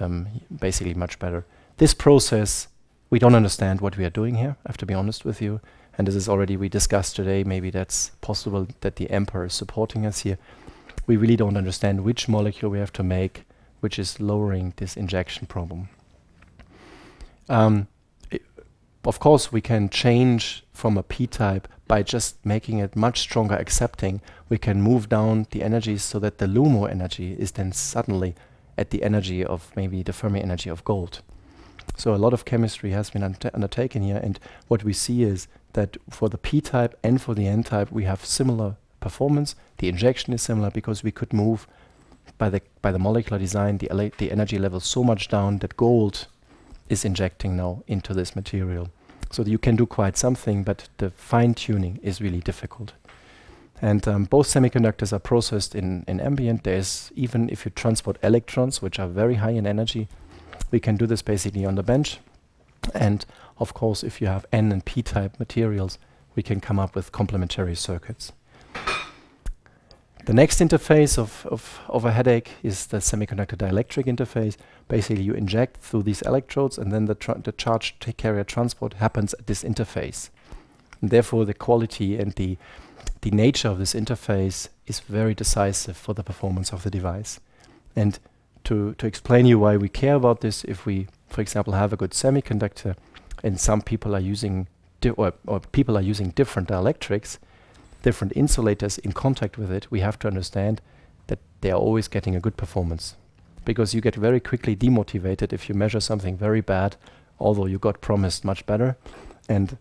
um, 0.00 0.28
basically 0.60 0.94
much 0.94 1.18
better. 1.18 1.44
This 1.78 1.94
process, 1.94 2.68
we 3.10 3.18
don't 3.18 3.34
understand 3.34 3.80
what 3.80 3.96
we 3.96 4.04
are 4.04 4.10
doing 4.10 4.36
here, 4.36 4.56
I 4.64 4.68
have 4.68 4.76
to 4.78 4.86
be 4.86 4.94
honest 4.94 5.24
with 5.24 5.42
you. 5.42 5.60
And 5.98 6.06
this 6.06 6.14
is 6.14 6.28
already 6.28 6.56
we 6.56 6.68
discussed 6.68 7.16
today, 7.16 7.42
maybe 7.42 7.70
that's 7.70 8.10
possible 8.20 8.68
that 8.80 8.96
the 8.96 9.06
EMPA 9.06 9.46
is 9.46 9.54
supporting 9.54 10.04
us 10.04 10.20
here. 10.20 10.38
We 11.06 11.16
really 11.16 11.36
don't 11.36 11.56
understand 11.56 12.04
which 12.04 12.28
molecule 12.28 12.70
we 12.70 12.78
have 12.78 12.92
to 12.94 13.02
make, 13.02 13.44
which 13.80 13.98
is 13.98 14.20
lowering 14.20 14.74
this 14.76 14.96
injection 14.96 15.46
problem. 15.46 15.88
Um, 17.48 17.88
of 19.06 19.18
course, 19.20 19.52
we 19.52 19.60
can 19.60 19.88
change 19.88 20.64
from 20.72 20.98
a 20.98 21.02
p-type 21.02 21.68
by 21.86 22.02
just 22.02 22.44
making 22.44 22.78
it 22.78 22.96
much 22.96 23.20
stronger 23.20 23.54
accepting. 23.54 24.20
We 24.48 24.58
can 24.58 24.82
move 24.82 25.08
down 25.08 25.46
the 25.50 25.62
energies 25.62 26.02
so 26.02 26.18
that 26.18 26.38
the 26.38 26.46
LUMO 26.46 26.90
energy 26.90 27.32
is 27.38 27.52
then 27.52 27.72
suddenly 27.72 28.34
at 28.76 28.90
the 28.90 29.02
energy 29.02 29.44
of 29.44 29.70
maybe 29.76 30.02
the 30.02 30.12
Fermi 30.12 30.42
energy 30.42 30.68
of 30.68 30.84
gold. 30.84 31.22
So 31.96 32.14
a 32.14 32.16
lot 32.16 32.34
of 32.34 32.44
chemistry 32.44 32.90
has 32.90 33.10
been 33.10 33.22
undertaken 33.22 34.02
here, 34.02 34.20
and 34.22 34.38
what 34.68 34.84
we 34.84 34.92
see 34.92 35.22
is 35.22 35.46
that 35.74 35.96
for 36.10 36.28
the 36.28 36.38
p-type 36.38 36.98
and 37.02 37.22
for 37.22 37.34
the 37.34 37.46
n-type, 37.46 37.92
we 37.92 38.04
have 38.04 38.24
similar 38.24 38.76
performance. 39.00 39.54
The 39.78 39.88
injection 39.88 40.32
is 40.32 40.42
similar 40.42 40.70
because 40.70 41.02
we 41.02 41.12
could 41.12 41.32
move 41.32 41.66
by 42.38 42.50
the 42.50 42.60
by 42.82 42.90
the 42.90 42.98
molecular 42.98 43.38
design 43.38 43.78
the 43.78 44.12
the 44.18 44.32
energy 44.32 44.58
level 44.58 44.80
so 44.80 45.04
much 45.04 45.28
down 45.28 45.58
that 45.58 45.76
gold 45.76 46.26
is 46.88 47.04
injecting 47.04 47.56
now 47.56 47.82
into 47.86 48.12
this 48.12 48.34
material. 48.34 48.88
So 49.36 49.42
you 49.42 49.58
can 49.58 49.76
do 49.76 49.84
quite 49.84 50.16
something, 50.16 50.62
but 50.62 50.88
the 50.96 51.10
fine 51.10 51.52
tuning 51.52 52.00
is 52.02 52.22
really 52.22 52.40
difficult. 52.40 52.94
And 53.82 54.08
um, 54.08 54.24
both 54.24 54.46
semiconductors 54.46 55.12
are 55.12 55.18
processed 55.18 55.74
in, 55.74 56.06
in 56.08 56.20
ambient. 56.20 56.64
There's 56.64 57.12
even 57.14 57.50
if 57.50 57.66
you 57.66 57.70
transport 57.70 58.16
electrons, 58.22 58.80
which 58.80 58.98
are 58.98 59.06
very 59.06 59.34
high 59.34 59.50
in 59.50 59.66
energy, 59.66 60.08
we 60.70 60.80
can 60.80 60.96
do 60.96 61.06
this 61.06 61.20
basically 61.20 61.66
on 61.66 61.74
the 61.74 61.82
bench. 61.82 62.18
And 62.94 63.26
of 63.58 63.74
course, 63.74 64.02
if 64.02 64.22
you 64.22 64.26
have 64.26 64.46
N 64.52 64.72
and 64.72 64.82
P 64.82 65.02
type 65.02 65.38
materials, 65.38 65.98
we 66.34 66.42
can 66.42 66.58
come 66.58 66.78
up 66.78 66.94
with 66.94 67.12
complementary 67.12 67.74
circuits. 67.74 68.32
The 70.24 70.32
next 70.32 70.60
interface 70.60 71.18
of, 71.18 71.46
of, 71.50 71.80
of 71.88 72.06
a 72.06 72.12
headache 72.12 72.52
is 72.62 72.86
the 72.86 72.96
semiconductor 72.96 73.58
dielectric 73.58 74.06
interface. 74.06 74.56
Basically, 74.88 75.24
you 75.24 75.34
inject 75.34 75.78
through 75.78 76.04
these 76.04 76.22
electrodes, 76.22 76.78
and 76.78 76.92
then 76.92 77.06
the, 77.06 77.16
the 77.42 77.52
charge 77.52 77.96
carrier 78.16 78.44
transport 78.44 78.94
happens 78.94 79.34
at 79.34 79.46
this 79.46 79.64
interface. 79.64 80.30
And 81.00 81.10
therefore, 81.10 81.44
the 81.44 81.54
quality 81.54 82.16
and 82.16 82.32
the 82.32 82.56
the 83.22 83.30
nature 83.30 83.68
of 83.68 83.78
this 83.78 83.94
interface 83.94 84.68
is 84.86 85.00
very 85.00 85.34
decisive 85.34 85.96
for 85.96 86.14
the 86.14 86.22
performance 86.22 86.72
of 86.72 86.82
the 86.82 86.90
device. 86.90 87.40
And 87.94 88.18
to, 88.64 88.94
to 88.94 89.06
explain 89.06 89.46
you 89.46 89.58
why 89.58 89.76
we 89.76 89.88
care 89.88 90.14
about 90.14 90.40
this, 90.40 90.64
if 90.64 90.86
we, 90.86 91.08
for 91.28 91.40
example, 91.40 91.72
have 91.72 91.92
a 91.92 91.96
good 91.96 92.12
semiconductor 92.12 92.96
and 93.42 93.60
some 93.60 93.82
people 93.82 94.14
are 94.14 94.20
using 94.20 94.68
or, 95.16 95.32
or 95.46 95.60
people 95.60 95.96
are 95.96 96.02
using 96.02 96.30
different 96.30 96.68
dielectrics, 96.68 97.38
different 98.02 98.32
insulators 98.34 98.98
in 98.98 99.12
contact 99.12 99.56
with 99.56 99.70
it, 99.70 99.90
we 99.90 100.00
have 100.00 100.18
to 100.20 100.28
understand 100.28 100.80
that 101.28 101.38
they 101.60 101.70
are 101.70 101.78
always 101.78 102.08
getting 102.08 102.34
a 102.34 102.40
good 102.40 102.56
performance. 102.56 103.16
Because 103.66 103.94
you 103.94 104.00
get 104.00 104.14
very 104.14 104.40
quickly 104.40 104.74
demotivated 104.74 105.52
if 105.52 105.68
you 105.68 105.74
measure 105.74 106.00
something 106.00 106.38
very 106.38 106.62
bad, 106.62 106.96
although 107.38 107.66
you 107.66 107.78
got 107.78 108.00
promised 108.00 108.46
much 108.46 108.64
better. 108.64 108.96
And 109.46 109.76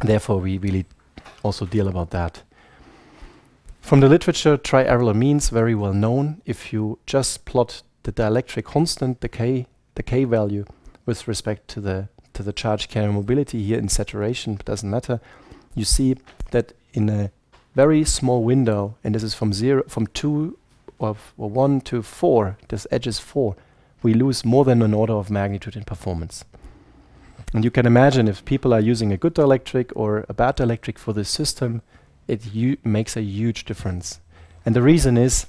therefore, 0.00 0.38
we 0.38 0.58
really 0.58 0.86
also 1.44 1.64
deal 1.64 1.86
about 1.86 2.10
that. 2.10 2.42
From 3.80 4.00
the 4.00 4.08
literature, 4.08 4.56
triarylamines 4.56 5.50
very 5.50 5.74
well 5.74 5.92
known. 5.92 6.40
If 6.44 6.72
you 6.72 6.98
just 7.06 7.44
plot 7.44 7.82
the 8.02 8.12
dielectric 8.12 8.64
constant, 8.64 9.20
the 9.20 9.28
k, 9.28 9.66
the 9.94 10.02
k 10.02 10.24
value, 10.24 10.64
with 11.06 11.28
respect 11.28 11.68
to 11.68 11.80
the 11.80 12.08
to 12.32 12.42
the 12.42 12.52
charge 12.52 12.88
carrier 12.88 13.12
mobility 13.12 13.62
here 13.62 13.78
in 13.78 13.88
saturation, 13.88 14.58
doesn't 14.64 14.90
matter. 14.90 15.20
You 15.74 15.84
see 15.84 16.16
that 16.50 16.72
in 16.94 17.08
a 17.08 17.30
very 17.74 18.04
small 18.04 18.42
window, 18.42 18.96
and 19.04 19.14
this 19.14 19.22
is 19.22 19.34
from 19.34 19.52
zero, 19.52 19.82
from 19.88 20.06
two, 20.08 20.56
or, 21.02 21.16
or 21.36 21.50
one 21.50 21.80
to 21.82 22.02
four. 22.02 22.56
This 22.68 22.86
edge 22.90 23.06
is 23.06 23.18
four. 23.18 23.56
We 24.02 24.14
lose 24.14 24.44
more 24.44 24.64
than 24.64 24.82
an 24.82 24.94
order 24.94 25.14
of 25.14 25.30
magnitude 25.30 25.76
in 25.76 25.84
performance. 25.84 26.44
And 27.54 27.64
you 27.64 27.70
can 27.70 27.86
imagine 27.86 28.28
if 28.28 28.44
people 28.44 28.72
are 28.72 28.80
using 28.80 29.12
a 29.12 29.16
good 29.16 29.34
dielectric 29.34 29.92
or 29.94 30.24
a 30.28 30.34
bad 30.34 30.56
dielectric 30.56 30.98
for 30.98 31.12
this 31.12 31.28
system, 31.28 31.82
it 32.26 32.46
makes 32.84 33.16
a 33.16 33.22
huge 33.22 33.64
difference. 33.64 34.20
And 34.64 34.74
the 34.74 34.82
reason 34.82 35.16
is, 35.16 35.46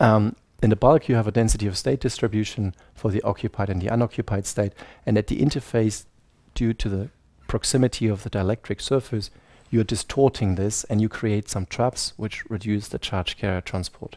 um, 0.00 0.36
in 0.62 0.70
the 0.70 0.76
bulk 0.76 1.08
you 1.08 1.14
have 1.14 1.28
a 1.28 1.32
density 1.32 1.66
of 1.66 1.76
state 1.76 2.00
distribution 2.00 2.74
for 2.94 3.10
the 3.10 3.22
occupied 3.22 3.70
and 3.70 3.80
the 3.80 3.88
unoccupied 3.88 4.46
state, 4.46 4.72
and 5.06 5.16
at 5.18 5.26
the 5.26 5.40
interface, 5.40 6.06
due 6.54 6.72
to 6.74 6.88
the 6.88 7.10
proximity 7.46 8.08
of 8.08 8.22
the 8.22 8.30
dielectric 8.30 8.80
surface, 8.80 9.30
you're 9.70 9.84
distorting 9.84 10.54
this 10.54 10.84
and 10.84 11.00
you 11.00 11.08
create 11.08 11.48
some 11.48 11.66
traps 11.66 12.12
which 12.16 12.44
reduce 12.50 12.88
the 12.88 12.98
charge 12.98 13.36
carrier 13.36 13.60
transport, 13.60 14.16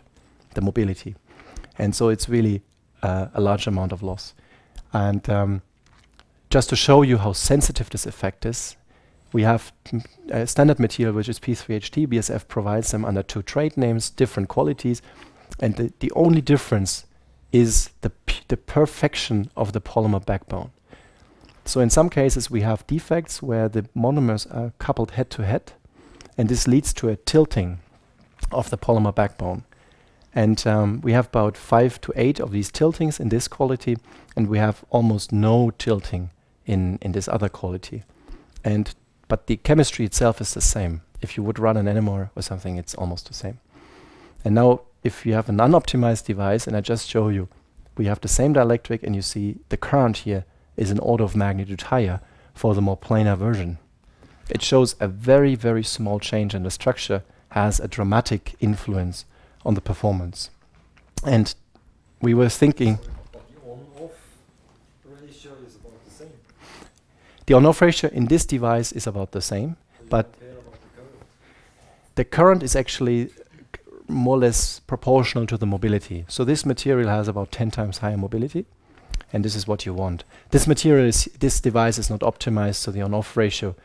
the 0.55 0.61
mobility. 0.61 1.15
And 1.77 1.95
so 1.95 2.09
it's 2.09 2.27
really 2.29 2.61
uh, 3.03 3.27
a 3.33 3.41
large 3.41 3.67
amount 3.67 3.91
of 3.91 4.01
loss. 4.01 4.33
And 4.93 5.29
um, 5.29 5.61
just 6.49 6.69
to 6.69 6.75
show 6.75 7.01
you 7.01 7.17
how 7.17 7.33
sensitive 7.33 7.89
this 7.89 8.05
effect 8.05 8.45
is, 8.45 8.77
we 9.33 9.43
have 9.43 9.73
a 10.29 10.47
standard 10.47 10.79
material 10.79 11.13
which 11.13 11.27
is 11.27 11.39
P3HT. 11.39 12.07
BASF 12.07 12.47
provides 12.47 12.91
them 12.91 13.03
under 13.03 13.21
two 13.21 13.41
trade 13.41 13.75
names, 13.75 14.09
different 14.09 14.47
qualities, 14.47 15.01
and 15.59 15.75
the, 15.75 15.91
the 15.99 16.11
only 16.15 16.41
difference 16.41 17.05
is 17.51 17.89
the, 18.01 18.11
the 18.47 18.57
perfection 18.57 19.51
of 19.55 19.73
the 19.73 19.81
polymer 19.81 20.25
backbone. 20.25 20.71
So 21.65 21.81
in 21.81 21.89
some 21.89 22.09
cases 22.09 22.49
we 22.49 22.61
have 22.61 22.87
defects 22.87 23.41
where 23.41 23.67
the 23.67 23.83
monomers 23.95 24.45
are 24.55 24.71
coupled 24.77 25.11
head 25.11 25.29
to 25.31 25.45
head, 25.45 25.73
and 26.37 26.47
this 26.47 26.67
leads 26.67 26.93
to 26.93 27.09
a 27.09 27.15
tilting 27.15 27.79
of 28.51 28.69
the 28.69 28.77
polymer 28.77 29.13
backbone. 29.13 29.63
And 30.35 30.67
um, 30.67 30.99
we 31.01 31.13
have 31.13 31.27
about 31.27 31.55
five 31.55 31.99
to 32.01 32.13
eight 32.15 32.41
of 32.41 32.51
these 32.51 32.69
tiltings 32.69 33.19
in 33.21 33.29
this 33.29 33.47
quality, 33.47 33.97
and 34.35 34.47
we 34.47 34.57
have 34.57 34.83
almost 34.89 35.31
no 35.31 35.71
tilting 35.77 36.29
in, 36.65 36.99
in 37.01 37.13
this 37.13 37.29
other 37.29 37.47
quality. 37.47 38.03
And 38.63 38.93
but 39.27 39.47
the 39.47 39.55
chemistry 39.57 40.05
itself 40.05 40.41
is 40.41 40.53
the 40.53 40.61
same. 40.61 41.01
If 41.21 41.37
you 41.37 41.43
would 41.43 41.57
run 41.57 41.77
an 41.77 41.85
NMR 41.87 42.29
or 42.35 42.41
something, 42.41 42.77
it's 42.77 42.93
almost 42.93 43.27
the 43.27 43.33
same. 43.33 43.59
And 44.43 44.53
now, 44.53 44.81
if 45.03 45.25
you 45.25 45.33
have 45.33 45.49
an 45.49 45.57
unoptimized 45.57 46.25
device, 46.25 46.67
and 46.67 46.75
I 46.75 46.81
just 46.81 47.09
show 47.09 47.29
you, 47.29 47.47
we 47.97 48.05
have 48.05 48.21
the 48.21 48.27
same 48.27 48.53
dielectric, 48.53 49.01
and 49.01 49.15
you 49.15 49.21
see 49.21 49.57
the 49.69 49.77
current 49.77 50.17
here 50.17 50.45
is 50.75 50.91
an 50.91 50.99
order 50.99 51.23
of 51.23 51.35
magnitude 51.35 51.83
higher 51.83 52.19
for 52.53 52.75
the 52.75 52.81
more 52.81 52.97
planar 52.97 53.37
version. 53.37 53.77
It 54.49 54.61
shows 54.61 54.95
a 54.99 55.07
very, 55.07 55.55
very 55.55 55.83
small 55.83 56.19
change 56.19 56.53
in 56.53 56.63
the 56.63 56.69
structure 56.69 57.23
has 57.49 57.79
a 57.79 57.87
dramatic 57.87 58.55
influence 58.59 59.25
on 59.65 59.73
the 59.73 59.81
performance. 59.81 60.49
And 61.25 61.53
we 62.21 62.33
were 62.33 62.49
thinking 62.49 62.99
The 67.45 67.53
on-off 67.53 67.81
ratio 67.81 68.09
in 68.11 68.25
this 68.25 68.45
device 68.45 68.91
is 68.91 69.05
about 69.05 69.31
the 69.31 69.41
same, 69.41 69.77
but 70.09 70.33
the 72.15 72.25
current 72.25 72.63
is 72.63 72.75
actually 72.75 73.29
more 74.07 74.37
or 74.37 74.39
less 74.39 74.79
proportional 74.79 75.45
to 75.47 75.57
the 75.57 75.65
mobility. 75.65 76.25
So 76.27 76.43
this 76.43 76.65
material 76.65 77.09
has 77.09 77.27
about 77.27 77.51
10 77.51 77.69
times 77.69 77.99
higher 77.99 78.17
mobility, 78.17 78.65
and 79.31 79.45
this 79.45 79.55
is 79.55 79.67
what 79.67 79.85
you 79.85 79.93
want. 79.93 80.23
This 80.49 80.65
material 80.65 81.05
is, 81.05 81.25
this 81.39 81.61
device 81.61 81.99
is 81.99 82.09
not 82.09 82.21
optimized, 82.21 82.75
so 82.75 82.91
the 82.91 83.03
on-off 83.03 83.37
ratio, 83.37 83.75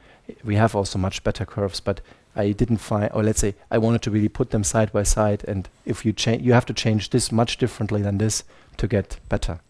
we 0.42 0.54
have 0.54 0.74
also 0.74 0.98
much 0.98 1.22
better 1.22 1.44
curves, 1.44 1.80
but 1.80 2.00
I 2.36 2.52
didn't 2.52 2.78
find, 2.78 3.10
or 3.12 3.22
let's 3.22 3.40
say, 3.40 3.54
I 3.70 3.78
wanted 3.78 4.02
to 4.02 4.10
really 4.10 4.28
put 4.28 4.50
them 4.50 4.62
side 4.62 4.92
by 4.92 5.02
side, 5.02 5.44
and 5.48 5.68
if 5.84 6.04
you 6.04 6.12
change, 6.12 6.42
you 6.42 6.52
have 6.52 6.66
to 6.66 6.74
change 6.74 7.10
this 7.10 7.32
much 7.32 7.56
differently 7.56 8.02
than 8.02 8.18
this 8.18 8.44
to 8.76 8.86
get 8.86 9.18
better. 9.28 9.60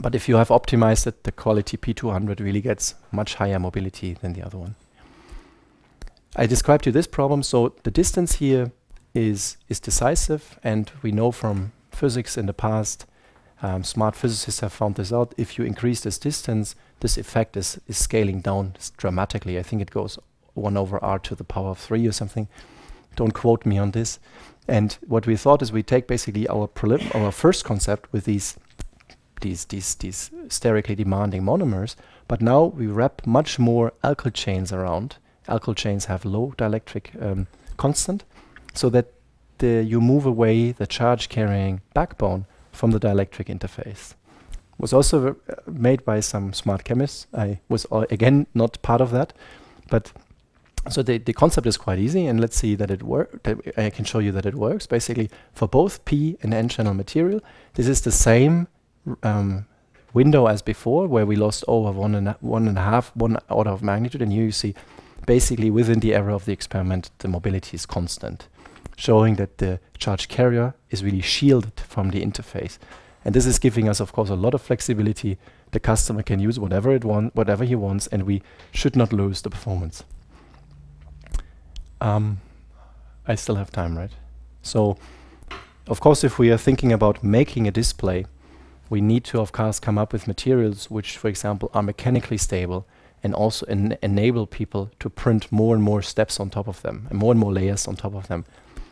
But 0.00 0.14
if 0.14 0.28
you 0.28 0.36
have 0.36 0.48
optimized 0.48 1.06
it, 1.06 1.24
the 1.24 1.32
quality 1.32 1.76
P200 1.76 2.40
really 2.40 2.60
gets 2.60 2.94
much 3.10 3.34
higher 3.34 3.58
mobility 3.58 4.14
than 4.14 4.34
the 4.34 4.44
other 4.44 4.58
one. 4.58 4.74
I 6.36 6.46
described 6.46 6.86
you 6.86 6.92
this 6.92 7.06
problem, 7.06 7.42
so 7.42 7.74
the 7.82 7.90
distance 7.90 8.34
here 8.34 8.72
is, 9.14 9.56
is 9.68 9.80
decisive, 9.80 10.58
and 10.62 10.90
we 11.02 11.12
know 11.12 11.30
from 11.30 11.72
physics 11.90 12.36
in 12.36 12.46
the 12.46 12.54
past, 12.54 13.06
um, 13.62 13.84
smart 13.84 14.16
physicists 14.16 14.60
have 14.60 14.72
found 14.72 14.96
this 14.96 15.12
out, 15.12 15.34
if 15.36 15.56
you 15.56 15.64
increase 15.64 16.00
this 16.00 16.18
distance, 16.18 16.74
this 17.00 17.16
effect 17.16 17.56
is, 17.56 17.80
is 17.86 17.96
scaling 17.96 18.40
down 18.40 18.74
dramatically. 18.96 19.58
I 19.58 19.62
think 19.62 19.80
it 19.80 19.90
goes 19.90 20.18
1 20.54 20.76
over 20.76 21.02
r 21.02 21.18
to 21.18 21.34
the 21.34 21.44
power 21.44 21.70
of 21.70 21.78
3 21.78 22.06
or 22.06 22.12
something. 22.12 22.48
Don't 23.16 23.34
quote 23.34 23.66
me 23.66 23.78
on 23.78 23.90
this. 23.90 24.18
And 24.68 24.96
what 25.06 25.26
we 25.26 25.36
thought 25.36 25.62
is 25.62 25.72
we 25.72 25.82
take 25.82 26.06
basically 26.06 26.48
our, 26.48 26.70
our 27.14 27.32
first 27.32 27.64
concept 27.64 28.12
with 28.12 28.24
these 28.24 28.56
these, 29.42 29.66
these, 29.66 29.94
these 29.96 30.30
sterically 30.48 30.94
demanding 30.94 31.42
monomers, 31.42 31.96
but 32.26 32.40
now 32.40 32.64
we 32.64 32.86
wrap 32.86 33.26
much 33.26 33.58
more 33.58 33.92
alkyl 34.02 34.32
chains 34.32 34.72
around. 34.72 35.16
Alkyl 35.48 35.76
chains 35.76 36.06
have 36.06 36.24
low 36.24 36.54
dielectric 36.56 37.20
um, 37.20 37.46
constant, 37.76 38.24
so 38.72 38.88
that 38.88 39.12
the, 39.58 39.84
you 39.84 40.00
move 40.00 40.24
away 40.24 40.72
the 40.72 40.86
charge 40.86 41.28
carrying 41.28 41.80
backbone 41.92 42.46
from 42.70 42.92
the 42.92 43.00
dielectric 43.00 43.46
interface. 43.46 44.14
Was 44.78 44.92
also 44.92 45.28
uh, 45.30 45.54
made 45.66 46.04
by 46.04 46.20
some 46.20 46.52
smart 46.52 46.84
chemists. 46.84 47.26
I 47.34 47.60
was 47.68 47.86
again 48.10 48.46
not 48.54 48.80
part 48.82 49.00
of 49.00 49.10
that, 49.10 49.32
but 49.90 50.12
so 50.88 51.02
the, 51.02 51.18
the 51.18 51.32
concept 51.32 51.66
is 51.66 51.76
quite 51.76 51.98
easy, 51.98 52.26
and 52.26 52.40
let's 52.40 52.56
see 52.56 52.74
that 52.74 52.90
it 52.90 53.02
works. 53.02 53.38
I 53.76 53.90
can 53.90 54.04
show 54.04 54.18
you 54.18 54.32
that 54.32 54.46
it 54.46 54.54
works. 54.54 54.86
Basically, 54.86 55.30
for 55.52 55.68
both 55.68 56.04
P 56.04 56.36
and 56.42 56.52
N 56.52 56.68
channel 56.68 56.94
material, 56.94 57.40
this 57.74 57.86
is 57.86 58.00
the 58.00 58.10
same 58.10 58.66
um, 59.22 59.66
window 60.12 60.46
as 60.46 60.62
before, 60.62 61.06
where 61.06 61.24
we 61.24 61.36
lost 61.36 61.64
over 61.68 61.92
one 61.92 62.14
and, 62.14 62.28
a, 62.28 62.36
one 62.40 62.68
and 62.68 62.78
a 62.78 62.82
half, 62.82 63.14
one 63.14 63.38
order 63.48 63.70
of 63.70 63.82
magnitude. 63.82 64.22
And 64.22 64.32
here 64.32 64.44
you 64.44 64.52
see 64.52 64.74
basically 65.26 65.70
within 65.70 66.00
the 66.00 66.14
error 66.14 66.32
of 66.32 66.44
the 66.44 66.52
experiment, 66.52 67.10
the 67.18 67.28
mobility 67.28 67.76
is 67.76 67.86
constant, 67.86 68.48
showing 68.96 69.36
that 69.36 69.58
the 69.58 69.78
charge 69.98 70.28
carrier 70.28 70.74
is 70.90 71.04
really 71.04 71.20
shielded 71.20 71.78
from 71.78 72.10
the 72.10 72.24
interface. 72.24 72.78
And 73.24 73.34
this 73.34 73.46
is 73.46 73.60
giving 73.60 73.88
us, 73.88 74.00
of 74.00 74.12
course, 74.12 74.30
a 74.30 74.34
lot 74.34 74.52
of 74.52 74.62
flexibility. 74.62 75.38
The 75.70 75.78
customer 75.78 76.24
can 76.24 76.40
use 76.40 76.58
whatever 76.58 76.92
it 76.92 77.04
want, 77.04 77.36
whatever 77.36 77.64
he 77.64 77.76
wants, 77.76 78.08
and 78.08 78.24
we 78.24 78.42
should 78.72 78.96
not 78.96 79.12
lose 79.12 79.42
the 79.42 79.50
performance. 79.50 80.02
Um, 82.02 82.40
I 83.28 83.36
still 83.36 83.54
have 83.54 83.70
time, 83.70 83.96
right? 83.96 84.10
So, 84.62 84.96
of 85.86 86.00
course, 86.00 86.24
if 86.24 86.36
we 86.36 86.50
are 86.50 86.58
thinking 86.58 86.92
about 86.92 87.22
making 87.22 87.68
a 87.68 87.70
display, 87.70 88.26
we 88.90 89.00
need 89.00 89.22
to, 89.24 89.40
of 89.40 89.52
course, 89.52 89.78
come 89.78 89.98
up 89.98 90.12
with 90.12 90.26
materials 90.26 90.90
which, 90.90 91.16
for 91.16 91.28
example, 91.28 91.70
are 91.72 91.82
mechanically 91.82 92.38
stable 92.38 92.86
and 93.22 93.34
also 93.34 93.64
en 93.66 93.96
enable 94.02 94.48
people 94.48 94.90
to 94.98 95.08
print 95.08 95.52
more 95.52 95.76
and 95.76 95.84
more 95.84 96.02
steps 96.02 96.40
on 96.40 96.50
top 96.50 96.66
of 96.66 96.82
them 96.82 97.06
and 97.08 97.18
more 97.20 97.30
and 97.30 97.38
more 97.38 97.52
layers 97.52 97.86
on 97.86 97.94
top 97.94 98.14
of 98.14 98.26
them. 98.26 98.44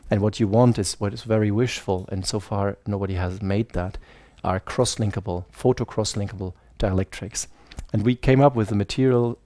And 0.09 0.21
what 0.21 0.39
you 0.39 0.47
want 0.47 0.79
is 0.79 1.01
what 1.01 1.13
is 1.13 1.25
very 1.25 1.51
wishful, 1.51 2.09
and 2.13 2.25
so 2.25 2.39
far 2.39 2.79
nobody 2.87 3.15
has 3.15 3.43
made 3.43 3.71
that, 3.71 3.99
are 4.45 4.61
cross-linkable, 4.61 5.45
photo 5.51 5.85
cross-linkable 5.85 6.55
dielectrics. 6.79 7.49
And 7.93 8.05
we 8.05 8.15
came 8.15 8.41
up 8.41 8.55
with 8.55 8.71
a 8.71 8.77
material, 8.77 9.37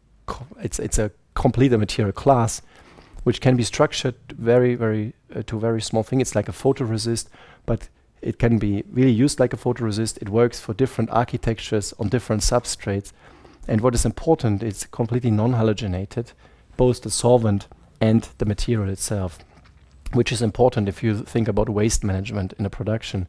it's, 0.61 0.79
it's 0.79 0.99
a 0.99 1.11
complete 1.35 1.73
material 1.73 2.13
class, 2.13 2.61
which 3.25 3.41
can 3.41 3.57
be 3.57 3.65
structured 3.65 4.15
very, 4.29 4.75
very, 4.75 5.15
uh, 5.35 5.43
to 5.47 5.59
very 5.59 5.83
small 5.83 6.03
thing. 6.03 6.21
It's 6.21 6.35
like 6.35 6.49
a 6.49 6.53
photoresist, 6.53 7.29
but 7.67 7.89
it 8.23 8.39
can 8.39 8.59
be 8.59 8.85
really 8.91 9.13
used 9.13 9.41
like 9.41 9.53
a 9.53 9.59
photoresist. 9.59 10.23
It 10.23 10.29
works 10.29 10.61
for 10.61 10.73
different 10.73 11.11
architectures 11.11 11.93
on 11.99 12.09
different 12.09 12.43
substrates. 12.43 13.13
And 13.67 13.81
what 13.81 13.95
is 13.95 14.05
important, 14.05 14.63
it's 14.63 14.87
completely 14.87 15.31
non-halogenated, 15.31 16.33
both 16.77 17.03
the 17.03 17.11
solvent 17.11 17.67
and 18.01 18.29
the 18.39 18.47
material 18.47 18.91
itself, 18.91 19.39
which 20.13 20.33
is 20.33 20.43
important 20.43 20.89
if 20.89 21.03
you 21.03 21.23
think 21.23 21.49
about 21.49 21.69
waste 21.69 22.05
management 22.05 22.53
in 22.59 22.67
a 22.67 22.71
production. 22.71 23.27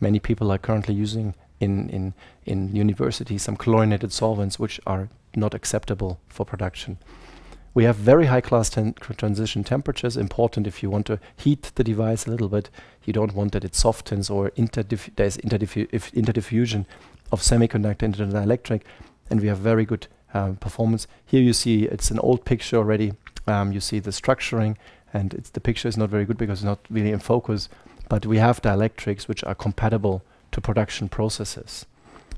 Many 0.00 0.18
people 0.18 0.50
are 0.50 0.58
currently 0.58 0.94
using 0.94 1.34
in, 1.60 1.88
in, 1.90 2.14
in 2.44 2.74
universities 2.74 3.42
some 3.42 3.56
chlorinated 3.56 4.12
solvents 4.12 4.58
which 4.58 4.80
are 4.86 5.08
not 5.34 5.54
acceptable 5.54 6.20
for 6.28 6.44
production. 6.44 6.98
We 7.76 7.84
have 7.84 7.96
very 7.96 8.24
high 8.24 8.40
glass 8.40 8.70
transition 8.70 9.62
temperatures, 9.62 10.16
important 10.16 10.66
if 10.66 10.82
you 10.82 10.88
want 10.88 11.04
to 11.08 11.20
heat 11.36 11.72
the 11.74 11.84
device 11.84 12.26
a 12.26 12.30
little 12.30 12.48
bit. 12.48 12.70
You 13.04 13.12
don't 13.12 13.34
want 13.34 13.52
that 13.52 13.66
it 13.66 13.74
softens 13.74 14.30
or 14.30 14.48
interdif 14.52 15.14
there's 15.16 15.36
interdiffu 15.36 15.86
interdiffusion 15.90 16.86
of 17.30 17.42
semiconductor 17.42 18.04
into 18.04 18.24
the 18.24 18.32
dielectric, 18.32 18.80
and 19.28 19.42
we 19.42 19.48
have 19.48 19.58
very 19.58 19.84
good 19.84 20.06
um, 20.32 20.56
performance. 20.56 21.06
Here 21.26 21.42
you 21.42 21.52
see 21.52 21.84
it's 21.84 22.10
an 22.10 22.18
old 22.20 22.46
picture 22.46 22.78
already. 22.78 23.12
Um, 23.46 23.72
you 23.72 23.80
see 23.80 23.98
the 23.98 24.10
structuring, 24.10 24.76
and 25.12 25.32
the 25.52 25.60
picture 25.60 25.86
is 25.86 25.98
not 25.98 26.08
very 26.08 26.24
good 26.24 26.38
because 26.38 26.60
it's 26.60 26.64
not 26.64 26.78
really 26.88 27.12
in 27.12 27.18
focus, 27.18 27.68
but 28.08 28.24
we 28.24 28.38
have 28.38 28.62
dielectrics 28.62 29.28
which 29.28 29.44
are 29.44 29.54
compatible 29.54 30.22
to 30.52 30.62
production 30.62 31.10
processes. 31.10 31.84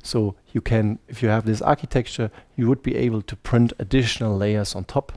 So 0.03 0.35
you 0.53 0.61
can, 0.61 0.99
if 1.07 1.23
you 1.23 1.29
have 1.29 1.45
this 1.45 1.63
architecture, 1.63 2.33
you 2.57 2.67
would 2.67 2.83
be 2.83 2.97
able 2.97 3.23
to 3.23 3.37
print 3.37 3.73
additional 3.79 4.37
layers 4.37 4.75
on 4.75 4.83
top 4.83 5.13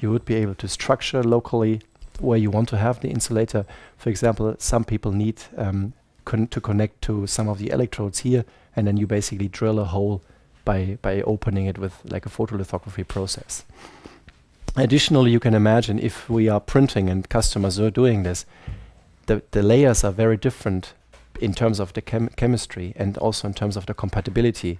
you 0.00 0.10
would 0.10 0.24
be 0.24 0.34
able 0.34 0.54
to 0.56 0.68
structure 0.68 1.22
locally 1.22 1.80
where 2.20 2.38
you 2.38 2.50
want 2.50 2.68
to 2.70 2.76
have 2.76 3.00
the 3.00 3.08
insulator. 3.08 3.66
For 3.96 4.10
example, 4.10 4.54
some 4.58 4.84
people 4.84 5.12
need 5.12 5.42
um, 5.56 5.92
con 6.24 6.46
to 6.48 6.60
connect 6.60 7.02
to 7.02 7.26
some 7.26 7.48
of 7.48 7.58
the 7.58 7.70
electrodes 7.70 8.20
here, 8.20 8.44
and 8.74 8.86
then 8.86 8.96
you 8.96 9.06
basically 9.06 9.48
drill 9.48 9.78
a 9.78 9.84
hole 9.84 10.22
by, 10.64 10.98
by 11.02 11.22
opening 11.22 11.66
it 11.66 11.78
with 11.78 11.94
like 12.04 12.26
a 12.26 12.30
photolithography 12.30 13.06
process. 13.06 13.64
Additionally, 14.76 15.30
you 15.30 15.40
can 15.40 15.54
imagine 15.54 15.98
if 15.98 16.28
we 16.28 16.48
are 16.48 16.60
printing 16.60 17.08
and 17.08 17.28
customers 17.28 17.80
are 17.80 17.90
doing 17.90 18.24
this, 18.24 18.44
the, 19.26 19.42
the 19.52 19.62
layers 19.62 20.04
are 20.04 20.12
very 20.12 20.36
different 20.36 20.92
in 21.40 21.54
terms 21.54 21.80
of 21.80 21.92
the 21.92 22.02
chem 22.02 22.28
chemistry 22.36 22.92
and 22.96 23.16
also 23.18 23.48
in 23.48 23.54
terms 23.54 23.76
of 23.76 23.86
the 23.86 23.94
compatibility. 23.94 24.78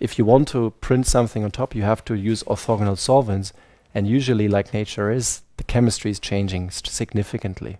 If 0.00 0.18
you 0.18 0.24
want 0.24 0.48
to 0.48 0.70
print 0.80 1.06
something 1.06 1.44
on 1.44 1.50
top, 1.50 1.74
you 1.74 1.82
have 1.82 2.04
to 2.06 2.14
use 2.14 2.42
orthogonal 2.44 2.98
solvents 2.98 3.52
and 3.98 4.06
usually, 4.06 4.46
like 4.46 4.72
nature 4.72 5.10
is, 5.10 5.42
the 5.56 5.64
chemistry 5.64 6.12
is 6.12 6.20
changing 6.20 6.70
significantly. 6.70 7.78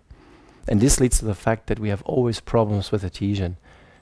And 0.67 0.81
this 0.81 0.99
leads 0.99 1.19
to 1.19 1.25
the 1.25 1.33
fact 1.33 1.67
that 1.67 1.79
we 1.79 1.87
have 1.87 2.01
always 2.01 2.41
problems 2.41 2.91
with 2.91 3.05
adhesion. 3.05 3.55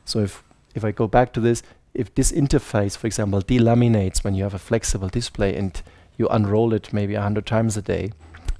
So 0.03 0.19
if, 0.21 0.43
if 0.73 0.83
I 0.83 0.91
go 0.91 1.07
back 1.07 1.31
to 1.33 1.39
this, 1.39 1.61
if 1.93 2.15
this 2.15 2.31
interface, 2.31 2.97
for 2.97 3.05
example, 3.05 3.41
delaminates 3.41 4.23
when 4.23 4.33
you 4.33 4.41
have 4.41 4.55
a 4.55 4.59
flexible 4.69 5.09
display 5.09 5.55
and 5.55 5.79
you 6.17 6.27
unroll 6.29 6.73
it 6.73 6.91
maybe 6.91 7.13
a 7.13 7.21
hundred 7.21 7.45
times 7.45 7.77
a 7.77 7.83
day, 7.83 8.11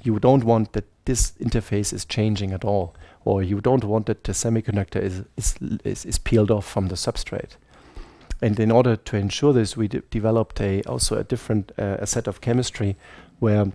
you 0.03 0.20
don't 0.20 0.43
want 0.43 0.74
that 0.74 0.86
this 1.05 1.32
interface 1.41 1.91
is 1.91 2.05
changing 2.05 2.51
at 2.51 2.64
all, 2.64 2.93
or 3.26 3.41
you 3.41 3.60
don't 3.60 3.84
want 3.84 4.05
that 4.05 4.24
the 4.24 4.34
semiconductor 4.34 5.01
is, 5.01 5.24
is, 5.36 5.55
is, 5.84 6.05
is 6.05 6.20
peeled 6.20 6.51
off 6.51 6.68
from 6.68 6.89
the 6.89 6.95
substrate. 6.95 7.58
And 8.39 8.60
in 8.60 8.72
order 8.72 8.95
to 8.95 9.18
ensure 9.18 9.51
this, 9.51 9.76
we 9.76 9.88
developed 9.88 10.62
a 10.62 10.84
also 10.84 11.18
a 11.18 11.24
different 11.24 11.72
uh, 11.78 11.97
a 11.99 12.05
set 12.05 12.28
of 12.28 12.39
chemistry 12.39 12.95
where 13.39 13.71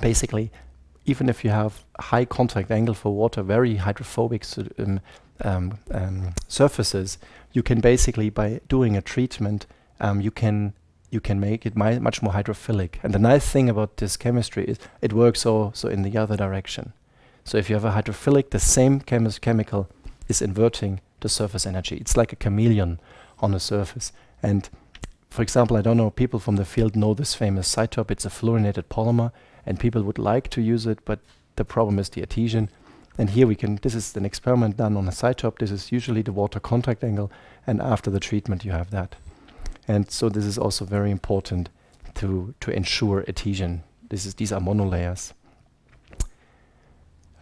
basically 0.00 0.50
even 1.06 1.28
if 1.28 1.44
you 1.44 1.50
have 1.50 1.84
high 2.00 2.24
contact 2.24 2.70
angle 2.70 2.94
for 2.94 3.14
water, 3.14 3.42
very 3.42 3.76
hydrophobic 3.76 4.44
um, 4.78 5.00
um, 5.42 5.78
um, 5.92 6.34
surfaces, 6.48 7.18
you 7.52 7.62
can 7.62 7.80
basically 7.80 8.28
by 8.28 8.60
doing 8.68 8.96
a 8.96 9.02
treatment, 9.02 9.66
um, 10.00 10.20
you 10.20 10.30
can 10.30 10.74
you 11.08 11.20
can 11.20 11.38
make 11.38 11.64
it 11.64 11.76
much 11.76 12.20
more 12.20 12.32
hydrophilic. 12.32 12.96
And 13.04 13.14
the 13.14 13.18
nice 13.18 13.48
thing 13.48 13.68
about 13.68 13.96
this 13.98 14.16
chemistry 14.16 14.64
is 14.64 14.78
it 15.00 15.12
works 15.12 15.46
also 15.46 15.88
in 15.88 16.02
the 16.02 16.18
other 16.18 16.36
direction. 16.36 16.92
So 17.44 17.56
if 17.58 17.70
you 17.70 17.76
have 17.76 17.84
a 17.84 17.92
hydrophilic, 17.92 18.50
the 18.50 18.58
same 18.58 19.00
chemi 19.00 19.40
chemical 19.40 19.88
is 20.26 20.42
inverting 20.42 21.00
the 21.20 21.28
surface 21.28 21.64
energy. 21.64 21.96
It's 21.96 22.16
like 22.16 22.32
a 22.32 22.36
chameleon 22.36 22.98
on 23.38 23.54
a 23.54 23.60
surface. 23.60 24.12
And 24.42 24.68
for 25.30 25.42
example, 25.42 25.76
I 25.76 25.82
don't 25.82 25.96
know, 25.96 26.10
people 26.10 26.40
from 26.40 26.56
the 26.56 26.64
field 26.64 26.96
know 26.96 27.14
this 27.14 27.34
famous 27.34 27.74
Cytop. 27.74 28.10
It's 28.10 28.24
a 28.24 28.30
fluorinated 28.30 28.84
polymer, 28.84 29.32
and 29.64 29.80
people 29.80 30.02
would 30.02 30.18
like 30.18 30.48
to 30.50 30.62
use 30.62 30.86
it, 30.86 31.04
but 31.04 31.20
the 31.56 31.64
problem 31.64 31.98
is 31.98 32.08
the 32.08 32.22
adhesion. 32.22 32.70
And 33.18 33.30
here 33.30 33.46
we 33.46 33.54
can, 33.54 33.76
this 33.76 33.94
is 33.94 34.16
an 34.16 34.24
experiment 34.24 34.76
done 34.76 34.96
on 34.96 35.08
a 35.08 35.10
Cytop. 35.10 35.58
This 35.58 35.70
is 35.70 35.92
usually 35.92 36.22
the 36.22 36.32
water 36.32 36.60
contact 36.60 37.02
angle, 37.02 37.30
and 37.66 37.80
after 37.80 38.10
the 38.10 38.20
treatment 38.20 38.64
you 38.64 38.72
have 38.72 38.90
that. 38.90 39.16
And 39.88 40.10
so 40.10 40.28
this 40.28 40.44
is 40.44 40.58
also 40.58 40.84
very 40.84 41.10
important 41.10 41.68
to, 42.14 42.54
to 42.60 42.70
ensure 42.70 43.24
adhesion. 43.28 43.82
This 44.08 44.26
is, 44.26 44.34
these 44.34 44.52
are 44.52 44.60
monolayers. 44.60 45.32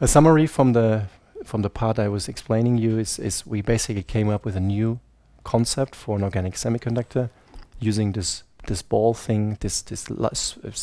A 0.00 0.08
summary 0.08 0.46
from 0.46 0.72
the, 0.72 1.06
from 1.44 1.62
the 1.62 1.70
part 1.70 1.98
I 1.98 2.08
was 2.08 2.28
explaining 2.28 2.78
you 2.78 2.98
is, 2.98 3.18
is 3.18 3.46
we 3.46 3.62
basically 3.62 4.02
came 4.02 4.28
up 4.28 4.44
with 4.44 4.56
a 4.56 4.60
new 4.60 5.00
concept 5.44 5.94
for 5.94 6.16
an 6.16 6.24
organic 6.24 6.54
semiconductor 6.54 7.30
using 7.80 8.12
this 8.12 8.42
this 8.66 8.82
ball 8.82 9.14
thing, 9.14 9.56
this 9.60 9.82
this 9.82 10.08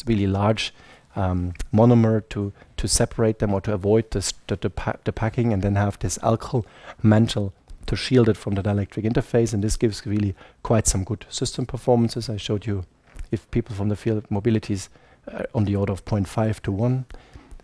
really 0.06 0.28
large 0.28 0.74
um, 1.16 1.54
monomer 1.74 2.22
to 2.30 2.54
to 2.78 2.88
separate 2.88 3.40
them 3.40 3.54
or 3.54 3.62
to 3.62 3.74
avoid 3.74 4.10
the, 4.12 4.34
the, 4.48 4.70
pa 4.70 4.94
the, 5.04 5.12
packing, 5.12 5.54
and 5.54 5.62
then 5.62 5.76
have 5.76 6.00
this 6.00 6.18
alkyl 6.20 6.66
mantle 7.04 7.54
to 7.86 7.96
shield 7.96 8.30
it 8.30 8.38
from 8.38 8.56
the 8.56 8.64
dielectric 8.64 9.04
interface. 9.04 9.54
And 9.54 9.64
this 9.64 9.78
gives 9.78 10.06
really 10.06 10.36
quite 10.64 10.88
some 10.88 11.04
good 11.04 11.26
system 11.30 11.66
performances. 11.66 12.30
I 12.30 12.38
showed 12.38 12.66
you 12.66 12.86
if 13.32 13.50
people 13.52 13.76
from 13.76 13.90
the 13.90 13.96
field 13.96 14.28
mobilities 14.30 14.90
uh, 15.28 15.44
on 15.54 15.66
the 15.66 15.76
order 15.76 15.94
of 15.94 16.06
0.5 16.06 16.60
to 16.62 16.72
1. 16.72 17.06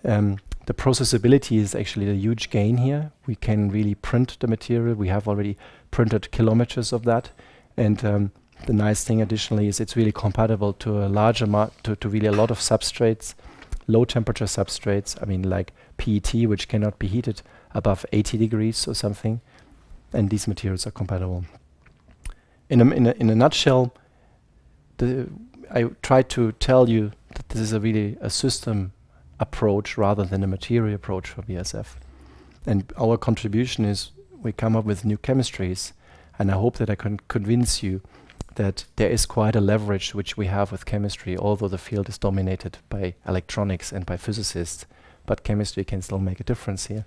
Um, 0.05 0.37
the 0.65 0.73
processability 0.73 1.57
is 1.57 1.73
actually 1.73 2.09
a 2.09 2.13
huge 2.13 2.49
gain 2.49 2.77
here. 2.77 3.11
We 3.25 3.35
can 3.35 3.69
really 3.69 3.95
print 3.95 4.37
the 4.39 4.47
material. 4.47 4.95
We 4.95 5.07
have 5.07 5.27
already 5.27 5.57
printed 5.91 6.29
kilometers 6.31 6.91
of 6.91 7.03
that, 7.05 7.31
and 7.77 8.03
um, 8.03 8.31
the 8.65 8.73
nice 8.73 9.03
thing 9.03 9.21
additionally 9.21 9.67
is 9.67 9.79
it's 9.79 9.95
really 9.95 10.11
compatible 10.11 10.73
to 10.73 11.05
a 11.05 11.07
large 11.07 11.41
amount, 11.41 11.73
to, 11.83 11.95
to 11.97 12.09
really 12.09 12.27
a 12.27 12.31
lot 12.31 12.51
of 12.51 12.59
substrates, 12.59 13.33
low 13.87 14.05
temperature 14.05 14.45
substrates. 14.45 15.21
I 15.21 15.25
mean, 15.25 15.43
like 15.43 15.73
PET, 15.97 16.33
which 16.47 16.67
cannot 16.67 16.99
be 16.99 17.07
heated 17.07 17.41
above 17.73 18.05
80 18.11 18.37
degrees 18.37 18.87
or 18.87 18.93
something. 18.93 19.41
And 20.13 20.29
these 20.29 20.47
materials 20.47 20.87
are 20.87 20.91
compatible. 20.91 21.45
In 22.69 22.81
a, 22.81 22.89
in 22.91 23.07
a, 23.07 23.11
in 23.11 23.29
a 23.29 23.35
nutshell, 23.35 23.93
the, 24.97 25.29
I 25.71 25.83
tried 26.01 26.29
to 26.29 26.53
tell 26.53 26.89
you 26.89 27.11
that 27.35 27.49
this 27.49 27.61
is 27.61 27.73
a 27.73 27.79
really 27.79 28.17
a 28.19 28.29
system 28.29 28.93
approach 29.39 29.97
rather 29.97 30.23
than 30.23 30.43
a 30.43 30.47
material 30.47 30.95
approach 30.95 31.29
for 31.29 31.41
BASF. 31.43 31.95
And 32.65 32.91
our 32.99 33.17
contribution 33.17 33.85
is 33.85 34.11
we 34.41 34.51
come 34.51 34.75
up 34.75 34.85
with 34.85 35.05
new 35.05 35.17
chemistries, 35.17 35.93
and 36.39 36.51
I 36.51 36.55
hope 36.55 36.77
that 36.77 36.89
I 36.89 36.95
can 36.95 37.19
convince 37.27 37.81
you 37.81 38.01
that 38.57 38.85
there 38.95 39.09
is 39.09 39.25
quite 39.25 39.55
a 39.55 39.61
leverage 39.61 40.13
which 40.13 40.35
we 40.35 40.47
have 40.47 40.71
with 40.71 40.85
chemistry, 40.85 41.37
although 41.37 41.67
the 41.67 41.77
field 41.77 42.09
is 42.09 42.17
dominated 42.17 42.79
by 42.89 43.13
electronics 43.27 43.91
and 43.91 44.05
by 44.05 44.17
physicists, 44.17 44.85
but 45.25 45.43
chemistry 45.43 45.83
can 45.83 46.01
still 46.01 46.19
make 46.19 46.39
a 46.39 46.43
difference 46.43 46.87
here. 46.87 47.05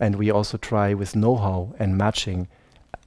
And 0.00 0.16
we 0.16 0.30
also 0.30 0.56
try 0.56 0.94
with 0.94 1.14
know-how 1.14 1.74
and 1.78 1.96
matching 1.96 2.48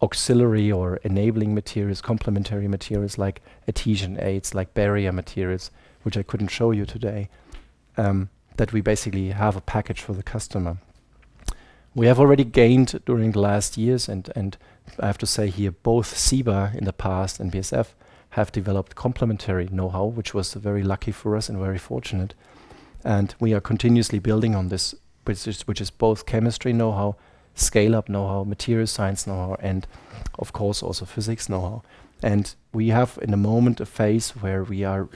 auxiliary 0.02 0.72
or 0.72 0.98
enabling 0.98 1.56
materials, 1.56 2.02
complementary 2.02 2.68
materials 2.68 3.18
like 3.18 3.42
adhesion 3.68 4.18
aids, 4.20 4.54
like 4.54 4.74
barrier 4.74 5.12
materials, 5.12 5.72
which 6.04 6.18
I 6.18 6.24
couldn't 6.24 6.50
show 6.50 6.72
you 6.72 6.86
today, 6.86 7.30
um, 7.98 8.30
that 8.58 8.74
we 8.74 8.82
basically 8.82 9.30
have 9.30 9.56
a 9.56 9.62
package 9.62 10.02
for 10.02 10.14
the 10.14 10.24
customer. 10.24 10.78
We 11.94 12.06
have 12.08 12.20
already 12.20 12.46
gained 12.46 13.02
during 13.06 13.34
the 13.34 13.42
last 13.42 13.78
years 13.78 14.08
and, 14.08 14.58
I 15.00 15.08
have 15.08 15.18
to 15.18 15.26
say 15.26 15.50
here, 15.50 15.72
both 15.72 16.18
Ciba 16.18 16.72
in 16.74 16.86
the 16.86 16.94
past 16.94 17.40
and 17.40 17.52
BASF 17.52 17.88
have 18.32 18.52
developed 18.52 18.96
complementary 18.96 19.68
know-how, 19.70 20.06
which 20.06 20.34
was 20.34 20.54
very 20.54 20.84
lucky 20.84 21.12
for 21.12 21.36
us 21.36 21.50
and 21.50 21.60
very 21.60 21.78
fortunate. 21.78 22.34
And 23.04 23.36
we 23.42 23.54
are 23.54 23.60
continuously 23.60 24.20
building 24.20 24.56
on 24.56 24.70
this, 24.70 24.96
which 25.26 25.46
is, 25.46 25.68
which 25.68 25.82
is 25.82 25.90
both 25.90 26.26
chemistry 26.26 26.72
know-how, 26.72 27.18
scale-up 27.56 28.08
know-how, 28.08 28.46
material 28.46 28.88
science 28.88 29.28
know-how, 29.28 29.58
and 29.60 29.86
of 30.40 30.54
course 30.54 30.82
also 30.82 31.04
physics 31.04 31.50
know-how. 31.50 31.84
And 32.24 32.56
we 32.72 32.88
have 32.88 33.20
in 33.22 33.32
the 33.32 33.38
moment 33.38 33.82
a 33.82 33.86
phase 33.86 34.30
where 34.32 34.64
we 34.64 34.86
are 34.86 35.10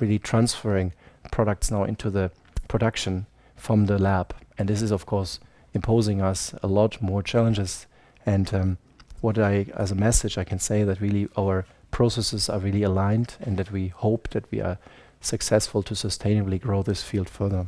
really 0.00 0.18
transferring 0.18 0.94
products 1.30 1.70
now 1.70 1.84
into 1.84 2.08
the 2.08 2.30
production 2.68 3.26
from 3.54 3.84
the 3.84 3.98
lab. 3.98 4.34
And 4.56 4.66
this 4.68 4.80
is 4.80 4.90
of 4.90 5.04
course 5.04 5.40
imposing 5.76 6.20
us 6.20 6.54
a 6.62 6.66
lot 6.66 7.00
more 7.00 7.22
challenges 7.22 7.86
and 8.24 8.52
um, 8.52 8.78
what 9.20 9.38
I, 9.38 9.66
as 9.74 9.90
a 9.90 9.94
message, 9.94 10.36
I 10.36 10.44
can 10.44 10.58
say 10.58 10.84
that 10.84 11.00
really 11.00 11.28
our 11.36 11.64
processes 11.90 12.48
are 12.48 12.58
really 12.58 12.82
aligned 12.82 13.36
and 13.40 13.56
that 13.56 13.72
we 13.72 13.88
hope 13.88 14.28
that 14.30 14.50
we 14.50 14.60
are 14.60 14.78
successful 15.20 15.82
to 15.84 15.94
sustainably 15.94 16.60
grow 16.60 16.82
this 16.82 17.02
field 17.02 17.28
further. 17.28 17.66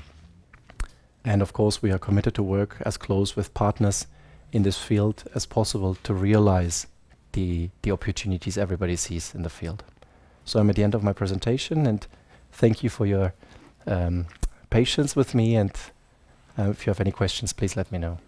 And 1.25 1.43
of 1.43 1.53
course, 1.53 1.83
we 1.83 1.91
are 1.91 1.99
committed 1.99 2.35
to 2.35 2.43
work 2.43 2.77
as 2.85 2.97
close 2.97 3.37
with 3.37 3.55
partners 3.55 4.07
in 4.53 4.63
this 4.63 4.79
field 4.79 5.25
as 5.35 5.47
possible 5.47 5.97
to 6.03 6.15
realize 6.15 6.87
the, 7.33 7.71
the 7.83 7.91
opportunities 7.91 8.59
everybody 8.59 8.97
sees 8.97 9.35
in 9.35 9.43
the 9.43 9.51
field. 9.51 9.85
So 10.45 10.61
I'm 10.61 10.71
at 10.71 10.77
the 10.77 10.85
end 10.85 10.95
of 10.95 11.03
my 11.03 11.13
presentation 11.13 11.87
and 11.87 12.07
thank 12.53 12.83
you 12.83 12.91
for 12.91 13.07
your 13.07 13.35
um, 13.87 14.27
patience 14.71 15.17
with 15.17 15.35
me, 15.35 15.57
and 15.57 15.73
Uh, 16.59 16.71
if 16.71 16.87
you 16.87 16.91
have 16.91 17.01
any 17.01 17.13
questions, 17.13 17.53
please 17.53 17.77
let 17.77 17.93
me 17.93 17.99
know. 17.99 18.19